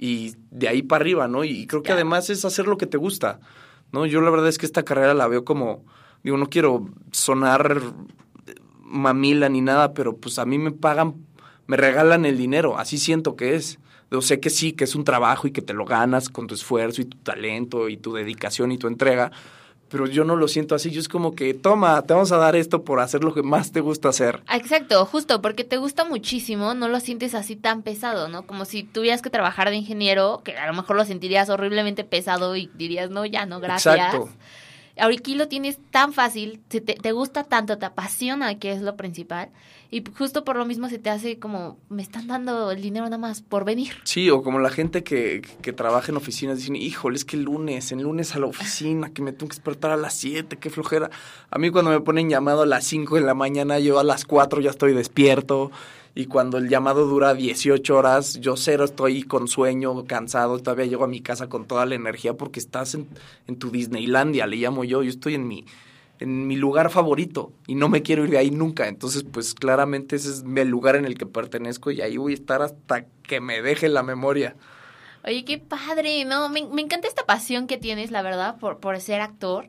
y 0.03 0.35
de 0.51 0.69
ahí 0.69 0.83
para 0.83 1.03
arriba, 1.03 1.29
¿no? 1.29 1.45
Y 1.45 1.67
creo 1.67 1.83
que 1.83 1.93
además 1.93 2.31
es 2.31 2.47
hacer 2.47 2.67
lo 2.67 2.79
que 2.79 2.87
te 2.87 2.97
gusta, 2.97 3.41
¿no? 3.93 4.07
Yo 4.07 4.23
la 4.23 4.31
verdad 4.31 4.49
es 4.49 4.57
que 4.57 4.65
esta 4.65 4.83
carrera 4.83 5.13
la 5.13 5.29
veo 5.29 5.45
como, 5.45 5.85
digo, 6.23 6.39
no 6.39 6.49
quiero 6.49 6.89
sonar 7.13 7.83
mamila 8.83 9.51
ni 9.51 9.61
nada, 9.61 9.93
pero 9.93 10.17
pues 10.17 10.39
a 10.39 10.47
mí 10.47 10.57
me 10.59 10.73
pagan 10.73 11.27
me 11.71 11.77
regalan 11.77 12.25
el 12.25 12.37
dinero, 12.37 12.79
así 12.79 12.99
siento 12.99 13.37
que 13.37 13.55
es. 13.55 13.79
Yo 14.11 14.23
sé 14.23 14.41
que 14.41 14.51
sí, 14.51 14.73
que 14.73 14.83
es 14.83 14.97
un 14.97 15.05
trabajo 15.05 15.47
y 15.47 15.53
que 15.53 15.63
te 15.63 15.73
lo 15.73 15.85
ganas 15.85 16.29
con 16.29 16.49
tu 16.49 16.57
esfuerzo 16.57 17.01
y 17.01 17.05
tu 17.05 17.17
talento 17.19 17.89
y 17.89 17.97
tu 17.97 18.13
dedicación 18.13 18.73
y 18.73 18.79
tu 18.79 18.89
entrega, 18.89 19.31
pero 19.91 20.07
yo 20.07 20.25
no 20.25 20.37
lo 20.37 20.49
siento 20.49 20.75
así. 20.75 20.91
Yo 20.91 21.01
es 21.01 21.09
como 21.09 21.35
que, 21.35 21.53
toma, 21.53 22.01
te 22.03 22.15
vamos 22.15 22.31
a 22.33 22.37
dar 22.37 22.55
esto 22.55 22.85
por 22.85 23.01
hacer 23.01 23.25
lo 23.25 23.35
que 23.35 23.43
más 23.43 23.73
te 23.73 23.81
gusta 23.81 24.09
hacer. 24.09 24.43
Exacto, 24.53 25.05
justo, 25.05 25.43
porque 25.43 25.65
te 25.65 25.77
gusta 25.77 26.05
muchísimo, 26.05 26.75
no 26.75 26.89
lo 26.89 27.01
sientes 27.01 27.35
así 27.35 27.57
tan 27.57 27.83
pesado, 27.83 28.29
¿no? 28.29 28.47
Como 28.47 28.65
si 28.65 28.85
tuvieras 28.85 29.21
que 29.21 29.31
trabajar 29.31 29.69
de 29.69 29.77
ingeniero, 29.77 30.43
que 30.45 30.57
a 30.57 30.67
lo 30.67 30.75
mejor 30.75 30.97
lo 30.97 31.05
sentirías 31.05 31.51
horriblemente 31.51 32.05
pesado 32.05 32.57
y 32.57 32.71
dirías, 32.75 33.11
no, 33.11 33.27
ya 33.27 33.47
no, 33.47 33.61
gracias. 33.61 33.97
Exacto. 33.97 34.29
Ahorita 34.97 35.31
lo 35.33 35.49
tienes 35.49 35.79
tan 35.91 36.13
fácil, 36.13 36.61
te, 36.69 36.81
te 36.81 37.13
gusta 37.13 37.45
tanto, 37.45 37.79
te 37.79 37.87
apasiona, 37.87 38.59
que 38.59 38.73
es 38.73 38.83
lo 38.83 38.97
principal, 38.97 39.51
y 39.91 40.05
justo 40.17 40.45
por 40.45 40.57
lo 40.57 40.65
mismo 40.65 40.89
se 40.89 40.99
te 40.99 41.11
hace 41.11 41.39
como, 41.41 41.79
me 41.89 42.03
están 42.03 42.29
dando 42.29 42.71
el 42.71 42.81
dinero 42.81 43.07
nada 43.07 43.19
más 43.19 43.43
por 43.43 43.65
venir. 43.65 43.95
Sí, 44.05 44.31
o 44.31 44.43
como 44.43 44.61
la 44.61 44.71
gente 44.71 45.03
que, 45.03 45.43
que 45.63 45.73
trabaja 45.73 46.13
en 46.13 46.17
oficinas 46.17 46.59
dicen, 46.59 46.77
híjole, 46.77 47.17
es 47.17 47.25
que 47.25 47.37
el 47.37 47.43
lunes, 47.43 47.91
el 47.91 48.03
lunes 48.03 48.37
a 48.37 48.39
la 48.39 48.47
oficina, 48.47 49.11
que 49.11 49.23
me 49.23 49.33
tengo 49.33 49.49
que 49.49 49.57
despertar 49.57 49.91
a 49.91 49.97
las 49.97 50.15
7, 50.15 50.59
qué 50.59 50.71
flojera. 50.71 51.11
A 51.51 51.59
mí 51.59 51.71
cuando 51.71 51.91
me 51.91 52.01
ponen 52.01 52.31
llamado 52.31 52.63
a 52.63 52.67
las 52.67 52.85
5 52.85 53.17
de 53.17 53.23
la 53.23 53.35
mañana, 53.35 53.81
yo 53.81 53.99
a 53.99 54.05
las 54.05 54.25
4 54.25 54.61
ya 54.61 54.71
estoy 54.71 54.95
despierto. 54.95 55.73
Y 56.15 56.27
cuando 56.27 56.59
el 56.59 56.69
llamado 56.69 57.07
dura 57.07 57.35
18 57.35 57.97
horas, 57.97 58.41
yo 58.41 58.57
cero 58.57 58.85
estoy 58.85 59.23
con 59.23 59.47
sueño, 59.47 60.05
cansado, 60.07 60.59
todavía 60.59 60.87
llego 60.87 61.05
a 61.05 61.09
mi 61.09 61.21
casa 61.21 61.49
con 61.49 61.67
toda 61.67 61.87
la 61.87 61.95
energía 61.95 62.35
porque 62.35 62.59
estás 62.59 62.95
en, 62.95 63.07
en 63.47 63.57
tu 63.57 63.71
Disneylandia, 63.71 64.49
le 64.49 64.57
llamo 64.57 64.83
yo, 64.83 65.05
yo 65.05 65.11
estoy 65.11 65.35
en 65.35 65.47
mi 65.47 65.65
en 66.21 66.47
mi 66.47 66.57
lugar 66.57 66.91
favorito 66.91 67.53
y 67.67 67.75
no 67.75 67.89
me 67.89 68.03
quiero 68.03 68.25
ir 68.25 68.31
de 68.31 68.39
ahí 68.39 68.51
nunca. 68.51 68.87
Entonces, 68.89 69.25
pues 69.25 69.55
claramente 69.55 70.17
ese 70.17 70.29
es 70.29 70.45
el 70.55 70.69
lugar 70.69 70.97
en 70.97 71.07
el 71.07 71.17
que 71.17 71.27
pertenezco 71.27 71.91
y 71.91 72.03
ahí 72.03 72.19
voy 72.19 72.33
a 72.33 72.37
estar 72.37 72.63
hasta 72.63 73.07
que 73.23 73.41
me 73.41 73.63
deje 73.63 73.89
la 73.89 74.03
memoria. 74.03 74.55
Oye, 75.25 75.45
qué 75.45 75.59
padre, 75.59 76.25
¿no? 76.27 76.49
Me, 76.51 76.61
encanta 76.61 77.09
esta 77.09 77.25
pasión 77.25 77.67
que 77.67 77.79
tienes, 77.79 78.11
la 78.11 78.23
verdad, 78.23 78.59
por, 78.59 78.79
por 78.79 79.01
ser 79.01 79.23
actor. 79.23 79.69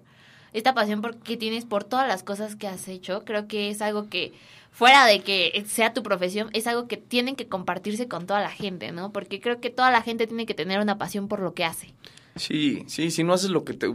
Esta 0.53 0.73
pasión 0.73 1.01
que 1.23 1.37
tienes 1.37 1.63
por 1.63 1.85
todas 1.85 2.07
las 2.07 2.23
cosas 2.23 2.57
que 2.57 2.67
has 2.67 2.87
hecho. 2.89 3.23
Creo 3.23 3.47
que 3.47 3.69
es 3.69 3.81
algo 3.81 4.09
que, 4.09 4.33
fuera 4.71 5.05
de 5.05 5.21
que 5.21 5.63
sea 5.67 5.93
tu 5.93 6.03
profesión, 6.03 6.49
es 6.51 6.67
algo 6.67 6.87
que 6.89 6.97
tienen 6.97 7.37
que 7.37 7.47
compartirse 7.47 8.09
con 8.09 8.27
toda 8.27 8.41
la 8.41 8.49
gente, 8.49 8.91
¿no? 8.91 9.13
Porque 9.13 9.39
creo 9.39 9.61
que 9.61 9.69
toda 9.69 9.89
la 9.91 10.01
gente 10.01 10.27
tiene 10.27 10.45
que 10.45 10.53
tener 10.53 10.81
una 10.81 10.97
pasión 10.97 11.29
por 11.29 11.39
lo 11.39 11.53
que 11.53 11.63
hace. 11.63 11.93
Sí, 12.35 12.83
sí, 12.87 13.11
si 13.11 13.23
no 13.23 13.33
haces 13.33 13.49
lo 13.51 13.63
que 13.63 13.73
te... 13.73 13.89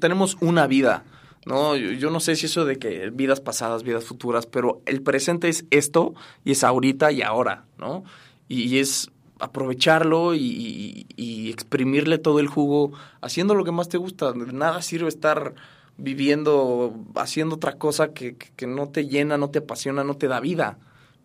Tenemos 0.00 0.36
una 0.40 0.66
vida 0.66 1.04
no, 1.46 1.76
yo, 1.76 2.10
no 2.10 2.20
sé 2.20 2.36
si 2.36 2.46
eso 2.46 2.64
de 2.64 2.78
que 2.78 3.10
vidas 3.10 3.40
pasadas, 3.40 3.82
vidas 3.82 4.04
futuras, 4.04 4.46
pero 4.46 4.80
el 4.86 5.02
presente 5.02 5.48
es 5.48 5.66
esto 5.70 6.14
y 6.44 6.52
es 6.52 6.64
ahorita 6.64 7.12
y 7.12 7.22
ahora, 7.22 7.66
¿no? 7.78 8.04
Y, 8.48 8.78
es 8.78 9.10
aprovecharlo 9.40 10.34
y, 10.34 11.06
exprimirle 11.50 12.18
todo 12.18 12.40
el 12.40 12.48
jugo 12.48 12.92
haciendo 13.20 13.54
lo 13.54 13.64
que 13.64 13.72
más 13.72 13.88
te 13.88 13.98
gusta. 13.98 14.32
Nada 14.34 14.80
sirve 14.82 15.08
estar 15.08 15.54
viviendo, 15.98 16.94
haciendo 17.14 17.56
otra 17.56 17.76
cosa 17.76 18.12
que, 18.12 18.36
que, 18.36 18.66
no 18.66 18.88
te 18.88 19.06
llena, 19.06 19.36
no 19.36 19.50
te 19.50 19.58
apasiona, 19.58 20.02
no 20.02 20.16
te 20.16 20.28
da 20.28 20.40
vida, 20.40 20.78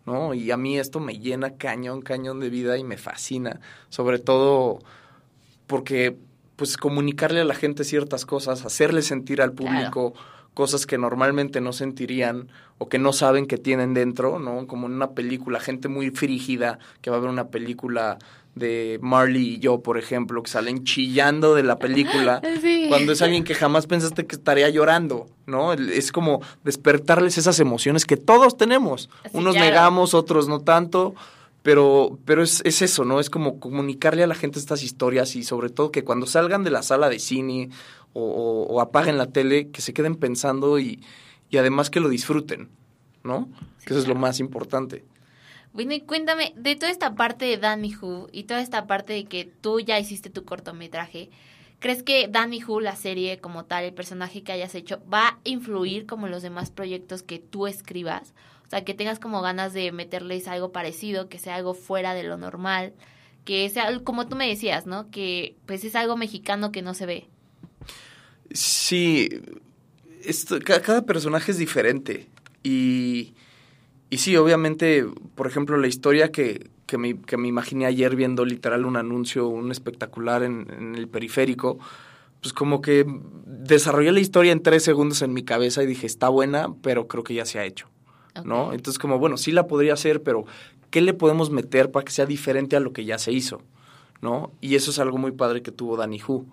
¿no? 0.06 0.34
Y 0.34 0.50
a 0.50 0.56
mí 0.56 0.78
esto 0.78 1.00
me 1.00 1.18
llena 1.18 1.56
cañón, 1.56 2.02
cañón 2.02 2.40
de 2.40 2.50
vida 2.50 2.76
y 2.78 2.84
me 2.84 2.98
fascina, 2.98 3.60
sobre 3.88 4.18
todo 4.18 4.80
porque 5.66 6.16
pues 6.60 6.76
comunicarle 6.76 7.40
a 7.40 7.44
la 7.46 7.54
gente 7.54 7.84
ciertas 7.84 8.26
cosas, 8.26 8.66
hacerle 8.66 9.00
sentir 9.00 9.40
al 9.40 9.54
público 9.54 10.12
cosas 10.52 10.84
que 10.84 10.98
normalmente 10.98 11.62
no 11.62 11.72
sentirían 11.72 12.48
o 12.76 12.90
que 12.90 12.98
no 12.98 13.14
saben 13.14 13.46
que 13.46 13.56
tienen 13.56 13.94
dentro, 13.94 14.38
¿no? 14.38 14.66
Como 14.66 14.86
en 14.86 14.92
una 14.92 15.12
película, 15.12 15.58
gente 15.58 15.88
muy 15.88 16.10
frígida 16.10 16.78
que 17.00 17.08
va 17.08 17.16
a 17.16 17.20
ver 17.20 17.30
una 17.30 17.48
película 17.48 18.18
de 18.54 18.98
Marley 19.00 19.54
y 19.54 19.58
yo, 19.58 19.80
por 19.80 19.96
ejemplo, 19.96 20.42
que 20.42 20.50
salen 20.50 20.84
chillando 20.84 21.54
de 21.54 21.62
la 21.62 21.78
película, 21.78 22.42
cuando 22.90 23.12
es 23.12 23.22
alguien 23.22 23.42
que 23.42 23.54
jamás 23.54 23.86
pensaste 23.86 24.26
que 24.26 24.36
estaría 24.36 24.68
llorando, 24.68 25.28
¿no? 25.46 25.72
Es 25.72 26.12
como 26.12 26.42
despertarles 26.62 27.38
esas 27.38 27.58
emociones 27.58 28.04
que 28.04 28.18
todos 28.18 28.58
tenemos. 28.58 29.08
Unos 29.32 29.54
negamos, 29.54 30.12
otros 30.12 30.46
no 30.46 30.60
tanto, 30.60 31.14
pero, 31.62 32.18
pero 32.24 32.42
es, 32.42 32.62
es, 32.64 32.82
eso, 32.82 33.04
¿no? 33.04 33.20
Es 33.20 33.30
como 33.30 33.60
comunicarle 33.60 34.22
a 34.22 34.26
la 34.26 34.34
gente 34.34 34.58
estas 34.58 34.82
historias 34.82 35.36
y 35.36 35.44
sobre 35.44 35.68
todo 35.68 35.92
que 35.92 36.04
cuando 36.04 36.26
salgan 36.26 36.64
de 36.64 36.70
la 36.70 36.82
sala 36.82 37.08
de 37.08 37.18
cine 37.18 37.70
o, 38.12 38.80
apaguen 38.80 39.18
la 39.18 39.26
tele, 39.26 39.68
que 39.70 39.82
se 39.82 39.92
queden 39.92 40.16
pensando 40.16 40.78
y, 40.78 41.00
y 41.50 41.58
además 41.58 41.90
que 41.90 42.00
lo 42.00 42.08
disfruten, 42.08 42.68
¿no? 43.22 43.48
que 43.84 43.92
eso 43.92 44.02
es 44.02 44.08
lo 44.08 44.14
más 44.14 44.40
importante. 44.40 45.04
Bueno, 45.72 45.94
y 45.94 46.00
cuéntame, 46.00 46.52
de 46.56 46.74
toda 46.74 46.90
esta 46.90 47.14
parte 47.14 47.44
de 47.44 47.56
Danny 47.56 47.94
Who 47.94 48.28
y 48.32 48.44
toda 48.44 48.60
esta 48.60 48.86
parte 48.86 49.12
de 49.12 49.24
que 49.24 49.44
tú 49.44 49.80
ya 49.80 50.00
hiciste 50.00 50.28
tu 50.28 50.44
cortometraje, 50.44 51.30
¿crees 51.78 52.02
que 52.02 52.26
Danny 52.26 52.62
Who, 52.64 52.80
la 52.80 52.96
serie 52.96 53.38
como 53.38 53.64
tal, 53.64 53.84
el 53.84 53.94
personaje 53.94 54.42
que 54.42 54.52
hayas 54.52 54.74
hecho, 54.74 55.00
va 55.12 55.28
a 55.28 55.38
influir 55.44 56.06
como 56.06 56.26
los 56.26 56.42
demás 56.42 56.70
proyectos 56.70 57.22
que 57.22 57.38
tú 57.38 57.68
escribas? 57.68 58.34
O 58.70 58.76
sea, 58.76 58.84
que 58.84 58.94
tengas 58.94 59.18
como 59.18 59.42
ganas 59.42 59.72
de 59.72 59.90
meterles 59.90 60.46
algo 60.46 60.70
parecido, 60.70 61.28
que 61.28 61.40
sea 61.40 61.56
algo 61.56 61.74
fuera 61.74 62.14
de 62.14 62.22
lo 62.22 62.36
normal, 62.36 62.92
que 63.44 63.68
sea, 63.68 63.98
como 64.04 64.28
tú 64.28 64.36
me 64.36 64.46
decías, 64.46 64.86
¿no? 64.86 65.10
Que 65.10 65.56
pues 65.66 65.82
es 65.82 65.96
algo 65.96 66.16
mexicano 66.16 66.70
que 66.70 66.80
no 66.80 66.94
se 66.94 67.04
ve. 67.04 67.26
Sí, 68.52 69.28
esto, 70.22 70.60
cada, 70.60 71.02
personaje 71.02 71.50
es 71.50 71.58
diferente. 71.58 72.28
Y, 72.62 73.34
y 74.08 74.18
sí, 74.18 74.36
obviamente, 74.36 75.04
por 75.34 75.48
ejemplo, 75.48 75.76
la 75.76 75.88
historia 75.88 76.30
que, 76.30 76.70
que, 76.86 76.96
me, 76.96 77.20
que 77.20 77.36
me 77.36 77.48
imaginé 77.48 77.86
ayer 77.86 78.14
viendo 78.14 78.44
literal 78.44 78.86
un 78.86 78.96
anuncio, 78.96 79.48
un 79.48 79.72
espectacular 79.72 80.44
en, 80.44 80.68
en 80.70 80.94
el 80.94 81.08
periférico, 81.08 81.80
pues 82.40 82.52
como 82.52 82.82
que 82.82 83.04
desarrollé 83.46 84.12
la 84.12 84.20
historia 84.20 84.52
en 84.52 84.62
tres 84.62 84.84
segundos 84.84 85.22
en 85.22 85.32
mi 85.32 85.42
cabeza 85.42 85.82
y 85.82 85.86
dije, 85.86 86.06
está 86.06 86.28
buena, 86.28 86.72
pero 86.82 87.08
creo 87.08 87.24
que 87.24 87.34
ya 87.34 87.44
se 87.44 87.58
ha 87.58 87.64
hecho. 87.64 87.88
¿No? 88.44 88.72
Entonces, 88.72 88.98
como, 88.98 89.18
bueno, 89.18 89.36
sí 89.36 89.52
la 89.52 89.66
podría 89.66 89.94
hacer, 89.94 90.22
pero 90.22 90.44
¿qué 90.90 91.00
le 91.00 91.14
podemos 91.14 91.50
meter 91.50 91.90
para 91.90 92.04
que 92.04 92.12
sea 92.12 92.26
diferente 92.26 92.76
a 92.76 92.80
lo 92.80 92.92
que 92.92 93.04
ya 93.04 93.18
se 93.18 93.32
hizo? 93.32 93.62
¿No? 94.22 94.52
Y 94.60 94.74
eso 94.74 94.90
es 94.90 94.98
algo 94.98 95.18
muy 95.18 95.32
padre 95.32 95.62
que 95.62 95.72
tuvo 95.72 95.96
Danny 95.96 96.20
Hu, 96.26 96.46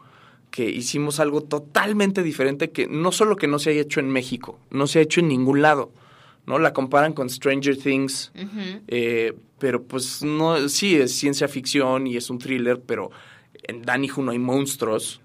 que 0.52 0.70
hicimos 0.70 1.20
algo 1.20 1.42
totalmente 1.42 2.24
diferente 2.24 2.72
que 2.72 2.88
no 2.88 3.12
solo 3.12 3.36
que 3.36 3.48
no 3.48 3.60
se 3.60 3.72
haya 3.72 3.82
hecho 3.82 4.00
en 4.00 4.10
México, 4.10 4.58
no 4.72 4.88
se 4.88 5.00
ha 5.00 5.02
hecho 5.02 5.20
en 5.20 5.28
ningún 5.28 5.62
lado, 5.62 5.92
¿no? 6.46 6.60
La 6.60 6.72
comparan 6.72 7.12
con 7.14 7.30
Stranger 7.30 7.78
Things, 7.78 8.32
eh, 8.88 9.34
pero 9.60 9.84
pues 9.84 10.24
no, 10.24 10.70
sí 10.70 10.96
es 10.96 11.14
ciencia 11.14 11.50
ficción 11.50 12.08
y 12.08 12.16
es 12.16 12.30
un 12.30 12.40
thriller, 12.40 12.80
pero 12.80 13.12
en 13.64 13.82
Danny 13.82 14.10
Hu 14.10 14.24
no 14.24 14.32
hay 14.32 14.40
monstruos, 14.40 15.20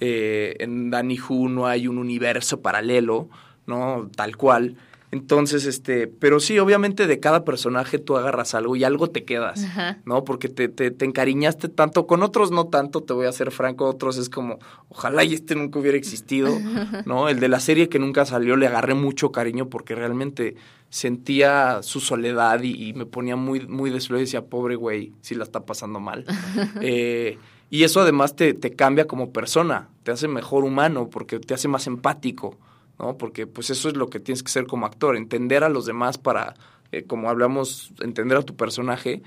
eh, 0.00 0.56
en 0.58 0.90
Danny 0.90 1.18
Hu 1.18 1.48
no 1.48 1.66
hay 1.66 1.86
un 1.88 1.98
universo 1.98 2.60
paralelo, 2.60 3.28
¿no? 3.66 4.10
Tal 4.14 4.36
cual. 4.36 4.76
Entonces, 5.14 5.64
este, 5.64 6.08
pero 6.08 6.40
sí, 6.40 6.58
obviamente 6.58 7.06
de 7.06 7.20
cada 7.20 7.44
personaje 7.44 8.00
tú 8.00 8.16
agarras 8.16 8.52
algo 8.56 8.74
y 8.74 8.82
algo 8.82 9.10
te 9.10 9.22
quedas, 9.22 9.64
¿no? 10.04 10.24
Porque 10.24 10.48
te, 10.48 10.66
te, 10.68 10.90
te, 10.90 11.04
encariñaste 11.04 11.68
tanto, 11.68 12.08
con 12.08 12.24
otros 12.24 12.50
no 12.50 12.66
tanto, 12.66 13.00
te 13.00 13.12
voy 13.12 13.26
a 13.26 13.32
ser 13.32 13.52
franco, 13.52 13.84
otros 13.84 14.18
es 14.18 14.28
como, 14.28 14.58
ojalá 14.88 15.22
y 15.22 15.34
este 15.34 15.54
nunca 15.54 15.78
hubiera 15.78 15.96
existido, 15.96 16.50
¿no? 17.06 17.28
El 17.28 17.38
de 17.38 17.46
la 17.46 17.60
serie 17.60 17.88
que 17.88 18.00
nunca 18.00 18.26
salió 18.26 18.56
le 18.56 18.66
agarré 18.66 18.94
mucho 18.94 19.30
cariño 19.30 19.68
porque 19.68 19.94
realmente 19.94 20.56
sentía 20.88 21.84
su 21.84 22.00
soledad 22.00 22.60
y, 22.64 22.92
me 22.94 23.06
ponía 23.06 23.36
muy, 23.36 23.68
muy 23.68 23.90
de 23.90 23.98
y 23.98 24.12
decía, 24.14 24.46
pobre 24.46 24.74
güey, 24.74 25.12
si 25.20 25.36
la 25.36 25.44
está 25.44 25.64
pasando 25.64 26.00
mal. 26.00 26.24
eh, 26.80 27.38
y 27.70 27.84
eso 27.84 28.00
además 28.00 28.34
te, 28.34 28.52
te 28.52 28.72
cambia 28.72 29.06
como 29.06 29.32
persona, 29.32 29.90
te 30.02 30.10
hace 30.10 30.26
mejor 30.26 30.64
humano 30.64 31.08
porque 31.08 31.38
te 31.38 31.54
hace 31.54 31.68
más 31.68 31.86
empático. 31.86 32.58
¿No? 32.98 33.16
Porque 33.16 33.46
pues 33.46 33.70
eso 33.70 33.88
es 33.88 33.96
lo 33.96 34.08
que 34.08 34.20
tienes 34.20 34.42
que 34.42 34.50
ser 34.50 34.66
como 34.66 34.86
actor, 34.86 35.16
entender 35.16 35.64
a 35.64 35.68
los 35.68 35.86
demás 35.86 36.18
para, 36.18 36.54
eh, 36.92 37.04
como 37.04 37.30
hablamos, 37.30 37.92
entender 38.00 38.38
a 38.38 38.42
tu 38.42 38.56
personaje 38.56 39.22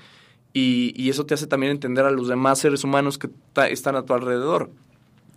y, 0.52 0.92
y, 0.96 1.10
eso 1.10 1.26
te 1.26 1.34
hace 1.34 1.46
también 1.46 1.72
entender 1.72 2.04
a 2.04 2.10
los 2.10 2.28
demás 2.28 2.58
seres 2.58 2.82
humanos 2.82 3.18
que 3.18 3.28
están 3.70 3.96
a 3.96 4.04
tu 4.04 4.14
alrededor. 4.14 4.70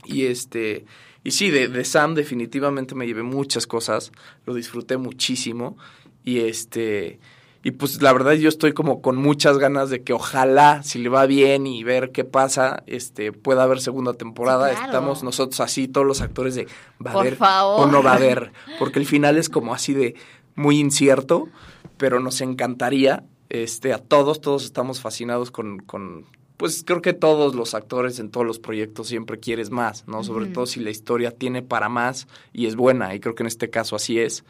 Y 0.06 0.26
este, 0.26 0.86
y 1.24 1.32
sí, 1.32 1.50
de, 1.50 1.68
de 1.68 1.86
Sam 1.86 2.16
definitivamente 2.16 2.96
me 2.96 3.06
llevé 3.06 3.24
muchas 3.24 3.68
cosas, 3.68 4.12
lo 4.46 4.54
disfruté 4.54 4.98
muchísimo 4.98 5.78
y 6.24 6.40
este 6.40 7.20
y 7.64 7.72
pues 7.72 8.02
la 8.02 8.12
verdad 8.12 8.34
yo 8.34 8.50
estoy 8.50 8.74
como 8.74 9.02
con 9.02 9.18
muchas 9.18 9.60
ganas 9.60 9.92
de 9.92 10.02
que 10.04 10.14
ojalá, 10.14 10.82
si 10.82 10.98
le 10.98 11.10
va 11.10 11.28
bien 11.28 11.68
y 11.68 11.84
ver 11.84 12.12
qué 12.12 12.24
pasa, 12.24 12.84
este 12.88 13.32
pueda 13.32 13.64
haber 13.64 13.82
segunda 13.82 14.14
temporada. 14.14 14.72
Estamos 14.72 15.24
nosotros 15.24 15.60
así, 15.60 15.88
todos 15.88 16.08
los 16.08 16.22
actores 16.22 16.56
de 16.56 16.68
va 17.06 17.12
a 17.12 17.20
haber 17.20 17.38
o 17.40 17.86
no 17.86 18.02
va 18.02 18.14
a 18.14 18.16
haber. 18.16 18.52
Porque 18.80 18.98
el 18.98 19.06
final 19.06 19.38
es 19.38 19.48
como 19.48 19.76
así 19.76 19.94
de 19.94 20.16
muy 20.56 20.80
incierto, 20.80 21.50
pero 21.98 22.20
nos 22.20 22.42
encantaría. 22.42 23.24
Este, 23.50 23.94
a 23.94 24.00
todos, 24.00 24.42
todos 24.42 24.64
estamos 24.64 25.02
fascinados 25.02 25.52
con, 25.52 25.80
con 25.80 26.26
pues 26.58 26.84
creo 26.84 27.02
que 27.02 27.14
todos 27.14 27.54
los 27.54 27.76
actores 27.76 28.18
en 28.20 28.32
todos 28.32 28.48
los 28.48 28.58
proyectos 28.58 29.08
siempre 29.08 29.40
quieres 29.40 29.70
más, 29.70 30.08
¿no? 30.08 30.24
Sobre 30.24 30.48
todo 30.48 30.66
si 30.66 30.80
la 30.80 30.90
historia 30.90 31.32
tiene 31.32 31.62
para 31.62 31.90
más 31.90 32.28
y 32.54 32.66
es 32.66 32.76
buena, 32.76 33.14
y 33.14 33.20
creo 33.20 33.36
que 33.36 33.44
en 33.44 33.48
este 33.48 33.70
caso 33.70 33.96
así 33.96 34.20
es. 34.20 34.46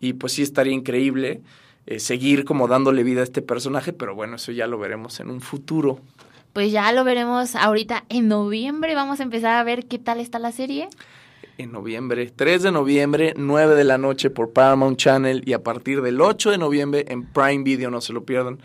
Y 0.00 0.14
pues 0.14 0.32
sí 0.32 0.42
estaría 0.42 0.72
increíble. 0.72 1.42
Eh, 1.90 2.00
seguir 2.00 2.44
como 2.44 2.68
dándole 2.68 3.02
vida 3.02 3.22
a 3.22 3.24
este 3.24 3.40
personaje, 3.40 3.94
pero 3.94 4.14
bueno, 4.14 4.36
eso 4.36 4.52
ya 4.52 4.66
lo 4.66 4.78
veremos 4.78 5.20
en 5.20 5.30
un 5.30 5.40
futuro. 5.40 5.98
Pues 6.52 6.70
ya 6.70 6.92
lo 6.92 7.02
veremos 7.02 7.56
ahorita 7.56 8.04
en 8.10 8.28
noviembre. 8.28 8.94
Vamos 8.94 9.20
a 9.20 9.22
empezar 9.22 9.54
a 9.54 9.64
ver 9.64 9.86
qué 9.86 9.98
tal 9.98 10.20
está 10.20 10.38
la 10.38 10.52
serie. 10.52 10.90
En 11.56 11.72
noviembre, 11.72 12.30
3 12.30 12.64
de 12.64 12.72
noviembre, 12.72 13.32
9 13.38 13.74
de 13.74 13.84
la 13.84 13.96
noche 13.96 14.28
por 14.28 14.52
Paramount 14.52 14.98
Channel 14.98 15.42
y 15.46 15.54
a 15.54 15.62
partir 15.62 16.02
del 16.02 16.20
8 16.20 16.50
de 16.50 16.58
noviembre 16.58 17.06
en 17.08 17.24
Prime 17.24 17.64
Video, 17.64 17.90
no 17.90 18.02
se 18.02 18.12
lo 18.12 18.22
pierdan. 18.22 18.58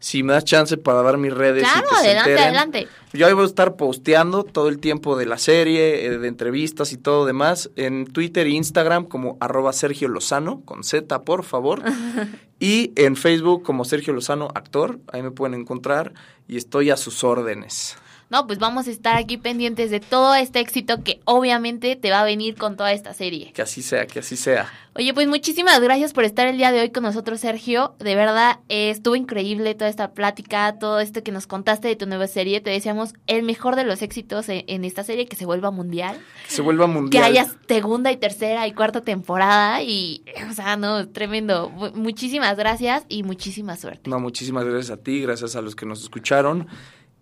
Si 0.00 0.22
me 0.22 0.32
das 0.32 0.44
chance 0.44 0.76
para 0.78 1.02
dar 1.02 1.18
mis 1.18 1.32
redes. 1.32 1.62
Claro, 1.62 1.86
y 1.86 1.94
que 1.94 1.94
se 2.00 2.08
adelante, 2.08 2.30
enteren. 2.30 2.48
adelante. 2.48 2.88
Yo 3.12 3.26
ahí 3.26 3.32
voy 3.34 3.44
a 3.44 3.46
estar 3.46 3.76
posteando 3.76 4.44
todo 4.44 4.68
el 4.68 4.78
tiempo 4.78 5.16
de 5.16 5.26
la 5.26 5.36
serie, 5.36 6.06
eh, 6.06 6.18
de 6.18 6.26
entrevistas 6.26 6.92
y 6.92 6.96
todo 6.96 7.26
demás 7.26 7.70
en 7.76 8.06
Twitter 8.06 8.46
e 8.46 8.50
Instagram 8.50 9.04
como 9.04 9.36
arroba 9.40 9.72
Sergio 9.74 10.08
Lozano, 10.08 10.62
con 10.64 10.84
Z, 10.84 11.22
por 11.24 11.44
favor. 11.44 11.82
y 12.60 12.92
en 12.96 13.14
Facebook 13.14 13.62
como 13.62 13.84
Sergio 13.84 14.14
Lozano, 14.14 14.48
actor. 14.54 14.98
Ahí 15.12 15.22
me 15.22 15.30
pueden 15.30 15.60
encontrar 15.60 16.14
y 16.48 16.56
estoy 16.56 16.90
a 16.90 16.96
sus 16.96 17.22
órdenes. 17.22 17.96
No, 18.30 18.46
pues 18.46 18.58
vamos 18.60 18.86
a 18.86 18.90
estar 18.92 19.16
aquí 19.16 19.36
pendientes 19.36 19.90
de 19.90 19.98
todo 20.00 20.34
este 20.36 20.60
éxito 20.60 21.02
que 21.02 21.20
obviamente 21.24 21.96
te 21.96 22.10
va 22.10 22.20
a 22.20 22.24
venir 22.24 22.54
con 22.54 22.76
toda 22.76 22.92
esta 22.92 23.12
serie. 23.12 23.52
Que 23.52 23.62
así 23.62 23.82
sea, 23.82 24.06
que 24.06 24.20
así 24.20 24.36
sea. 24.36 24.70
Oye, 24.94 25.12
pues 25.14 25.26
muchísimas 25.28 25.80
gracias 25.80 26.12
por 26.12 26.24
estar 26.24 26.46
el 26.46 26.56
día 26.56 26.70
de 26.72 26.80
hoy 26.80 26.90
con 26.90 27.02
nosotros, 27.02 27.40
Sergio. 27.40 27.94
De 27.98 28.14
verdad, 28.14 28.60
eh, 28.68 28.90
estuvo 28.90 29.16
increíble 29.16 29.74
toda 29.74 29.88
esta 29.90 30.12
plática, 30.12 30.78
todo 30.78 31.00
esto 31.00 31.22
que 31.22 31.32
nos 31.32 31.46
contaste 31.46 31.88
de 31.88 31.96
tu 31.96 32.06
nueva 32.06 32.26
serie. 32.28 32.60
Te 32.60 32.70
deseamos 32.70 33.14
el 33.26 33.42
mejor 33.42 33.74
de 33.76 33.84
los 33.84 34.00
éxitos 34.02 34.48
en, 34.48 34.64
en 34.68 34.84
esta 34.84 35.02
serie, 35.04 35.26
que 35.26 35.36
se 35.36 35.44
vuelva 35.46 35.70
mundial. 35.70 36.16
Que 36.48 36.54
se 36.54 36.62
vuelva 36.62 36.86
Que 36.86 36.92
mundial. 36.92 37.24
haya 37.24 37.46
segunda 37.68 38.10
y 38.12 38.16
tercera 38.16 38.66
y 38.66 38.72
cuarta 38.72 39.00
temporada. 39.02 39.82
Y, 39.82 40.24
o 40.50 40.54
sea, 40.54 40.76
no, 40.76 41.08
tremendo. 41.08 41.70
Mu- 41.70 41.90
Muchísimas 41.94 42.56
gracias 42.56 43.04
y 43.08 43.22
muchísima 43.22 43.76
suerte. 43.76 44.08
No, 44.10 44.18
muchísimas 44.20 44.64
gracias 44.64 44.90
a 44.90 45.02
ti, 45.02 45.20
gracias 45.22 45.56
a 45.56 45.62
los 45.62 45.74
que 45.76 45.86
nos 45.86 46.02
escucharon 46.02 46.66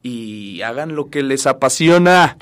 y 0.02 0.62
hagan 0.62 0.94
lo 0.94 1.10
que 1.10 1.22
les 1.22 1.46
apasiona. 1.46 2.36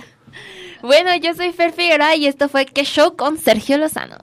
Bueno, 0.83 1.15
yo 1.17 1.35
soy 1.35 1.53
Fer 1.53 1.73
Figueroa 1.73 2.15
y 2.15 2.27
esto 2.27 2.49
fue 2.49 2.67
Que 2.67 2.85
Show 2.85 3.17
con 3.17 3.39
Sergio 3.39 3.79
Lozano. 3.79 4.19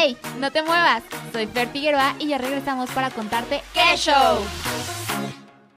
¡Ey! 0.00 0.16
No 0.40 0.50
te 0.50 0.62
muevas. 0.62 1.02
Soy 1.32 1.46
Fer 1.46 1.68
Figueroa 1.68 2.14
y 2.18 2.28
ya 2.28 2.38
regresamos 2.38 2.88
para 2.90 3.10
contarte 3.10 3.62
qué 3.74 3.96
show. 3.96 4.38